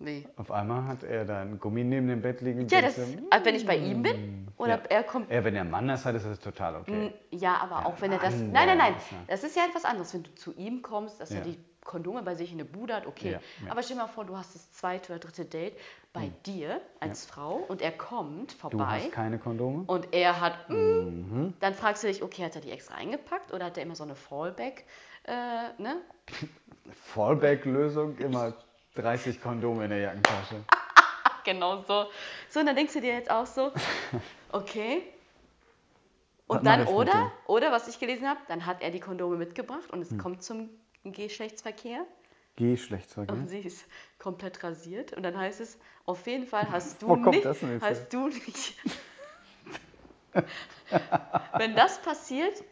Wie? 0.00 0.26
Auf 0.36 0.50
einmal 0.50 0.84
hat 0.86 1.02
er 1.02 1.24
da 1.26 1.42
ein 1.42 1.60
Gummi 1.60 1.84
neben 1.84 2.08
dem 2.08 2.22
Bett 2.22 2.40
liegen. 2.40 2.66
Ja, 2.68 2.80
das, 2.80 2.96
du, 2.96 3.02
also 3.30 3.44
wenn 3.44 3.54
ich 3.54 3.66
bei 3.66 3.76
ihm 3.76 4.02
bin 4.02 4.48
oder 4.56 4.76
Ja. 4.78 4.82
er 4.88 5.02
kommt. 5.02 5.30
ja, 5.30 5.44
wenn 5.44 5.54
der 5.54 5.64
Mann 5.64 5.88
das 5.88 6.04
hat, 6.06 6.14
ist 6.14 6.24
das 6.26 6.40
total 6.40 6.76
okay. 6.76 7.12
Ja, 7.30 7.58
aber 7.58 7.84
auch 7.86 8.00
wenn 8.00 8.10
er 8.12 8.18
das. 8.18 8.34
Nein, 8.34 8.50
nein, 8.52 8.78
nein. 8.78 8.94
ja. 8.94 9.16
Das 9.28 9.44
ist 9.44 9.56
ja 9.56 9.62
etwas 9.68 9.84
anderes. 9.84 10.12
Wenn 10.14 10.22
du 10.22 10.34
zu 10.34 10.54
ihm 10.54 10.80
kommst, 10.82 11.20
dass 11.20 11.30
er 11.30 11.38
Ja. 11.38 11.44
die 11.44 11.58
Kondome 11.84 12.22
bei 12.22 12.34
sich 12.34 12.50
in 12.52 12.58
der 12.58 12.64
Bude 12.66 12.94
hat, 12.94 13.06
okay. 13.06 13.32
Ja, 13.32 13.40
ja. 13.64 13.70
Aber 13.72 13.82
stell 13.82 13.96
dir 13.96 14.02
mal 14.02 14.08
vor, 14.08 14.24
du 14.24 14.36
hast 14.36 14.54
das 14.54 14.70
zweite 14.72 15.12
oder 15.12 15.18
dritte 15.20 15.44
Date 15.44 15.74
bei 16.12 16.30
dir 16.46 16.80
als 17.00 17.26
Frau 17.26 17.56
und 17.68 17.80
er 17.82 17.92
kommt 17.92 18.52
Du 18.54 18.58
vorbei 18.58 18.84
hast 19.04 19.12
keine 19.12 19.38
Kondome? 19.38 19.84
und 19.86 20.12
er 20.14 20.40
hat. 20.40 20.68
mm, 20.68 20.74
Mhm. 20.74 21.54
Dann 21.60 21.74
fragst 21.74 22.02
du 22.04 22.08
dich, 22.08 22.22
okay, 22.22 22.44
hat 22.44 22.54
er 22.54 22.60
die 22.62 22.70
extra 22.70 22.94
eingepackt 22.94 23.52
oder 23.52 23.66
hat 23.66 23.76
er 23.76 23.82
immer 23.84 23.96
so 23.96 24.04
eine 24.04 24.14
Fallback? 24.14 24.84
Äh, 25.24 25.32
ne? 25.82 25.96
Fallback-Lösung, 27.14 28.16
immer 28.18 28.54
30 28.94 29.40
Kondome 29.40 29.84
in 29.84 29.90
der 29.90 29.98
Jackentasche. 30.00 30.56
Genau 31.42 31.82
so. 31.88 32.06
So, 32.50 32.60
und 32.60 32.66
dann 32.66 32.76
denkst 32.76 32.92
du 32.92 33.00
dir 33.00 33.14
jetzt 33.14 33.30
auch 33.30 33.46
so, 33.46 33.72
okay. 34.52 35.02
Und 36.46 36.66
dann, 36.66 36.80
ich 36.80 36.86
mit 36.86 36.94
oder, 36.94 37.32
oder, 37.46 37.72
was 37.72 37.88
ich 37.88 37.98
gelesen 37.98 38.28
habe, 38.28 38.40
dann 38.48 38.66
hat 38.66 38.82
er 38.82 38.90
die 38.90 39.00
Kondome 39.00 39.36
mitgebracht 39.36 39.90
und 39.90 40.02
Hm. 40.02 40.16
es 40.16 40.18
kommt 40.22 40.42
zum 40.42 40.68
Geschlechtsverkehr 41.04 42.04
Geschlechtsverkehr. 42.56 43.34
und 43.34 43.48
sie 43.48 43.60
ist 43.60 43.86
komplett 44.18 44.62
rasiert. 44.62 45.14
Und 45.14 45.22
dann 45.22 45.38
heißt 45.38 45.60
es, 45.60 45.78
auf 46.04 46.26
jeden 46.26 46.46
Fall 46.46 46.68
hast 46.70 47.00
du 47.00 47.08
Wo 47.08 47.16
kommt 47.16 47.30
nicht, 47.30 47.44
das 47.44 47.62
hast 47.80 48.12
du 48.12 48.28
nicht. 48.28 48.74
Wenn 51.56 51.74
das 51.74 52.00
passiert, 52.02 52.62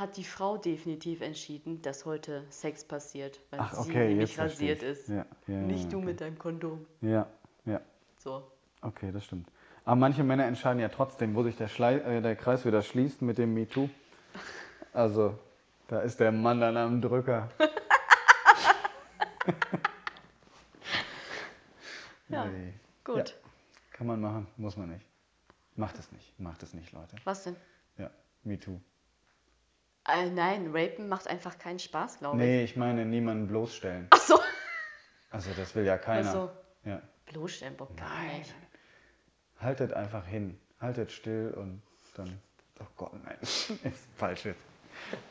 hat 0.00 0.16
die 0.16 0.24
Frau 0.24 0.56
definitiv 0.56 1.20
entschieden, 1.20 1.82
dass 1.82 2.04
heute 2.06 2.44
Sex 2.50 2.82
passiert, 2.84 3.38
weil 3.50 3.60
Ach, 3.60 3.72
sie 3.74 3.90
okay, 3.90 4.08
nämlich 4.08 4.30
jetzt 4.30 4.34
verstehe 4.34 4.72
rasiert 4.72 4.82
ist. 4.82 5.08
Ja, 5.08 5.26
ja, 5.46 5.56
Nicht 5.58 5.84
ja, 5.84 5.90
du 5.90 5.96
okay. 5.98 6.06
mit 6.06 6.20
deinem 6.20 6.38
Kondom. 6.38 6.86
Ja, 7.02 7.26
ja, 7.66 7.80
So. 8.18 8.50
okay, 8.82 9.12
das 9.12 9.24
stimmt. 9.24 9.48
Aber 9.84 9.96
manche 9.96 10.24
Männer 10.24 10.46
entscheiden 10.46 10.80
ja 10.80 10.88
trotzdem, 10.88 11.34
wo 11.34 11.42
sich 11.42 11.56
der, 11.56 11.68
Schlei 11.68 11.98
äh, 11.98 12.20
der 12.22 12.36
Kreis 12.36 12.64
wieder 12.64 12.82
schließt 12.82 13.22
mit 13.22 13.38
dem 13.38 13.54
MeToo. 13.54 13.88
Also, 14.92 15.38
da 15.88 16.00
ist 16.00 16.18
der 16.18 16.32
Mann 16.32 16.60
dann 16.60 16.76
am 16.76 17.00
Drücker. 17.00 17.48
Ja, 22.28 22.44
Ey. 22.44 22.72
gut. 23.02 23.16
Ja, 23.16 23.34
kann 23.90 24.06
man 24.06 24.20
machen, 24.20 24.46
muss 24.56 24.76
man 24.76 24.88
nicht. 24.90 25.04
Macht 25.74 25.98
es 25.98 26.12
nicht, 26.12 26.38
macht 26.38 26.62
es 26.62 26.74
nicht, 26.74 26.92
Leute. 26.92 27.16
Was 27.24 27.42
denn? 27.44 27.56
Ja, 27.98 28.08
MeToo. 28.44 28.80
Äh, 30.14 30.30
nein, 30.30 30.70
Rapen 30.72 31.08
macht 31.08 31.26
einfach 31.28 31.58
keinen 31.58 31.78
Spaß, 31.78 32.18
glaube 32.18 32.36
ich. 32.36 32.42
Nee, 32.42 32.64
ich 32.64 32.76
meine 32.76 33.04
niemanden 33.04 33.48
bloßstellen. 33.48 34.08
Ach 34.10 34.18
so. 34.18 34.38
Also 35.30 35.50
das 35.56 35.74
will 35.74 35.84
ja 35.84 35.98
keiner. 35.98 36.28
Ach 36.28 36.32
so. 36.32 36.50
Ja. 36.84 37.02
Bloßstellen, 37.26 37.76
Bock 37.76 37.96
gar 37.96 38.08
Nein. 38.08 38.38
nicht. 38.38 38.54
Haltet 39.60 39.92
einfach 39.92 40.26
hin. 40.26 40.58
Haltet 40.80 41.12
still 41.12 41.54
und 41.56 41.82
dann. 42.16 42.40
Oh 42.80 42.86
Gott, 42.96 43.12
nein. 43.24 43.36
ist 43.42 43.78
falsch 44.16 44.46
jetzt. 44.46 44.60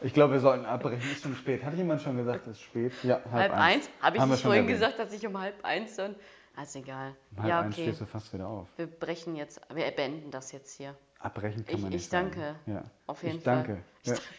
Ich 0.02 0.14
glaube, 0.14 0.34
wir 0.34 0.40
sollten 0.40 0.66
abbrechen. 0.66 1.12
Ist 1.12 1.24
schon 1.24 1.36
spät. 1.36 1.64
Hat 1.64 1.74
jemand 1.76 2.02
schon 2.02 2.18
gesagt, 2.18 2.48
es 2.48 2.58
ist 2.58 2.62
spät? 2.62 2.94
Ja, 3.04 3.16
halb, 3.32 3.52
Halb 3.52 3.54
eins? 3.54 3.90
Habe 4.02 4.16
ich 4.16 4.22
Haben 4.22 4.30
nicht 4.30 4.42
schon 4.42 4.50
vorhin 4.50 4.64
erwähnt. 4.66 4.80
gesagt, 4.80 5.00
dass 5.00 5.14
ich 5.14 5.26
um 5.26 5.40
halb 5.40 5.64
eins 5.64 5.96
dann. 5.96 6.16
Ist 6.62 6.76
egal. 6.76 7.16
Um 7.32 7.44
halb 7.44 7.50
ja, 7.50 7.62
eins 7.62 7.74
okay. 7.74 7.84
stehst 7.84 8.02
du 8.02 8.06
fast 8.06 8.34
wieder 8.34 8.48
auf. 8.48 8.68
Wir 8.78 8.88
brechen 8.88 9.36
jetzt, 9.36 9.62
wir 9.74 9.90
beenden 9.92 10.30
das 10.32 10.52
jetzt 10.52 10.76
hier. 10.76 10.96
Abbrechen 11.20 11.66
kann 11.66 11.76
Ich- 11.76 11.82
man 11.82 11.92
ich 11.92 11.98
nicht 11.98 12.10
sagen. 12.12 12.32
danke. 12.32 12.56
Ja. 12.66 12.84
Auf 13.08 13.24
jeden 13.24 13.38
ich 13.38 13.44
danke. 13.44 13.84
Fall. 14.04 14.16
Ja. 14.16 14.22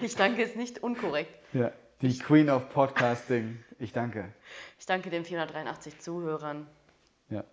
Ich 0.00 0.14
danke, 0.16 0.42
ist 0.42 0.56
nicht 0.56 0.82
unkorrekt. 0.82 1.30
ja. 1.52 1.70
Die 2.00 2.18
Queen 2.18 2.50
of 2.50 2.70
Podcasting. 2.70 3.62
Ich 3.78 3.92
danke. 3.92 4.32
Ich 4.78 4.84
danke 4.86 5.10
den 5.10 5.24
483 5.24 6.00
Zuhörern 6.00 6.66
Ja. 7.30 7.44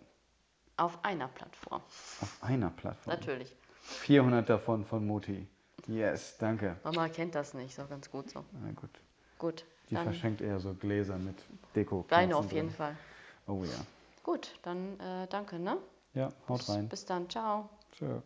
auf 0.78 1.04
einer 1.06 1.28
Plattform. 1.28 1.82
Auf 2.22 2.38
einer 2.42 2.70
Plattform. 2.70 3.14
Natürlich. 3.14 3.56
400 3.84 4.50
davon 4.50 4.86
von 4.86 5.06
Mutti. 5.06 5.48
Yes, 5.88 6.38
danke. 6.38 6.76
Mama 6.84 7.08
kennt 7.10 7.36
das 7.36 7.54
nicht, 7.54 7.76
so 7.76 7.86
ganz 7.86 8.10
gut 8.12 8.30
so. 8.30 8.44
Na 8.62 8.72
gut. 8.74 8.90
Gut, 9.38 9.66
Die 9.90 9.96
verschenkt 9.96 10.42
eher 10.42 10.60
so 10.60 10.74
Gläser 10.74 11.18
mit 11.18 11.36
Deko. 11.76 12.06
deine 12.10 12.36
auf 12.36 12.52
jeden 12.52 12.72
Fall. 12.72 12.96
Oh 13.48 13.64
ja. 13.64 13.86
Gut, 14.24 14.54
dann 14.64 15.00
äh, 15.00 15.28
danke, 15.28 15.60
ne? 15.60 15.78
Ja, 16.14 16.30
haut 16.48 16.68
rein. 16.70 16.88
Bis 16.90 17.06
dann, 17.06 17.30
ciao. 17.30 17.70
So. 18.00 18.24